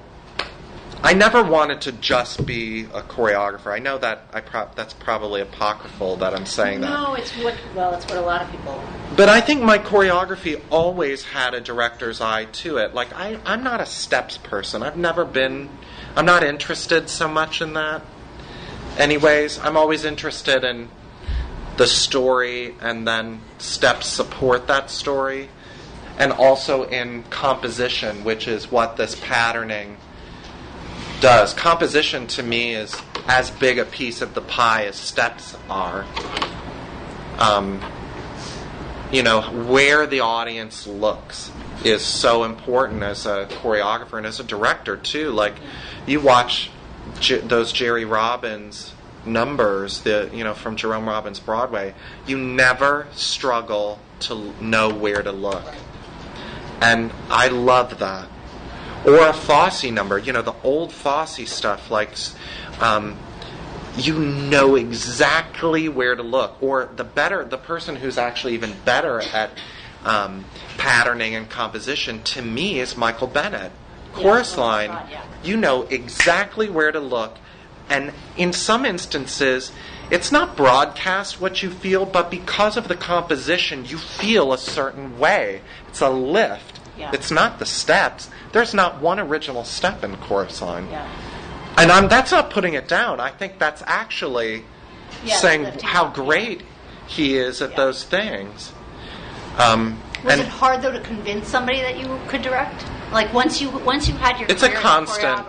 I 1.03 1.15
never 1.15 1.43
wanted 1.43 1.81
to 1.83 1.93
just 1.93 2.45
be 2.45 2.83
a 2.83 3.01
choreographer. 3.01 3.73
I 3.73 3.79
know 3.79 3.97
that 3.99 4.27
I 4.35 4.41
pro- 4.43 4.69
that's 4.75 4.93
probably 4.93 5.41
apocryphal 5.41 6.17
that 6.17 6.35
I'm 6.35 6.45
saying 6.45 6.83
that. 6.83 6.91
No, 6.91 7.15
it's 7.15 7.31
what. 7.39 7.55
Well, 7.75 7.95
it's 7.95 8.05
what 8.05 8.19
a 8.19 8.21
lot 8.21 8.43
of 8.43 8.51
people. 8.51 8.83
But 9.17 9.31
I 9.31 9.41
think 9.41 9.63
my 9.63 9.79
choreography 9.79 10.61
always 10.71 11.25
had 11.25 11.55
a 11.55 11.61
director's 11.61 12.21
eye 12.21 12.45
to 12.45 12.77
it. 12.77 12.95
Like 12.95 13.15
I, 13.15 13.39
I'm 13.47 13.65
not 13.65 13.81
a 13.81 13.87
steps 13.87 14.37
person. 14.37 14.83
I've 14.83 14.99
never 14.99 15.25
been. 15.25 15.71
I'm 16.17 16.27
not 16.27 16.43
interested 16.43 17.09
so 17.09 17.29
much 17.29 17.63
in 17.63 17.73
that. 17.75 18.03
Anyways, 19.01 19.59
I'm 19.61 19.79
always 19.79 20.05
interested 20.05 20.63
in 20.63 20.91
the 21.79 21.87
story 21.87 22.75
and 22.83 23.09
then 23.09 23.41
steps 23.57 24.07
support 24.07 24.67
that 24.67 24.91
story, 24.91 25.49
and 26.19 26.33
also 26.33 26.83
in 26.83 27.23
composition, 27.31 28.25
which 28.25 28.47
is 28.47 28.71
what 28.71 28.99
this 28.99 29.15
patterning 29.15 29.97
does. 31.21 31.55
Composition 31.55 32.27
to 32.27 32.43
me 32.43 32.75
is 32.75 32.95
as 33.27 33.51
big 33.51 33.79
a 33.79 33.87
piece 33.87 34.21
of 34.21 34.35
the 34.35 34.43
pie 34.43 34.85
as 34.85 34.97
steps 34.97 35.57
are. 35.71 36.05
Um, 37.39 37.81
you 39.11 39.23
know, 39.23 39.41
where 39.41 40.07
the 40.07 40.21
audience 40.21 40.87
looks 40.87 41.51
is 41.85 42.05
so 42.05 42.45
important 42.45 43.03
as 43.03 43.25
a 43.25 43.47
choreographer 43.47 44.19
and 44.19 44.27
as 44.27 44.41
a 44.41 44.45
director 44.45 44.99
too. 44.99 45.31
Like, 45.31 45.55
you 46.07 46.21
watch 46.21 46.71
J- 47.21 47.41
those 47.41 47.73
Jerry 47.73 48.05
Robbins 48.05 48.95
numbers, 49.25 50.03
the 50.03 50.31
you 50.33 50.45
know 50.45 50.55
from 50.55 50.77
Jerome 50.77 51.09
Robbins 51.09 51.41
Broadway, 51.41 51.95
you 52.27 52.39
never 52.39 53.07
struggle 53.13 54.01
to 54.21 54.55
know 54.61 54.93
where 54.93 55.23
to 55.23 55.33
look, 55.33 55.65
and 56.81 57.13
I 57.29 57.49
love 57.49 57.99
that. 57.99 58.29
Or 59.07 59.27
a 59.27 59.33
Fosse 59.33 59.85
number, 59.85 60.19
you 60.19 60.33
know, 60.33 60.43
the 60.43 60.55
old 60.63 60.93
Fosse 60.93 61.49
stuff, 61.49 61.91
like. 61.91 62.11
Um, 62.81 63.19
you 63.97 64.19
know 64.19 64.77
exactly 64.77 65.89
where 65.89 66.15
to 66.15 66.23
look. 66.23 66.63
Or 66.63 66.89
the 66.95 67.05
better, 67.05 67.45
the 67.45 67.59
person 67.59 67.97
who's 67.97 68.19
actually 68.19 68.55
even 68.55 68.75
better 68.85 69.21
at 69.21 69.51
um, 70.05 70.45
patterning 70.79 71.35
and 71.35 71.49
composition, 71.49 72.23
to 72.23 72.43
me, 72.43 72.81
is 72.81 72.97
Michael 72.97 73.27
Bennett. 73.27 73.73
Chorus 74.13 74.57
my 74.57 74.87
line, 74.87 75.09
yeah. 75.11 75.25
you 75.43 75.57
know 75.57 75.83
exactly 75.85 76.69
where 76.69 76.93
to 76.93 77.01
look. 77.01 77.39
And 77.89 78.13
in 78.37 78.53
some 78.53 78.85
instances, 78.85 79.73
it's 80.11 80.31
not 80.31 80.57
broadcast 80.57 81.41
what 81.41 81.63
you 81.63 81.71
feel, 81.71 82.07
but 82.07 82.31
because 82.31 82.77
of 82.77 82.89
the 82.89 82.97
composition, 82.97 83.85
you 83.85 83.99
feel 83.99 84.53
a 84.53 84.59
certain 84.59 85.19
way. 85.19 85.61
It's 85.89 86.01
a 86.01 86.11
lift. 86.11 86.81
Yeah. 86.99 87.11
It's 87.13 87.31
not 87.31 87.59
the 87.59 87.67
steps. 87.67 88.29
There's 88.53 88.75
not 88.75 89.01
one 89.01 89.19
original 89.19 89.65
step 89.65 90.05
in 90.05 90.17
chorus 90.17 90.61
line. 90.61 90.89
Yeah. 90.91 91.09
And 91.79 91.91
I'm, 91.91 92.09
that's 92.09 92.33
not 92.33 92.51
putting 92.51 92.75
it 92.75 92.89
down. 92.89 93.21
I 93.21 93.31
think 93.31 93.59
that's 93.59 93.83
actually 93.87 94.65
Yeah, 95.25 95.37
saying 95.37 95.65
how 95.83 96.11
great 96.11 96.63
he 97.07 97.37
is 97.37 97.63
at 97.63 97.71
Yeah. 97.71 97.77
those 97.77 98.05
things. 98.05 98.73
Um, 99.59 99.99
Was 100.25 100.35
and 100.35 100.43
it 100.43 100.49
hard 100.49 100.83
though 100.83 100.93
to 100.93 101.01
convince 101.01 101.49
somebody 101.49 101.81
that 101.81 101.99
you 101.99 102.19
could 102.29 102.43
direct? 102.43 102.85
Like 103.13 103.33
once 103.33 103.61
you 103.61 103.71
once 103.71 104.09
you 104.09 104.15
had 104.15 104.39
your 104.39 104.49
It's 104.51 104.63
a 104.63 104.71
constant- 104.71 105.47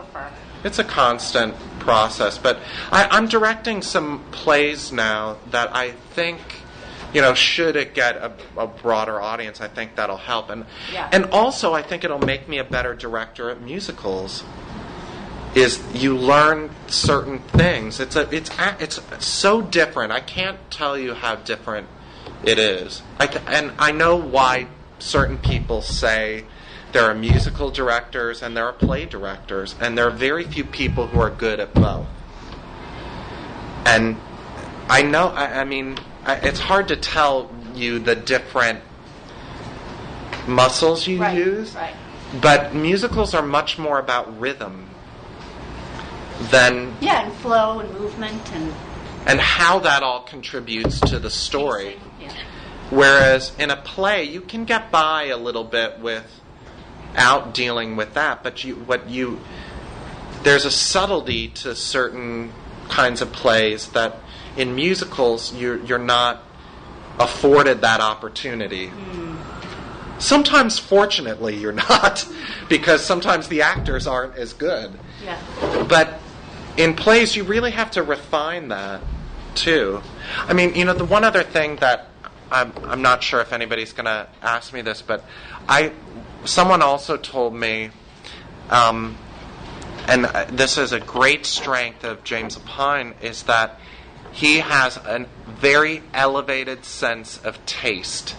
it's 0.64 0.80
a 0.80 0.84
constant 0.84 1.56
process. 1.80 2.38
But 2.38 2.60
I, 2.92 3.08
I'm 3.10 3.28
directing 3.28 3.82
some 3.82 4.24
plays 4.32 4.92
now 4.92 5.38
that 5.50 5.76
I 5.76 5.92
think, 5.92 6.40
you 7.14 7.22
know, 7.22 7.34
should 7.34 7.76
it 7.76 7.94
get 7.94 8.16
a, 8.18 8.32
a 8.56 8.68
broader 8.68 9.20
audience, 9.20 9.60
I 9.60 9.68
think 9.68 9.96
that'll 9.96 10.18
help. 10.18 10.50
And 10.50 10.66
Yeah. 10.94 11.10
and 11.12 11.26
also, 11.26 11.74
I 11.74 11.82
think 11.82 12.04
it'll 12.04 12.20
make 12.20 12.48
me 12.48 12.60
a 12.60 12.64
better 12.64 12.94
director 12.94 13.50
at 13.50 13.62
musicals. 13.62 14.44
Is 15.54 15.82
you 15.94 16.16
learn 16.16 16.70
certain 16.88 17.40
things. 17.40 18.00
It's 18.00 18.16
a 18.16 18.34
it's 18.34 18.50
a, 18.58 18.78
it's 18.80 19.02
so 19.26 19.62
different. 19.62 20.14
I 20.14 20.22
can't 20.22 20.58
tell 20.72 20.98
you 20.98 21.14
how 21.14 21.36
different 21.36 21.88
it 22.44 22.60
is. 22.60 23.02
I 23.20 23.28
and 23.48 23.72
I 23.80 23.92
know 23.92 24.16
why 24.16 24.68
certain 25.00 25.38
people 25.38 25.82
say 25.82 26.46
there 26.92 27.04
are 27.04 27.14
musical 27.14 27.72
directors 27.72 28.42
and 28.42 28.56
there 28.56 28.66
are 28.66 28.74
play 28.74 29.06
directors, 29.06 29.76
and 29.80 29.98
there 29.98 30.08
are 30.08 30.12
very 30.12 30.44
few 30.44 30.64
people 30.64 31.08
who 31.08 31.20
are 31.20 31.30
good 31.30 31.60
at 31.60 31.74
both. 31.74 32.08
And 33.86 34.18
I 34.90 35.02
know, 35.02 35.28
I, 35.30 35.62
I 35.62 35.64
mean, 35.64 35.98
I, 36.26 36.36
it's 36.36 36.60
hard 36.60 36.88
to 36.90 36.96
tell 36.96 37.50
you 37.74 37.98
the 38.00 38.16
different 38.16 38.82
muscles 40.48 41.08
you 41.08 41.20
Right, 41.20 41.38
use, 41.38 41.74
right. 41.76 41.96
but 42.42 42.74
musicals 42.76 43.34
are 43.34 43.42
much 43.42 43.78
more 43.80 44.00
about 44.00 44.40
rhythm. 44.40 44.88
than. 46.52 46.94
Yeah, 47.02 47.26
and 47.26 47.34
flow 47.36 47.80
and 47.80 47.94
movement 47.94 48.52
and 48.54 48.74
and 49.26 49.40
how 49.40 49.80
that 49.80 50.04
all 50.04 50.24
contributes 50.24 51.00
to 51.00 51.20
the 51.20 51.30
story. 51.30 52.00
Yeah. 52.20 52.34
Whereas 52.90 53.54
in 53.58 53.70
a 53.70 53.78
play, 53.78 54.24
you 54.24 54.42
can 54.42 54.66
get 54.66 54.92
by 54.92 55.26
a 55.26 55.38
little 55.38 55.64
bit 55.64 56.00
without 56.00 57.54
dealing 57.54 57.96
with 57.96 58.14
that, 58.16 58.44
but 58.44 58.64
you 58.64 58.76
what 58.76 59.10
you 59.10 59.40
there's 60.44 60.66
a 60.66 60.72
subtlety 60.72 61.50
to 61.50 61.76
certain 61.76 62.52
kinds 62.90 63.22
of 63.22 63.32
plays 63.32 63.90
that 63.90 64.18
in 64.58 64.76
musicals 64.76 65.54
you're 65.54 65.78
you're 65.86 66.00
not 66.00 66.44
afforded 67.20 67.82
that 67.82 68.02
opportunity. 68.02 68.92
Sometimes, 70.20 70.78
fortunately, 70.78 71.56
you're 71.56 71.72
not, 71.90 72.28
because 72.70 73.04
sometimes 73.04 73.48
the 73.48 73.64
actors 73.64 74.08
aren't 74.08 74.36
as 74.36 74.54
good. 74.54 74.92
Yeah. 75.24 75.40
But 75.88 76.20
in 76.78 76.96
plays, 76.96 77.36
you 77.36 77.44
really 77.44 77.72
have 77.72 77.92
to 77.92 78.04
refine 78.04 78.70
that 78.70 79.02
too. 79.56 80.02
I 80.48 80.54
mean, 80.54 80.76
you 80.76 80.86
know, 80.86 80.94
the 80.94 81.06
one 81.06 81.24
other 81.24 81.44
thing 81.44 81.78
that 81.78 82.10
I'm, 82.52 82.74
I'm 82.84 83.02
not 83.02 83.24
sure 83.24 83.42
if 83.42 83.54
anybody's 83.54 83.94
going 83.94 84.06
to 84.06 84.28
ask 84.42 84.74
me 84.74 84.82
this, 84.82 85.02
but 85.02 85.24
I, 85.68 85.94
someone 86.46 86.82
also 86.82 87.18
told 87.18 87.54
me, 87.54 87.92
um, 88.70 89.18
and 90.08 90.26
uh, 90.26 90.46
this 90.50 90.78
is 90.78 90.92
a 90.92 91.00
great 91.00 91.46
strength 91.46 92.04
of 92.04 92.24
James 92.24 92.58
Lapine, 92.58 93.14
is 93.22 93.44
that 93.44 93.80
he 94.32 94.60
has 94.60 94.98
a 94.98 95.28
very 95.48 96.04
elevated 96.14 96.86
sense 96.86 97.38
of 97.38 97.64
taste. 97.66 98.36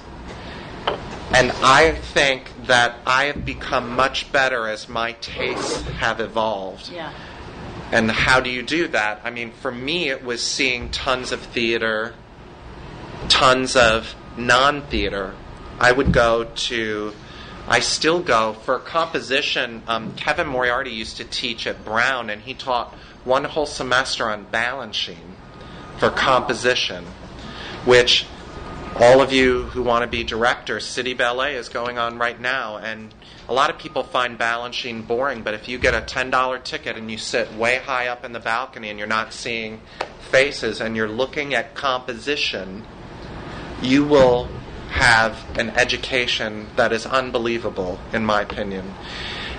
And 1.35 1.51
I 1.63 1.93
think 1.93 2.51
that 2.67 2.97
I 3.07 3.25
have 3.25 3.47
become 3.47 3.95
much 3.95 4.31
better 4.33 4.69
as 4.69 4.89
my 4.89 5.13
tastes 5.13 5.83
have 5.83 6.21
evolved. 6.21 6.91
Yeah. 6.91 7.13
And 7.93 8.11
how 8.11 8.41
do 8.41 8.49
you 8.49 8.63
do 8.63 8.89
that? 8.89 9.21
I 9.23 9.31
mean, 9.31 9.53
for 9.53 9.71
me, 9.71 10.09
it 10.09 10.25
was 10.25 10.43
seeing 10.43 10.91
tons 10.91 11.31
of 11.31 11.41
theater, 11.41 12.15
tons 13.29 13.77
of 13.77 14.15
non 14.37 14.81
theater. 14.87 15.35
I 15.79 15.93
would 15.93 16.11
go 16.11 16.45
to, 16.45 17.13
I 17.69 17.81
still 17.81 18.21
go 18.21 18.55
for 18.55 18.79
composition. 18.79 19.83
Um, 19.87 20.15
Kevin 20.15 20.47
Moriarty 20.47 20.91
used 20.91 21.19
to 21.19 21.25
teach 21.25 21.67
at 21.67 21.85
Brown, 21.85 22.31
and 22.31 22.41
he 22.41 22.55
taught 22.55 22.95
one 23.25 23.45
whole 23.45 23.67
semester 23.67 24.25
on 24.25 24.47
Balanchine 24.47 25.35
for 25.99 26.09
composition, 26.09 27.05
which 27.85 28.25
all 28.97 29.21
of 29.21 29.33
you 29.33 29.65
who 29.65 29.83
want 29.83 30.03
to 30.03 30.07
be 30.07 30.25
directors, 30.25 30.87
City 30.87 31.13
Ballet 31.13 31.57
is 31.57 31.69
going 31.69 31.99
on 31.99 32.19
right 32.19 32.41
now, 32.41 32.79
and 32.79 33.15
a 33.53 33.55
lot 33.55 33.69
of 33.69 33.77
people 33.77 34.03
find 34.03 34.39
Balanchine 34.39 35.07
boring, 35.07 35.43
but 35.43 35.53
if 35.53 35.69
you 35.69 35.77
get 35.77 35.93
a 35.93 36.01
$10 36.01 36.65
ticket 36.65 36.97
and 36.97 37.11
you 37.11 37.19
sit 37.19 37.53
way 37.53 37.77
high 37.77 38.09
up 38.09 38.25
in 38.25 38.33
the 38.33 38.41
balcony 38.41 38.89
and 38.89 38.99
you're 38.99 39.07
not 39.07 39.35
seeing 39.35 39.83
faces 40.31 40.81
and 40.81 40.97
you're 40.97 41.07
looking 41.07 41.53
at 41.53 41.75
composition, 41.75 42.83
you 43.83 44.07
will 44.07 44.49
have 44.89 45.37
an 45.59 45.69
education 45.69 46.67
that 46.77 46.95
is 46.95 47.05
unbelievable, 47.05 47.99
in 48.15 48.25
my 48.25 48.41
opinion. 48.41 48.95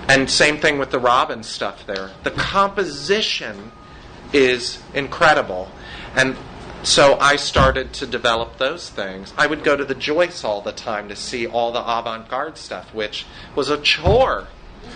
And 0.08 0.28
same 0.28 0.58
thing 0.58 0.80
with 0.80 0.90
the 0.90 0.98
Robbins 0.98 1.48
stuff 1.48 1.86
there. 1.86 2.10
The 2.24 2.32
composition 2.32 3.72
is 4.34 4.82
incredible. 4.96 5.70
And 6.16 6.36
so 6.84 7.18
I 7.20 7.38
started 7.38 7.94
to 7.94 8.06
develop 8.06 8.58
those 8.58 8.90
things. 8.90 9.34
I 9.38 9.48
would 9.48 9.64
go 9.64 9.76
to 9.76 9.86
the 9.86 9.96
Joyce 9.96 10.44
all 10.44 10.62
the 10.62 10.72
time 10.72 11.10
to 11.10 11.16
see 11.16 11.48
all 11.48 11.72
the 11.72 11.80
avant 11.80 12.30
garde 12.30 12.58
stuff, 12.58 12.94
which 12.94 13.26
was 13.56 13.70
a 13.70 13.78
chore. 13.78 14.48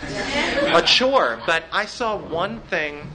a 0.01 0.81
chore. 0.85 1.39
But 1.45 1.63
I 1.71 1.85
saw 1.85 2.17
one 2.17 2.59
thing 2.61 3.11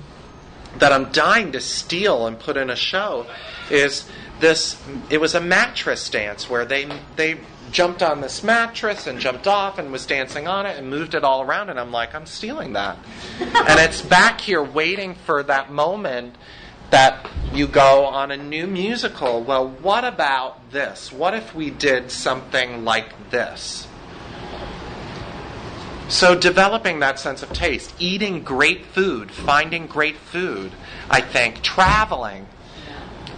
that 0.79 0.93
I'm 0.93 1.13
dying 1.13 1.53
to 1.53 1.61
steal 1.61 2.27
and 2.27 2.39
put 2.39 2.57
in 2.57 2.71
a 2.71 2.77
show 2.77 3.27
is 3.71 4.09
this 4.41 4.83
it 5.11 5.21
was 5.21 5.35
a 5.35 5.41
mattress 5.41 6.09
dance 6.09 6.49
where 6.49 6.65
they 6.65 6.89
they 7.17 7.39
jumped 7.71 8.03
on 8.03 8.21
this 8.21 8.43
mattress 8.43 9.07
and 9.07 9.19
jumped 9.19 9.47
off 9.47 9.79
and 9.79 9.93
was 9.93 10.05
dancing 10.05 10.47
on 10.47 10.67
it 10.67 10.77
and 10.79 10.91
moved 10.91 11.15
it 11.15 11.25
all 11.25 11.43
around 11.43 11.71
and 11.71 11.79
I'm 11.79 11.93
like 11.93 12.15
I'm 12.15 12.27
stealing 12.27 12.73
that. 12.73 12.99
and 13.39 13.81
it's 13.81 14.03
back 14.03 14.41
here 14.41 14.63
waiting 14.63 15.15
for 15.15 15.43
that 15.45 15.71
moment 15.71 16.37
that 16.93 17.27
you 17.55 17.67
go 17.67 18.05
on 18.05 18.31
a 18.31 18.37
new 18.37 18.67
musical. 18.67 19.43
Well, 19.43 19.69
what 19.69 20.05
about 20.05 20.71
this? 20.73 21.11
What 21.11 21.33
if 21.33 21.55
we 21.55 21.71
did 21.71 22.11
something 22.11 22.85
like 22.85 23.31
this? 23.31 23.89
So, 26.09 26.39
developing 26.39 27.01
that 27.01 27.19
sense 27.19 27.43
of 27.43 27.51
taste, 27.55 27.95
eating 27.99 28.43
great 28.43 28.85
food, 28.85 29.31
finding 29.31 29.87
great 29.87 30.17
food, 30.17 30.73
I 31.09 31.23
think, 31.23 31.63
traveling, 31.63 32.47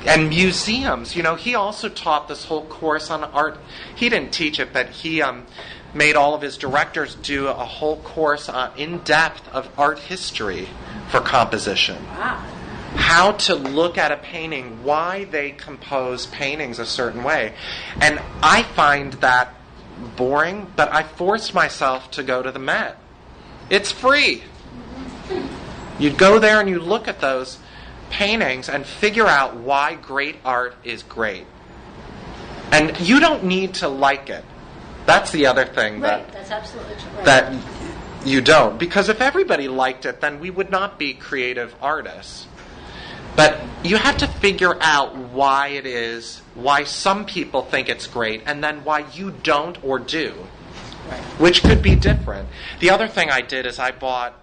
and 0.05 0.29
museums. 0.29 1.15
You 1.15 1.23
know, 1.23 1.37
he 1.37 1.55
also 1.55 1.89
taught 1.89 2.27
this 2.27 2.47
whole 2.47 2.67
course 2.67 3.09
on 3.09 3.23
art. 3.23 3.59
He 3.95 4.09
didn't 4.09 4.33
teach 4.33 4.59
it, 4.59 4.73
but 4.73 4.89
he 4.89 5.23
um, 5.23 5.47
made 5.95 6.17
all 6.17 6.35
of 6.35 6.43
his 6.43 6.59
directors 6.59 7.15
do 7.15 7.47
a 7.47 7.53
whole 7.53 7.99
course 7.99 8.49
on, 8.49 8.77
in 8.77 8.99
depth 8.99 9.49
of 9.55 9.69
art 9.79 10.01
history 10.01 10.69
for 11.09 11.21
composition 11.21 12.05
Wow. 12.17 12.45
How 12.95 13.33
to 13.33 13.55
look 13.55 13.99
at 13.99 14.13
a 14.13 14.17
painting, 14.17 14.83
why 14.85 15.25
they 15.25 15.51
compose 15.51 16.27
paintings 16.27 16.79
a 16.79 16.87
certain 16.87 17.23
way. 17.25 17.55
And 18.01 18.21
I 18.43 18.63
find 18.63 19.13
that 19.15 19.55
boring, 20.17 20.71
but 20.77 20.93
I 20.93 21.03
force 21.03 21.55
myself 21.55 22.11
to 22.13 22.23
go 22.23 22.43
to 22.43 22.51
the 22.51 22.59
Met. 22.59 22.99
It's 23.71 23.91
free. 23.91 24.43
You 25.99 26.11
go 26.11 26.39
there 26.39 26.61
and 26.61 26.69
you 26.69 26.81
look 26.81 27.09
at 27.09 27.21
those 27.21 27.59
paintings 28.11 28.69
and 28.69 28.85
figure 28.85 29.27
out 29.27 29.57
why 29.57 29.95
great 29.95 30.37
art 30.45 30.75
is 30.85 31.03
great. 31.03 31.47
And 32.71 32.99
you 33.01 33.21
don't 33.21 33.45
need 33.45 33.75
to 33.75 33.89
like 33.89 34.31
it. 34.31 34.45
That's 35.07 35.31
the 35.31 35.47
other 35.47 35.65
thing 35.65 36.01
that 36.01 36.21
Right. 36.21 36.33
That's 36.33 36.51
absolutely 36.51 36.95
true. 36.95 37.25
that 37.25 37.53
you 38.25 38.41
don't. 38.41 38.79
Because 38.79 39.09
if 39.09 39.21
everybody 39.21 39.69
liked 39.69 40.07
it, 40.07 40.21
then 40.21 40.41
we 40.41 40.51
would 40.51 40.71
not 40.71 40.99
be 40.99 41.15
creative 41.15 41.75
artists. 41.81 42.47
But 43.37 43.61
you 43.83 43.97
have 43.97 44.17
to 44.19 44.27
figure 44.27 44.77
out 44.81 45.17
why 45.17 45.69
it 45.69 45.87
is, 45.87 46.41
why 46.55 46.85
some 46.85 47.27
people 47.27 47.63
think 47.63 47.89
it's 47.89 48.07
great, 48.07 48.43
and 48.47 48.63
then 48.63 48.85
why 48.85 49.07
you 49.13 49.31
don't 49.31 49.83
or 49.83 49.99
do, 49.99 50.31
which 51.39 51.63
could 51.63 51.83
be 51.83 51.97
different. 51.97 52.49
The 52.81 52.91
other 52.91 53.09
thing 53.09 53.31
I 53.31 53.41
did 53.41 53.67
is 53.67 53.79
I 53.79 53.91
bought, 53.91 54.35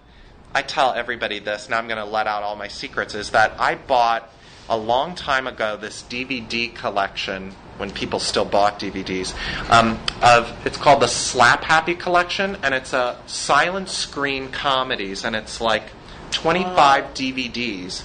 I 0.54 0.62
tell 0.62 0.92
everybody 0.92 1.38
this, 1.38 1.68
now 1.68 1.78
I'm 1.78 1.88
going 1.88 1.98
to 1.98 2.04
let 2.04 2.26
out 2.26 2.42
all 2.42 2.56
my 2.56 2.68
secrets, 2.68 3.14
is 3.14 3.30
that 3.30 3.58
I 3.58 3.74
bought 3.74 4.30
a 4.68 4.76
long 4.76 5.14
time 5.14 5.46
ago 5.46 5.76
this 5.76 6.02
DVD 6.02 6.72
collection 6.72 7.52
when 7.78 7.90
people 7.90 8.20
still 8.20 8.44
bought 8.44 8.78
DVDs 8.78 9.34
um, 9.70 9.98
of 10.22 10.54
it's 10.64 10.76
called 10.76 11.02
the 11.02 11.08
Slap 11.08 11.64
Happy 11.64 11.94
collection 11.94 12.56
and 12.62 12.72
it's 12.72 12.92
a 12.92 13.20
silent 13.26 13.88
screen 13.88 14.50
comedies 14.50 15.24
and 15.24 15.34
it's 15.34 15.60
like 15.60 15.82
25 16.30 17.12
DVDs 17.12 18.04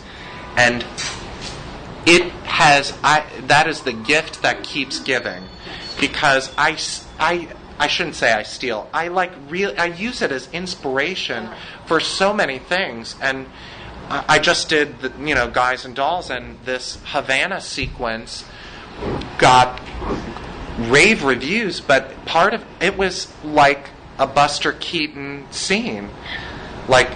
and 0.57 0.83
it 2.07 2.23
has 2.43 2.97
I 3.03 3.23
that 3.43 3.67
is 3.67 3.81
the 3.81 3.93
gift 3.93 4.41
that 4.41 4.63
keeps 4.63 4.99
giving. 4.99 5.43
Because 5.99 6.51
I, 6.57 6.77
I, 7.19 7.47
I 7.79 7.87
shouldn't 7.87 8.15
say 8.15 8.31
I 8.31 8.43
steal. 8.43 8.89
I 8.93 9.07
like 9.07 9.31
real 9.49 9.73
I 9.77 9.85
use 9.85 10.21
it 10.21 10.31
as 10.31 10.49
inspiration 10.51 11.49
for 11.85 11.99
so 11.99 12.33
many 12.33 12.59
things. 12.59 13.15
And 13.21 13.45
I 14.09 14.25
I 14.27 14.39
just 14.39 14.69
did 14.69 14.99
the, 14.99 15.13
you 15.19 15.35
know 15.35 15.49
guys 15.49 15.85
and 15.85 15.95
dolls 15.95 16.29
and 16.29 16.59
this 16.65 16.97
Havana 17.05 17.61
sequence 17.61 18.43
got 19.37 19.79
rave 20.79 21.23
reviews 21.23 21.81
but 21.81 22.25
part 22.25 22.53
of 22.53 22.63
it 22.79 22.97
was 22.97 23.31
like 23.43 23.89
a 24.17 24.25
Buster 24.25 24.71
Keaton 24.73 25.45
scene. 25.51 26.09
Like 26.87 27.11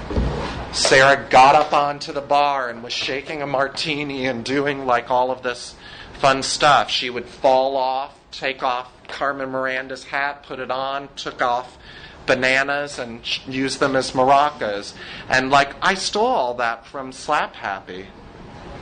Sarah 0.73 1.27
got 1.29 1.55
up 1.55 1.73
onto 1.73 2.13
the 2.13 2.21
bar 2.21 2.69
and 2.69 2.81
was 2.81 2.93
shaking 2.93 3.41
a 3.41 3.47
martini 3.47 4.25
and 4.25 4.43
doing 4.45 4.85
like 4.85 5.11
all 5.11 5.29
of 5.29 5.43
this 5.43 5.75
fun 6.13 6.43
stuff. 6.43 6.89
She 6.89 7.09
would 7.09 7.25
fall 7.25 7.75
off, 7.75 8.17
take 8.31 8.63
off 8.63 8.89
Carmen 9.09 9.49
Miranda's 9.49 10.05
hat, 10.05 10.43
put 10.43 10.59
it 10.59 10.71
on, 10.71 11.09
took 11.17 11.41
off 11.41 11.77
bananas 12.25 12.99
and 12.99 13.21
used 13.47 13.81
them 13.81 13.97
as 13.97 14.11
maracas. 14.11 14.93
And 15.29 15.49
like 15.49 15.75
I 15.81 15.95
stole 15.95 16.25
all 16.25 16.53
that 16.55 16.85
from 16.85 17.11
Slap 17.11 17.55
Happy 17.55 18.07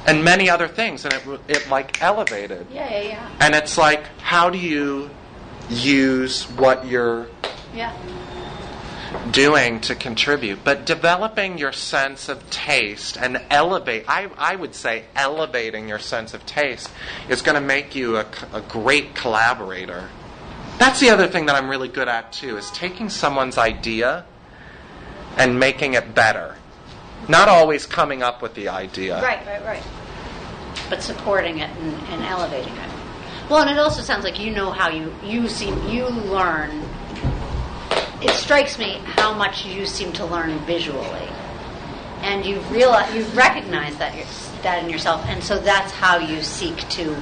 and 0.05 0.23
many 0.23 0.47
other 0.47 0.67
things 0.67 1.05
and 1.05 1.13
it 1.13 1.23
it 1.47 1.69
like 1.69 2.01
elevated. 2.03 2.67
yeah, 2.71 2.89
yeah, 2.89 3.01
yeah. 3.01 3.29
And 3.39 3.55
it's 3.55 3.77
like 3.79 4.05
how 4.19 4.51
do 4.51 4.59
you 4.59 5.09
use 5.69 6.43
what 6.51 6.85
you're 6.85 7.27
Yeah. 7.73 7.93
Doing 9.31 9.79
to 9.81 9.95
contribute, 9.95 10.63
but 10.63 10.85
developing 10.85 11.57
your 11.57 11.71
sense 11.71 12.29
of 12.29 12.47
taste 12.49 13.17
and 13.17 13.41
elevate, 13.49 14.05
I, 14.07 14.29
I 14.37 14.55
would 14.55 14.75
say 14.75 15.05
elevating 15.15 15.87
your 15.87 15.99
sense 15.99 16.33
of 16.33 16.45
taste 16.45 16.89
is 17.27 17.41
going 17.41 17.55
to 17.55 17.61
make 17.61 17.95
you 17.95 18.17
a 18.17 18.63
great 18.67 19.15
collaborator. 19.15 20.09
That's 20.77 20.99
the 20.99 21.09
other 21.09 21.27
thing 21.27 21.47
that 21.47 21.55
I'm 21.55 21.69
really 21.69 21.89
good 21.89 22.07
at 22.07 22.31
too, 22.31 22.57
is 22.57 22.69
taking 22.71 23.09
someone's 23.09 23.57
idea 23.57 24.25
and 25.37 25.59
making 25.59 25.93
it 25.93 26.15
better. 26.15 26.55
Not 27.27 27.49
always 27.49 27.85
coming 27.85 28.23
up 28.23 28.41
with 28.41 28.53
the 28.53 28.69
idea. 28.69 29.21
Right, 29.21 29.45
right, 29.45 29.63
right. 29.65 29.83
But 30.89 31.03
supporting 31.03 31.59
it 31.59 31.69
and, 31.69 31.93
and 32.09 32.23
elevating 32.23 32.73
it. 32.73 32.89
Well, 33.49 33.61
and 33.61 33.69
it 33.69 33.77
also 33.77 34.01
sounds 34.01 34.23
like 34.23 34.39
you 34.39 34.51
know 34.51 34.71
how 34.71 34.89
you 34.89 35.13
you 35.23 35.49
seem 35.49 35.87
you 35.87 36.05
learn. 36.05 36.87
It 38.21 38.31
strikes 38.31 38.77
me 38.77 38.99
how 39.03 39.33
much 39.33 39.65
you 39.65 39.85
seem 39.85 40.11
to 40.13 40.25
learn 40.25 40.59
visually, 40.59 41.27
and 42.21 42.45
you've 42.45 42.69
realized 42.71 43.15
you've 43.15 43.35
recognized 43.35 43.97
that 43.99 44.15
you're, 44.15 44.25
that 44.63 44.83
in 44.83 44.89
yourself, 44.89 45.23
and 45.27 45.41
so 45.41 45.57
that's 45.57 45.91
how 45.93 46.17
you 46.17 46.41
seek 46.41 46.77
to 46.89 47.15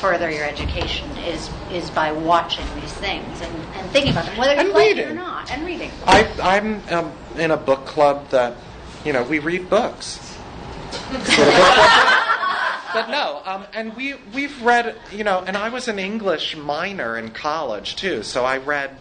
further 0.00 0.30
your 0.30 0.44
education 0.44 1.10
is 1.18 1.50
is 1.72 1.90
by 1.90 2.12
watching 2.12 2.64
these 2.80 2.92
things 2.92 3.40
and, 3.40 3.52
and 3.74 3.90
thinking 3.90 4.12
about 4.12 4.26
them, 4.26 4.36
whether 4.36 4.54
you 4.54 4.60
And 4.60 4.70
like 4.70 4.96
it 4.96 5.10
or 5.10 5.14
not, 5.14 5.50
and 5.50 5.66
reading. 5.66 5.90
I, 6.06 6.28
I'm 6.40 6.82
um, 6.90 7.12
in 7.36 7.50
a 7.50 7.56
book 7.56 7.84
club 7.84 8.28
that, 8.30 8.56
you 9.04 9.12
know, 9.12 9.24
we 9.24 9.40
read 9.40 9.68
books. 9.68 10.20
but 12.94 13.08
no, 13.10 13.42
um, 13.44 13.66
and 13.74 13.96
we 13.96 14.14
we've 14.32 14.62
read, 14.62 14.94
you 15.10 15.24
know, 15.24 15.42
and 15.44 15.56
I 15.56 15.68
was 15.70 15.88
an 15.88 15.98
English 15.98 16.56
minor 16.56 17.16
in 17.18 17.30
college 17.30 17.96
too, 17.96 18.22
so 18.22 18.44
I 18.44 18.58
read. 18.58 18.98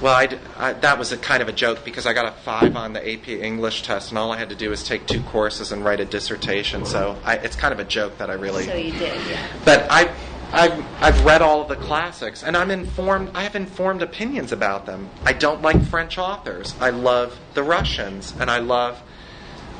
Well, 0.00 0.14
I, 0.14 0.38
I- 0.58 0.72
that 0.74 0.98
was 0.98 1.12
a 1.12 1.16
kind 1.16 1.42
of 1.42 1.48
a 1.48 1.52
joke 1.52 1.84
because 1.84 2.06
I 2.06 2.12
got 2.12 2.26
a 2.26 2.32
five 2.32 2.76
on 2.76 2.92
the 2.92 3.00
AP 3.12 3.28
English 3.28 3.82
test, 3.82 4.10
and 4.10 4.18
all 4.18 4.30
I 4.32 4.36
had 4.36 4.50
to 4.50 4.54
do 4.54 4.70
was 4.70 4.82
take 4.84 5.06
two 5.06 5.22
courses 5.22 5.72
and 5.72 5.84
write 5.84 6.00
a 6.00 6.04
dissertation. 6.04 6.84
So 6.84 7.16
I, 7.24 7.36
it's 7.36 7.56
kind 7.56 7.72
of 7.72 7.80
a 7.80 7.84
joke 7.84 8.18
that 8.18 8.28
I 8.30 8.34
really 8.34 8.64
So 8.64 8.74
you 8.74 8.92
did, 8.92 9.26
yeah. 9.28 9.46
but 9.64 9.86
I, 9.90 10.12
I've, 10.52 10.84
I've 11.02 11.24
read 11.24 11.40
all 11.42 11.62
of 11.62 11.68
the 11.68 11.76
classics, 11.76 12.42
and 12.44 12.56
I'm 12.56 12.70
informed. 12.70 13.30
I 13.34 13.42
have 13.42 13.56
informed 13.56 14.02
opinions 14.02 14.52
about 14.52 14.84
them. 14.86 15.08
I 15.24 15.32
don't 15.32 15.62
like 15.62 15.82
French 15.84 16.18
authors. 16.18 16.74
I 16.78 16.90
love 16.90 17.38
the 17.54 17.62
Russians, 17.62 18.34
and 18.38 18.50
I 18.50 18.58
love 18.58 19.02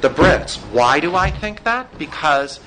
the 0.01 0.09
Brits. 0.09 0.57
Why 0.73 0.99
do 0.99 1.15
I 1.15 1.31
think 1.31 1.65
that? 1.65 1.97
Because, 1.99 2.59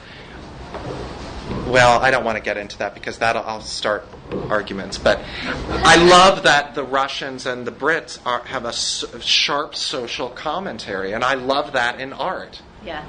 well, 1.68 2.00
I 2.02 2.12
don't 2.12 2.24
want 2.24 2.38
to 2.38 2.44
get 2.44 2.58
into 2.58 2.78
that 2.80 2.94
because 2.94 3.18
that'll 3.20 3.44
I'll 3.44 3.62
start 3.62 4.06
arguments. 4.50 4.98
But 4.98 5.20
I 5.44 5.96
love 5.98 6.44
that 6.44 6.76
the 6.76 6.84
Russians 6.84 7.46
and 7.46 7.66
the 7.66 7.72
Brits 7.72 8.20
are, 8.26 8.44
have 8.46 8.66
a 8.66 8.70
s- 8.70 9.06
sharp 9.22 9.76
social 9.76 10.30
commentary, 10.30 11.14
and 11.14 11.24
I 11.24 11.34
love 11.36 11.74
that 11.74 12.00
in 12.00 12.14
art. 12.14 12.62
Yeah. 12.86 13.06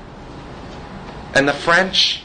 And 1.35 1.47
the 1.47 1.53
French 1.53 2.23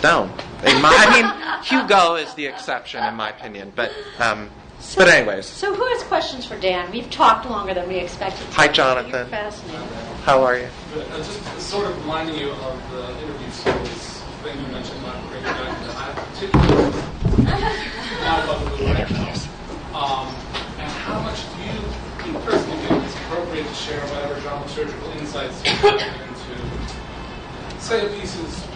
don't. 0.00 0.30
In 0.64 0.80
my, 0.80 0.94
I 0.96 1.60
mean, 1.60 1.62
Hugo 1.64 2.14
is 2.16 2.32
the 2.34 2.46
exception 2.46 3.02
in 3.04 3.14
my 3.14 3.30
opinion. 3.30 3.72
But, 3.74 3.92
um, 4.18 4.50
but 4.96 5.08
anyways, 5.08 5.46
So 5.46 5.74
who 5.74 5.84
has 5.94 6.02
questions 6.04 6.46
for 6.46 6.58
Dan? 6.58 6.90
We've 6.90 7.10
talked 7.10 7.48
longer 7.48 7.74
than 7.74 7.88
we 7.88 7.96
expected. 7.96 8.46
to. 8.46 8.52
Hi, 8.54 8.68
Jonathan. 8.68 9.10
You're 9.12 9.24
fascinating. 9.26 9.88
how 10.24 10.42
are 10.42 10.56
you? 10.58 10.68
But 10.94 11.10
uh, 11.10 11.16
just 11.18 11.60
sort 11.60 11.86
of 11.86 11.98
reminding 12.02 12.38
you 12.38 12.50
of 12.50 12.90
the 12.92 13.10
interview 13.22 13.50
skills 13.50 13.88
thing 14.44 14.60
you 14.60 14.72
mentioned 14.72 15.00
bringing 15.00 15.42
back 15.42 15.80
that 15.86 15.96
I 15.96 16.12
particularly 16.12 16.92
not 18.20 18.44
about 18.44 18.76
the 18.76 18.84
interviews. 18.84 19.48
Um, 19.94 20.28
and 20.76 20.90
how 21.00 21.18
much 21.22 21.40
do 21.56 21.62
you, 21.62 21.80
you 22.30 22.38
personally 22.44 22.76
think 22.76 23.04
it's 23.04 23.14
appropriate 23.14 23.66
to 23.66 23.74
share 23.74 24.00
whatever 24.08 24.34
dramaturgical 24.40 25.16
insights 25.18 25.64
you 25.64 25.70
have 25.70 25.98
into, 26.28 27.80
say, 27.80 28.04
a 28.04 28.20
piece's 28.20 28.66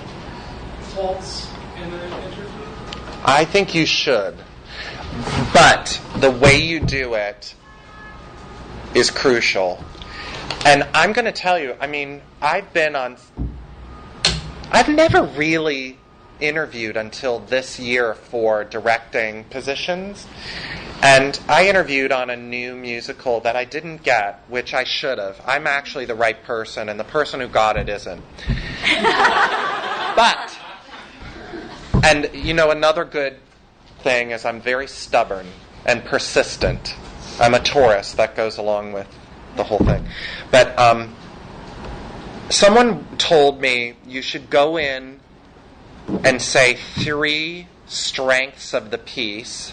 faults 0.95 1.51
in 1.77 1.83
an 1.83 1.93
interview? 1.93 2.47
I 3.23 3.45
think 3.45 3.75
you 3.75 3.85
should. 3.85 4.37
But 5.53 6.01
the 6.17 6.31
way 6.31 6.63
you 6.63 6.81
do 6.81 7.13
it 7.13 7.55
is 8.95 9.11
crucial. 9.11 9.85
And 10.65 10.89
I'm 10.95 11.13
going 11.13 11.27
to 11.27 11.33
tell 11.33 11.59
you, 11.59 11.77
I 11.79 11.89
mean, 11.89 12.23
I've 12.41 12.73
been 12.73 12.97
on. 12.97 13.19
I've 14.71 14.89
never 14.89 15.23
really 15.23 15.99
interviewed 16.41 16.97
until 16.97 17.41
this 17.41 17.79
year 17.81 18.15
for 18.15 18.65
directing 18.65 19.45
positions. 19.45 20.27
And 21.03 21.39
I 21.49 21.69
interviewed 21.69 22.13
on 22.13 22.29
a 22.29 22.37
new 22.37 22.75
musical 22.75 23.41
that 23.41 23.57
I 23.57 23.65
didn't 23.65 24.03
get, 24.03 24.43
which 24.49 24.75
I 24.75 24.85
should 24.85 25.19
have. 25.19 25.41
I'm 25.47 25.67
actually 25.67 26.05
the 26.05 26.15
right 26.15 26.43
person, 26.45 26.89
and 26.89 26.99
the 26.99 27.05
person 27.05 27.41
who 27.41 27.49
got 27.49 27.77
it 27.77 27.89
isn't. 27.89 28.23
but 30.17 30.59
and 32.03 32.31
you 32.35 32.55
know, 32.55 32.71
another 32.71 33.05
good 33.05 33.39
thing 34.01 34.33
is 34.33 34.45
I'm 34.45 34.61
very 34.61 34.87
stubborn 34.87 35.47
and 35.87 36.05
persistent. 36.05 36.95
I'm 37.41 37.55
a 37.55 37.61
Taurus. 37.61 38.15
That 38.15 38.37
goes 38.37 38.59
along 38.59 38.93
with 38.93 39.09
the 39.57 39.65
whole 39.65 39.79
thing. 39.79 40.07
But 40.51 40.79
um, 40.79 41.15
someone 42.51 43.05
told 43.19 43.61
me 43.61 43.95
you 44.07 44.23
should 44.23 44.51
go 44.51 44.79
in 44.79 45.21
and 46.25 46.41
say 46.41 46.75
three 46.75 47.69
strengths 47.87 48.73
of 48.75 48.91
the 48.91 48.99
piece, 48.99 49.73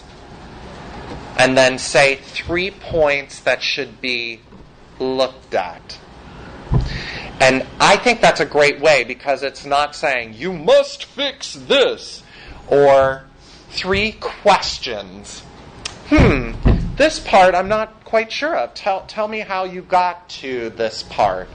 and 1.38 1.56
then 1.56 1.78
say 1.78 2.16
three 2.16 2.70
points 2.70 3.40
that 3.40 3.62
should 3.62 4.00
be 4.00 4.40
looked 4.98 5.54
at. 5.54 5.98
And 7.40 7.66
I 7.78 7.96
think 7.96 8.22
that's 8.22 8.40
a 8.40 8.46
great 8.46 8.80
way 8.80 9.04
because 9.04 9.42
it's 9.42 9.66
not 9.66 9.94
saying, 9.94 10.34
you 10.34 10.52
must 10.52 11.04
fix 11.04 11.52
this, 11.52 12.22
or 12.66 13.24
three 13.70 14.12
questions. 14.12 15.40
Hmm, 16.08 16.52
this 16.96 17.18
part 17.18 17.54
I'm 17.54 17.68
not 17.68 18.04
quite 18.04 18.32
sure 18.32 18.56
of. 18.56 18.72
Tell, 18.74 19.04
tell 19.06 19.28
me 19.28 19.40
how 19.40 19.64
you 19.64 19.82
got 19.82 20.28
to 20.30 20.70
this 20.70 21.02
part. 21.02 21.48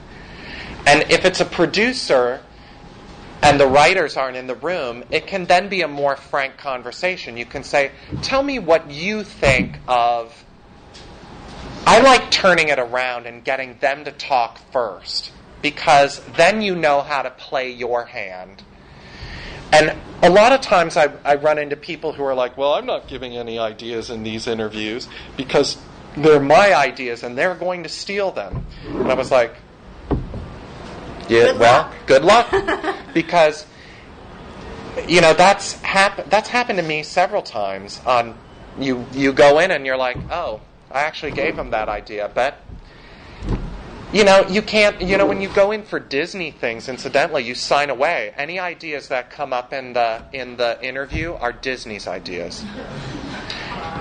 And 0.86 1.10
if 1.10 1.24
it's 1.24 1.40
a 1.40 1.44
producer 1.44 2.40
and 3.42 3.58
the 3.58 3.66
writers 3.66 4.16
aren't 4.16 4.36
in 4.36 4.46
the 4.46 4.54
room, 4.54 5.04
it 5.10 5.26
can 5.26 5.46
then 5.46 5.68
be 5.68 5.82
a 5.82 5.88
more 5.88 6.16
frank 6.16 6.56
conversation. 6.56 7.36
You 7.36 7.46
can 7.46 7.64
say, 7.64 7.92
tell 8.22 8.42
me 8.42 8.58
what 8.58 8.90
you 8.90 9.24
think 9.24 9.78
of. 9.88 10.44
I 11.86 12.00
like 12.00 12.30
turning 12.30 12.68
it 12.68 12.78
around 12.78 13.26
and 13.26 13.42
getting 13.42 13.78
them 13.78 14.04
to 14.04 14.12
talk 14.12 14.58
first 14.70 15.32
because 15.60 16.20
then 16.36 16.62
you 16.62 16.76
know 16.76 17.00
how 17.00 17.22
to 17.22 17.30
play 17.30 17.70
your 17.70 18.04
hand. 18.04 18.62
And 19.72 19.96
a 20.22 20.30
lot 20.30 20.52
of 20.52 20.60
times 20.60 20.96
I, 20.96 21.12
I 21.24 21.36
run 21.36 21.58
into 21.58 21.76
people 21.76 22.12
who 22.12 22.22
are 22.24 22.34
like, 22.34 22.56
well, 22.58 22.74
I'm 22.74 22.86
not 22.86 23.08
giving 23.08 23.36
any 23.36 23.58
ideas 23.58 24.10
in 24.10 24.22
these 24.22 24.46
interviews 24.46 25.08
because 25.36 25.78
they're 26.16 26.40
my 26.40 26.74
ideas 26.74 27.22
and 27.22 27.38
they're 27.38 27.54
going 27.54 27.82
to 27.84 27.88
steal 27.88 28.30
them. 28.30 28.66
And 28.86 29.10
I 29.10 29.14
was 29.14 29.30
like, 29.30 29.56
yeah, 31.32 31.52
Good 31.52 31.58
well, 31.58 31.82
luck." 31.82 32.06
good 32.06 32.24
luck. 32.24 32.96
because, 33.14 33.66
you 35.08 35.20
know, 35.20 35.34
that's, 35.34 35.80
hap- 35.80 36.28
that's 36.28 36.48
happened 36.48 36.78
to 36.78 36.84
me 36.84 37.02
several 37.02 37.42
times. 37.42 38.00
On 38.06 38.36
you, 38.78 39.06
you 39.12 39.32
go 39.32 39.58
in 39.58 39.70
and 39.70 39.84
you're 39.86 39.96
like, 39.96 40.18
oh, 40.30 40.60
I 40.90 41.00
actually 41.02 41.32
gave 41.32 41.56
him 41.56 41.70
that 41.70 41.88
idea, 41.88 42.30
but 42.34 42.58
you 44.12 44.24
know, 44.24 44.46
you 44.46 44.60
can't, 44.60 45.00
you 45.00 45.16
know, 45.16 45.24
when 45.24 45.40
you 45.40 45.48
go 45.48 45.72
in 45.72 45.84
for 45.84 45.98
Disney 45.98 46.50
things, 46.50 46.86
incidentally, 46.86 47.44
you 47.44 47.54
sign 47.54 47.88
away. 47.88 48.34
Any 48.36 48.58
ideas 48.58 49.08
that 49.08 49.30
come 49.30 49.54
up 49.54 49.72
in 49.72 49.94
the 49.94 50.22
in 50.34 50.58
the 50.58 50.78
interview 50.84 51.32
are 51.32 51.50
Disney's 51.50 52.06
ideas. 52.06 52.62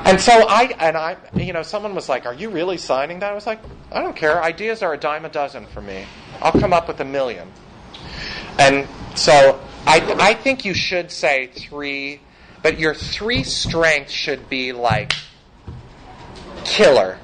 And 0.03 0.19
so 0.19 0.47
I 0.47 0.73
and 0.79 0.97
I, 0.97 1.17
you 1.35 1.53
know, 1.53 1.63
someone 1.63 1.95
was 1.95 2.09
like, 2.09 2.25
"Are 2.25 2.33
you 2.33 2.49
really 2.49 2.77
signing 2.77 3.19
that?" 3.19 3.31
I 3.31 3.35
was 3.35 3.45
like, 3.45 3.59
"I 3.91 4.01
don't 4.01 4.15
care. 4.15 4.43
Ideas 4.43 4.81
are 4.81 4.93
a 4.93 4.97
dime 4.97 5.25
a 5.25 5.29
dozen 5.29 5.67
for 5.67 5.81
me. 5.81 6.05
I'll 6.41 6.51
come 6.51 6.73
up 6.73 6.87
with 6.87 6.99
a 6.99 7.05
million. 7.05 7.51
And 8.57 8.87
so 9.15 9.59
I 9.85 10.15
I 10.19 10.33
think 10.33 10.65
you 10.65 10.73
should 10.73 11.11
say 11.11 11.47
three, 11.47 12.21
but 12.63 12.79
your 12.79 12.93
three 12.93 13.43
strengths 13.43 14.11
should 14.11 14.49
be 14.49 14.73
like 14.73 15.13
killer 16.63 17.17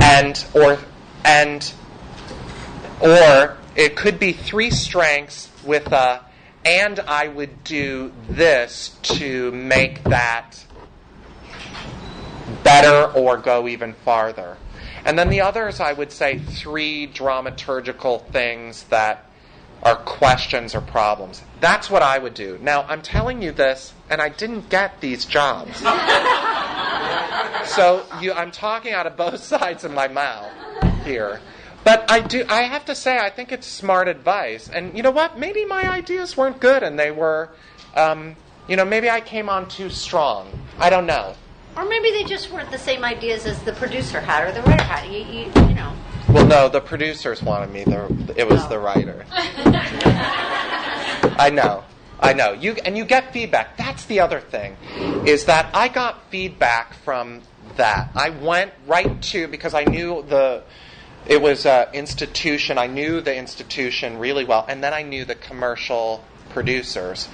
and 0.00 0.44
or 0.54 0.78
and 1.24 1.72
or 3.00 3.56
it 3.76 3.96
could 3.96 4.18
be 4.18 4.32
three 4.32 4.70
strengths 4.70 5.50
with 5.64 5.92
a 5.92 6.22
and 6.64 7.00
I 7.00 7.28
would 7.28 7.64
do 7.64 8.12
this 8.28 8.96
to 9.02 9.50
make 9.52 10.02
that 10.04 10.64
better 12.62 13.12
or 13.12 13.36
go 13.36 13.68
even 13.68 13.92
farther. 13.92 14.56
And 15.04 15.18
then 15.18 15.30
the 15.30 15.40
others 15.40 15.80
I 15.80 15.92
would 15.92 16.12
say 16.12 16.38
three 16.38 17.06
dramaturgical 17.06 18.26
things 18.26 18.84
that 18.84 19.24
are 19.82 19.96
questions 19.96 20.74
or 20.74 20.80
problems. 20.80 21.42
That's 21.60 21.88
what 21.88 22.02
I 22.02 22.18
would 22.18 22.34
do. 22.34 22.58
Now, 22.60 22.84
I'm 22.88 23.02
telling 23.02 23.42
you 23.42 23.52
this 23.52 23.94
and 24.10 24.20
I 24.20 24.28
didn't 24.28 24.68
get 24.68 25.00
these 25.00 25.24
jobs. 25.24 25.78
so 27.64 28.04
you, 28.20 28.32
I'm 28.32 28.50
talking 28.50 28.92
out 28.92 29.06
of 29.06 29.16
both 29.16 29.38
sides 29.42 29.84
of 29.84 29.92
my 29.92 30.08
mouth 30.08 30.50
here. 31.04 31.40
But 31.84 32.10
I 32.10 32.20
do. 32.20 32.44
I 32.48 32.62
have 32.62 32.84
to 32.86 32.94
say, 32.94 33.18
I 33.18 33.30
think 33.30 33.52
it's 33.52 33.66
smart 33.66 34.08
advice. 34.08 34.68
And 34.68 34.96
you 34.96 35.02
know 35.02 35.10
what? 35.10 35.38
Maybe 35.38 35.64
my 35.64 35.88
ideas 35.88 36.36
weren't 36.36 36.60
good, 36.60 36.82
and 36.82 36.98
they 36.98 37.10
were, 37.10 37.50
um, 37.94 38.36
you 38.66 38.76
know, 38.76 38.84
maybe 38.84 39.08
I 39.08 39.20
came 39.20 39.48
on 39.48 39.68
too 39.68 39.88
strong. 39.88 40.50
I 40.78 40.90
don't 40.90 41.06
know. 41.06 41.34
Or 41.78 41.84
maybe 41.88 42.10
they 42.10 42.24
just 42.24 42.50
weren't 42.50 42.72
the 42.72 42.78
same 42.78 43.04
ideas 43.04 43.46
as 43.46 43.62
the 43.62 43.72
producer 43.72 44.20
had 44.20 44.48
or 44.48 44.52
the 44.52 44.62
writer 44.62 44.82
had. 44.82 45.06
You, 45.12 45.20
you, 45.20 45.44
you 45.68 45.74
know, 45.76 45.92
Well, 46.28 46.44
no, 46.44 46.68
the 46.68 46.80
producers 46.80 47.40
wanted 47.40 47.70
me. 47.70 47.84
The, 47.84 48.34
it 48.36 48.48
was 48.48 48.64
Oh. 48.64 48.68
the 48.68 48.78
writer. 48.80 49.24
I 51.38 51.50
know. 51.52 51.84
I 52.20 52.32
know. 52.32 52.50
You 52.52 52.72
and 52.84 52.98
you 52.98 53.04
get 53.04 53.32
feedback. 53.32 53.76
That's 53.76 54.04
the 54.06 54.18
other 54.18 54.40
thing, 54.40 54.76
is 55.24 55.44
that 55.44 55.70
I 55.72 55.86
got 55.86 56.28
feedback 56.30 56.94
from 57.04 57.42
that. 57.76 58.10
I 58.16 58.30
went 58.30 58.72
right 58.88 59.22
to 59.22 59.46
because 59.46 59.72
I 59.72 59.84
knew 59.84 60.24
the 60.28 60.64
it 61.26 61.40
was 61.40 61.64
an 61.64 61.86
institution. 61.92 62.76
I 62.76 62.88
knew 62.88 63.20
the 63.20 63.36
institution 63.36 64.18
really 64.18 64.44
well, 64.44 64.64
and 64.68 64.82
then 64.82 64.92
I 64.94 65.02
knew 65.02 65.24
the 65.24 65.36
commercial 65.36 66.24
producers, 66.58 67.28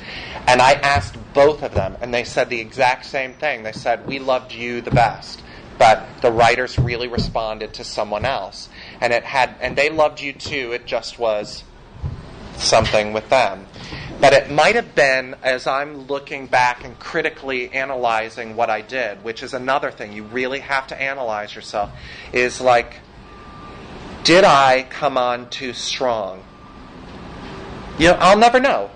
and 0.46 0.60
I 0.60 0.74
asked 0.74 1.16
both 1.32 1.62
of 1.62 1.72
them, 1.72 1.96
and 2.02 2.12
they 2.12 2.24
said 2.24 2.50
the 2.50 2.60
exact 2.60 3.06
same 3.06 3.32
thing. 3.32 3.62
They 3.62 3.72
said 3.72 4.06
we 4.06 4.18
loved 4.18 4.52
you 4.52 4.82
the 4.82 4.90
best, 4.90 5.42
but 5.78 6.06
the 6.20 6.30
writers 6.30 6.78
really 6.78 7.08
responded 7.08 7.72
to 7.74 7.84
someone 7.84 8.26
else, 8.26 8.68
and 9.00 9.14
it 9.14 9.24
had, 9.24 9.54
and 9.62 9.76
they 9.76 9.88
loved 9.88 10.20
you 10.20 10.34
too. 10.34 10.72
It 10.72 10.84
just 10.84 11.18
was 11.18 11.64
something 12.58 13.14
with 13.14 13.30
them. 13.30 13.66
But 14.20 14.34
it 14.34 14.50
might 14.50 14.74
have 14.74 14.94
been, 14.94 15.36
as 15.42 15.66
I'm 15.66 16.06
looking 16.06 16.46
back 16.46 16.84
and 16.84 16.98
critically 16.98 17.72
analyzing 17.72 18.56
what 18.56 18.68
I 18.68 18.82
did, 18.82 19.24
which 19.24 19.42
is 19.42 19.54
another 19.54 19.90
thing 19.90 20.12
you 20.12 20.24
really 20.24 20.60
have 20.60 20.86
to 20.88 21.00
analyze 21.00 21.54
yourself, 21.54 21.90
is 22.30 22.60
like, 22.60 23.00
did 24.22 24.44
I 24.44 24.82
come 24.90 25.16
on 25.16 25.48
too 25.48 25.72
strong? 25.72 26.44
You 27.98 28.08
know, 28.08 28.18
I'll 28.20 28.38
never 28.38 28.60
know. 28.60 28.90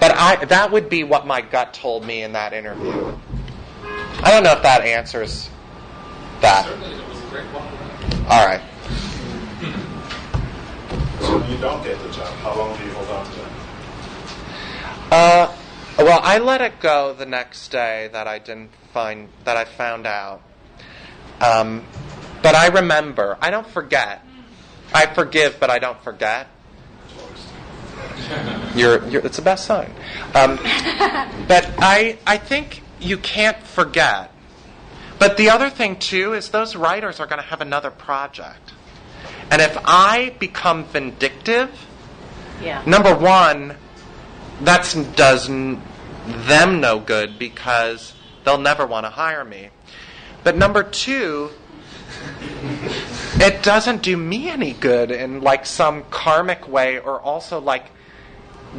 But 0.00 0.14
I, 0.14 0.44
that 0.44 0.70
would 0.72 0.88
be 0.88 1.04
what 1.04 1.26
my 1.26 1.40
gut 1.40 1.72
told 1.74 2.04
me 2.04 2.22
in 2.22 2.32
that 2.32 2.52
interview. 2.52 3.16
I 4.22 4.30
don't 4.30 4.42
know 4.42 4.52
if 4.52 4.62
that 4.62 4.82
answers 4.82 5.48
that. 6.40 6.66
Certainly, 6.66 6.94
it 6.96 7.08
was 7.08 7.22
a 7.22 7.26
great 7.28 7.46
one. 7.46 7.66
All 8.28 8.46
right. 8.46 8.60
So 11.20 11.38
when 11.38 11.50
you 11.50 11.58
don't 11.58 11.82
get 11.82 11.98
the 12.02 12.10
job, 12.10 12.26
how 12.38 12.56
long 12.56 12.76
do 12.76 12.84
you 12.84 12.90
hold 12.92 13.08
on 13.08 13.24
to 13.24 13.40
it? 13.40 13.48
Uh, 15.10 15.56
well, 15.98 16.20
I 16.22 16.38
let 16.38 16.60
it 16.60 16.80
go 16.80 17.14
the 17.14 17.26
next 17.26 17.68
day 17.68 18.10
that 18.12 18.26
I 18.26 18.38
didn't 18.38 18.70
find 18.92 19.28
that 19.44 19.56
I 19.56 19.64
found 19.64 20.06
out. 20.06 20.42
Um, 21.40 21.84
but 22.42 22.54
I 22.54 22.68
remember. 22.68 23.38
I 23.40 23.50
don't 23.50 23.66
forget. 23.66 24.22
I 24.92 25.06
forgive, 25.06 25.58
but 25.58 25.70
I 25.70 25.78
don't 25.78 26.00
forget. 26.02 26.48
You're, 28.76 29.06
you're, 29.08 29.24
it's 29.24 29.36
the 29.36 29.42
best 29.42 29.64
sign. 29.64 29.90
Um, 30.34 30.56
but 31.48 31.72
I, 31.78 32.18
I 32.26 32.36
think 32.38 32.82
you 33.00 33.16
can't 33.18 33.58
forget. 33.62 34.30
But 35.18 35.36
the 35.38 35.48
other 35.50 35.70
thing 35.70 35.96
too 35.98 36.34
is 36.34 36.50
those 36.50 36.76
writers 36.76 37.20
are 37.20 37.26
going 37.26 37.40
to 37.40 37.48
have 37.48 37.60
another 37.62 37.90
project, 37.90 38.74
and 39.50 39.62
if 39.62 39.78
I 39.84 40.34
become 40.38 40.84
vindictive, 40.84 41.70
Yeah. 42.62 42.82
number 42.84 43.14
one, 43.14 43.76
that 44.62 44.94
does 45.16 45.46
them 45.48 46.80
no 46.80 46.98
good 47.00 47.38
because 47.38 48.12
they'll 48.44 48.58
never 48.58 48.86
want 48.86 49.06
to 49.06 49.10
hire 49.10 49.44
me. 49.44 49.70
But 50.44 50.56
number 50.56 50.82
two, 50.82 51.50
it 53.36 53.62
doesn't 53.62 54.02
do 54.02 54.16
me 54.16 54.48
any 54.50 54.72
good 54.72 55.10
in 55.10 55.40
like 55.40 55.64
some 55.66 56.04
karmic 56.10 56.68
way, 56.68 56.98
or 56.98 57.20
also 57.20 57.58
like 57.58 57.86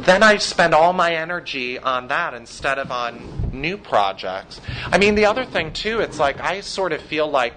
then 0.04 0.22
I 0.22 0.36
spend 0.38 0.74
all 0.74 0.92
my 0.92 1.14
energy 1.14 1.78
on 1.78 2.08
that 2.08 2.34
instead 2.34 2.78
of 2.78 2.90
on 2.90 3.50
new 3.52 3.76
projects. 3.76 4.60
I 4.86 4.98
mean, 4.98 5.14
the 5.14 5.26
other 5.26 5.44
thing 5.44 5.72
too, 5.72 6.00
it's 6.00 6.18
like 6.18 6.40
I 6.40 6.60
sort 6.60 6.92
of 6.92 7.02
feel 7.02 7.28
like 7.28 7.54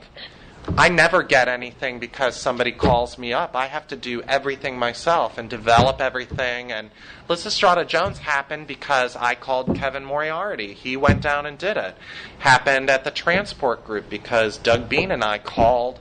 I 0.77 0.89
never 0.89 1.23
get 1.23 1.47
anything 1.47 1.99
because 1.99 2.35
somebody 2.35 2.71
calls 2.71 3.17
me 3.17 3.33
up. 3.33 3.55
I 3.55 3.65
have 3.65 3.87
to 3.87 3.95
do 3.95 4.21
everything 4.23 4.77
myself 4.77 5.37
and 5.37 5.49
develop 5.49 5.99
everything. 5.99 6.71
And 6.71 6.91
Lysistrata 7.27 7.87
Jones 7.87 8.19
happened 8.19 8.67
because 8.67 9.15
I 9.15 9.33
called 9.33 9.75
Kevin 9.75 10.05
Moriarty. 10.05 10.73
He 10.73 10.95
went 10.95 11.21
down 11.21 11.47
and 11.47 11.57
did 11.57 11.77
it. 11.77 11.95
Happened 12.39 12.91
at 12.91 13.03
the 13.03 13.11
transport 13.11 13.83
group 13.85 14.09
because 14.09 14.57
Doug 14.57 14.87
Beane 14.87 15.11
and 15.11 15.23
I 15.23 15.39
called 15.39 15.99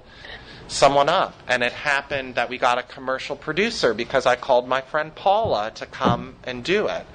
someone 0.70 1.08
up. 1.08 1.34
And 1.48 1.62
it 1.62 1.72
happened 1.72 2.36
that 2.36 2.48
we 2.48 2.56
got 2.56 2.78
a 2.78 2.82
commercial 2.82 3.36
producer 3.36 3.92
because 3.92 4.24
I 4.24 4.36
called 4.36 4.68
my 4.68 4.80
friend 4.80 5.14
Paula 5.14 5.72
to 5.74 5.86
come 5.86 6.36
and 6.44 6.64
do 6.64 6.86
it. 6.86 7.06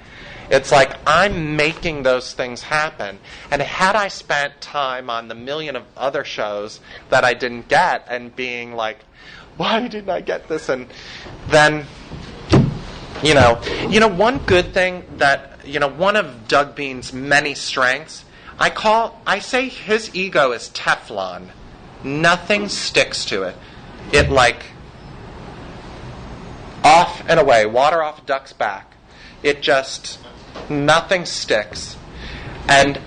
It's 0.48 0.70
like 0.70 0.96
I'm 1.06 1.56
making 1.56 2.04
those 2.04 2.32
things 2.32 2.62
happen. 2.62 3.18
And 3.50 3.60
had 3.60 3.96
I 3.96 4.08
spent 4.08 4.60
time 4.60 5.10
on 5.10 5.28
the 5.28 5.34
million 5.34 5.74
of 5.74 5.84
other 5.96 6.24
shows 6.24 6.80
that 7.08 7.24
I 7.24 7.34
didn't 7.34 7.68
get 7.68 8.06
and 8.08 8.34
being 8.36 8.74
like, 8.74 8.98
why 9.56 9.88
didn't 9.88 10.10
I 10.10 10.20
get 10.20 10.48
this? 10.48 10.68
And 10.68 10.86
then, 11.48 11.86
you 13.22 13.34
know, 13.34 13.60
you 13.88 13.98
know, 13.98 14.08
one 14.08 14.38
good 14.38 14.72
thing 14.72 15.04
that, 15.16 15.66
you 15.66 15.80
know, 15.80 15.88
one 15.88 16.14
of 16.14 16.46
Doug 16.46 16.76
Beane's 16.76 17.12
many 17.12 17.54
strengths, 17.54 18.24
I 18.58 18.70
call, 18.70 19.20
I 19.26 19.40
say 19.40 19.68
his 19.68 20.14
ego 20.14 20.52
is 20.52 20.68
Teflon. 20.70 21.48
Nothing 22.06 22.68
sticks 22.68 23.24
to 23.24 23.42
it. 23.42 23.56
It 24.12 24.30
like 24.30 24.62
off 26.84 27.20
and 27.28 27.40
away, 27.40 27.66
water 27.66 28.00
off 28.00 28.24
duck's 28.24 28.52
back. 28.52 28.94
It 29.42 29.60
just 29.60 30.20
nothing 30.70 31.26
sticks, 31.26 31.96
and 32.68 33.00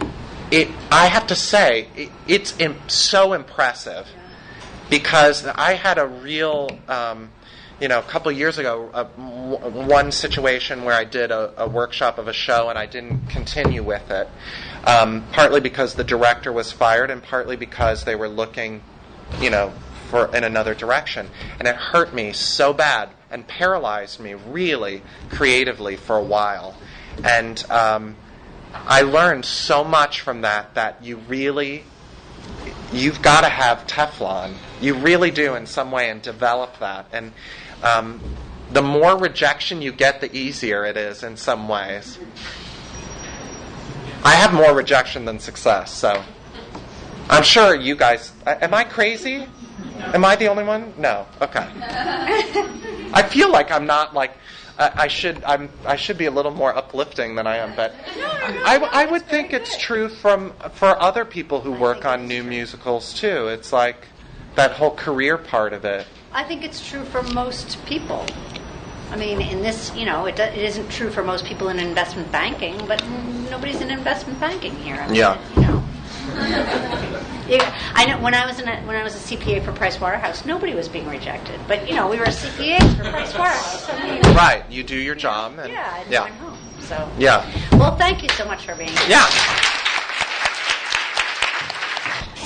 it. 0.51 0.67
I 0.91 1.07
have 1.07 1.27
to 1.27 1.35
say, 1.35 1.87
it, 1.95 2.09
it's 2.27 2.53
so 2.87 3.31
impressive 3.31 4.05
because 4.89 5.45
I 5.45 5.75
had 5.75 5.97
a 5.97 6.05
real. 6.05 6.69
Um, 6.89 7.29
you 7.80 7.88
know, 7.88 7.99
a 7.99 8.03
couple 8.03 8.32
years 8.32 8.57
ago, 8.57 8.89
uh, 8.93 9.05
one 9.05 10.11
situation 10.11 10.84
where 10.84 10.95
I 10.95 11.05
did 11.05 11.32
a, 11.32 11.63
a 11.63 11.67
workshop 11.67 12.17
of 12.17 12.27
a 12.27 12.34
show 12.34 12.69
and 12.69 12.77
I 12.77 12.86
didn't 12.86 13.27
continue 13.27 13.84
with 13.84 14.11
it, 14.11 14.27
um, 14.86 15.25
partly 15.32 15.61
because 15.61 15.95
the 15.95 16.03
director 16.03 16.51
was 16.51 16.71
fired 16.71 17.09
and 17.09 17.23
partly 17.23 17.55
because 17.55 18.03
they 18.03 18.15
were 18.15 18.27
looking, 18.27 18.82
you 19.39 19.49
know, 19.49 19.73
for 20.09 20.36
in 20.36 20.43
another 20.43 20.73
direction, 20.73 21.30
and 21.59 21.67
it 21.67 21.75
hurt 21.75 22.13
me 22.13 22.34
so 22.34 22.73
bad 22.73 23.09
and 23.30 23.47
paralyzed 23.47 24.19
me 24.19 24.34
really 24.34 25.03
creatively 25.30 25.95
for 25.95 26.17
a 26.17 26.23
while, 26.23 26.75
and 27.23 27.63
um, 27.69 28.15
I 28.73 29.03
learned 29.03 29.45
so 29.45 29.84
much 29.84 30.21
from 30.21 30.41
that 30.41 30.73
that 30.73 31.03
you 31.03 31.17
really 31.17 31.84
you've 32.91 33.21
got 33.21 33.41
to 33.41 33.49
have 33.49 33.86
Teflon. 33.88 34.55
You 34.82 34.95
really 34.95 35.32
do 35.32 35.55
in 35.55 35.65
some 35.65 35.91
way 35.91 36.09
and 36.09 36.21
develop 36.21 36.80
that. 36.80 37.07
And 37.11 37.34
um, 37.84 38.21
the 38.71 38.82
more 38.82 39.17
rejection 39.17 39.82
you 39.82 39.91
get, 39.91 40.21
the 40.21 40.36
easier 40.36 40.86
it 40.86 40.97
is 40.97 41.23
in 41.23 41.38
some 41.38 41.67
ways. 41.67 42.19
I 44.23 44.34
have 44.36 44.53
more 44.53 44.75
rejection 44.75 45.25
than 45.25 45.39
success, 45.39 45.93
so 45.93 46.23
I'm 47.30 47.43
sure 47.43 47.73
you 47.73 47.95
guys. 47.95 48.34
Am 48.45 48.73
I 48.73 48.84
crazy? 48.84 49.47
Am 49.97 50.25
I 50.25 50.36
the 50.36 50.47
only 50.47 50.63
one? 50.63 50.93
No. 50.97 51.25
Okay. 51.41 51.65
I 53.13 53.23
feel 53.23 53.51
like 53.51 53.71
I'm 53.71 53.86
not 53.86 54.13
like. 54.13 54.34
I 54.77 54.91
I 54.95 55.07
should 55.07 55.43
I'm 55.43 55.69
I 55.86 55.95
should 55.95 56.17
be 56.17 56.25
a 56.25 56.32
little 56.32 56.51
more 56.51 56.75
uplifting 56.75 57.36
than 57.36 57.47
I 57.47 57.57
am, 57.57 57.75
but 57.75 57.93
I, 58.65 58.77
I 58.91 59.05
would 59.05 59.25
think 59.27 59.53
it's 59.53 59.77
true 59.77 60.09
from 60.09 60.53
for 60.73 61.01
other 61.01 61.25
people 61.25 61.61
who 61.61 61.71
work 61.71 62.05
on 62.05 62.27
new 62.27 62.43
musicals 62.43 63.13
too. 63.13 63.47
It's 63.47 63.71
like 63.71 64.07
that 64.55 64.71
whole 64.71 64.95
career 64.95 65.38
part 65.38 65.73
of 65.73 65.86
it. 65.86 66.07
I 66.32 66.43
think 66.43 66.63
it's 66.63 66.88
true 66.88 67.03
for 67.03 67.23
most 67.23 67.84
people. 67.86 68.25
I 69.11 69.15
mean, 69.15 69.41
in 69.41 69.61
this, 69.63 69.95
you 69.95 70.05
know, 70.05 70.25
it, 70.27 70.36
do- 70.36 70.43
it 70.43 70.57
isn't 70.57 70.89
true 70.89 71.09
for 71.09 71.23
most 71.23 71.45
people 71.45 71.69
in 71.69 71.80
investment 71.80 72.32
banking, 72.32 72.77
but 72.88 73.03
nobody's 73.49 73.82
in 73.82 73.89
investment 73.89 74.39
banking 74.39 74.75
here. 74.77 74.95
I 74.95 75.07
mean, 75.07 75.15
Yeah. 75.15 75.41
You 75.55 75.61
know. 75.61 75.84
Yeah, 77.49 77.75
I 77.95 78.05
know 78.05 78.19
when 78.21 78.36
I 78.36 78.45
was 78.45 78.59
in 78.59 78.67
a, 78.69 78.80
when 78.82 78.95
I 78.95 79.01
was 79.01 79.15
a 79.15 79.36
CPA 79.36 79.65
for 79.65 79.71
Price 79.71 79.99
Waterhouse, 79.99 80.45
nobody 80.45 80.75
was 80.75 80.88
being 80.88 81.07
rejected. 81.07 81.59
But 81.67 81.89
you 81.89 81.95
know, 81.95 82.07
we 82.07 82.19
were 82.19 82.25
CPAs 82.25 82.95
for 82.95 83.09
Price 83.09 83.34
Waterhouse. 83.36 83.89
I 83.89 84.21
mean, 84.21 84.21
Right, 84.36 84.63
you 84.69 84.84
do 84.84 84.95
your 84.95 85.15
job 85.15 85.57
and 85.57 85.73
yeah, 85.73 85.99
and 86.01 86.11
yeah. 86.11 86.27
home. 86.27 86.55
So, 86.82 87.09
Yeah. 87.17 87.43
well, 87.71 87.95
thank 87.95 88.21
you 88.21 88.30
so 88.30 88.45
much 88.45 88.65
for 88.67 88.75
being 88.75 88.89
here. 88.91 89.09
Yeah. 89.09 89.25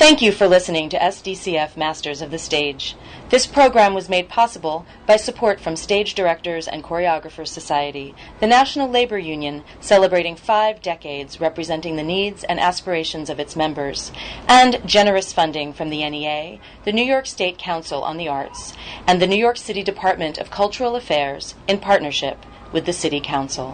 Thank 0.03 0.21
you 0.21 0.33
for 0.33 0.49
listening 0.49 0.89
to 0.89 0.99
SDCF 0.99 1.77
Masters 1.77 2.21
of 2.21 2.29
the 2.29 2.37
Stage. 2.37 2.97
This 3.29 3.47
program 3.47 3.93
was 3.93 4.09
made 4.09 4.27
possible 4.27 4.85
by 5.07 5.15
support 5.15 5.61
from 5.61 5.77
Stage 5.77 6.13
Directors 6.13 6.67
and 6.67 6.83
Choreographers 6.83 7.47
Society, 7.47 8.13
the 8.41 8.45
National 8.45 8.89
Labor 8.89 9.17
Union 9.17 9.63
celebrating 9.79 10.35
five 10.35 10.81
decades 10.81 11.39
representing 11.39 11.95
the 11.95 12.03
needs 12.03 12.43
and 12.43 12.59
aspirations 12.59 13.29
of 13.29 13.39
its 13.39 13.55
members, 13.55 14.11
and 14.45 14.85
generous 14.85 15.31
funding 15.31 15.71
from 15.71 15.89
the 15.89 16.07
NEA, 16.09 16.59
the 16.83 16.91
New 16.91 17.05
York 17.05 17.25
State 17.25 17.57
Council 17.57 18.03
on 18.03 18.17
the 18.17 18.27
Arts, 18.27 18.73
and 19.07 19.21
the 19.21 19.27
New 19.27 19.39
York 19.39 19.55
City 19.55 19.83
Department 19.83 20.37
of 20.37 20.51
Cultural 20.51 20.97
Affairs 20.97 21.55
in 21.65 21.79
partnership 21.79 22.45
with 22.73 22.85
the 22.85 22.91
City 22.91 23.21
Council. 23.21 23.71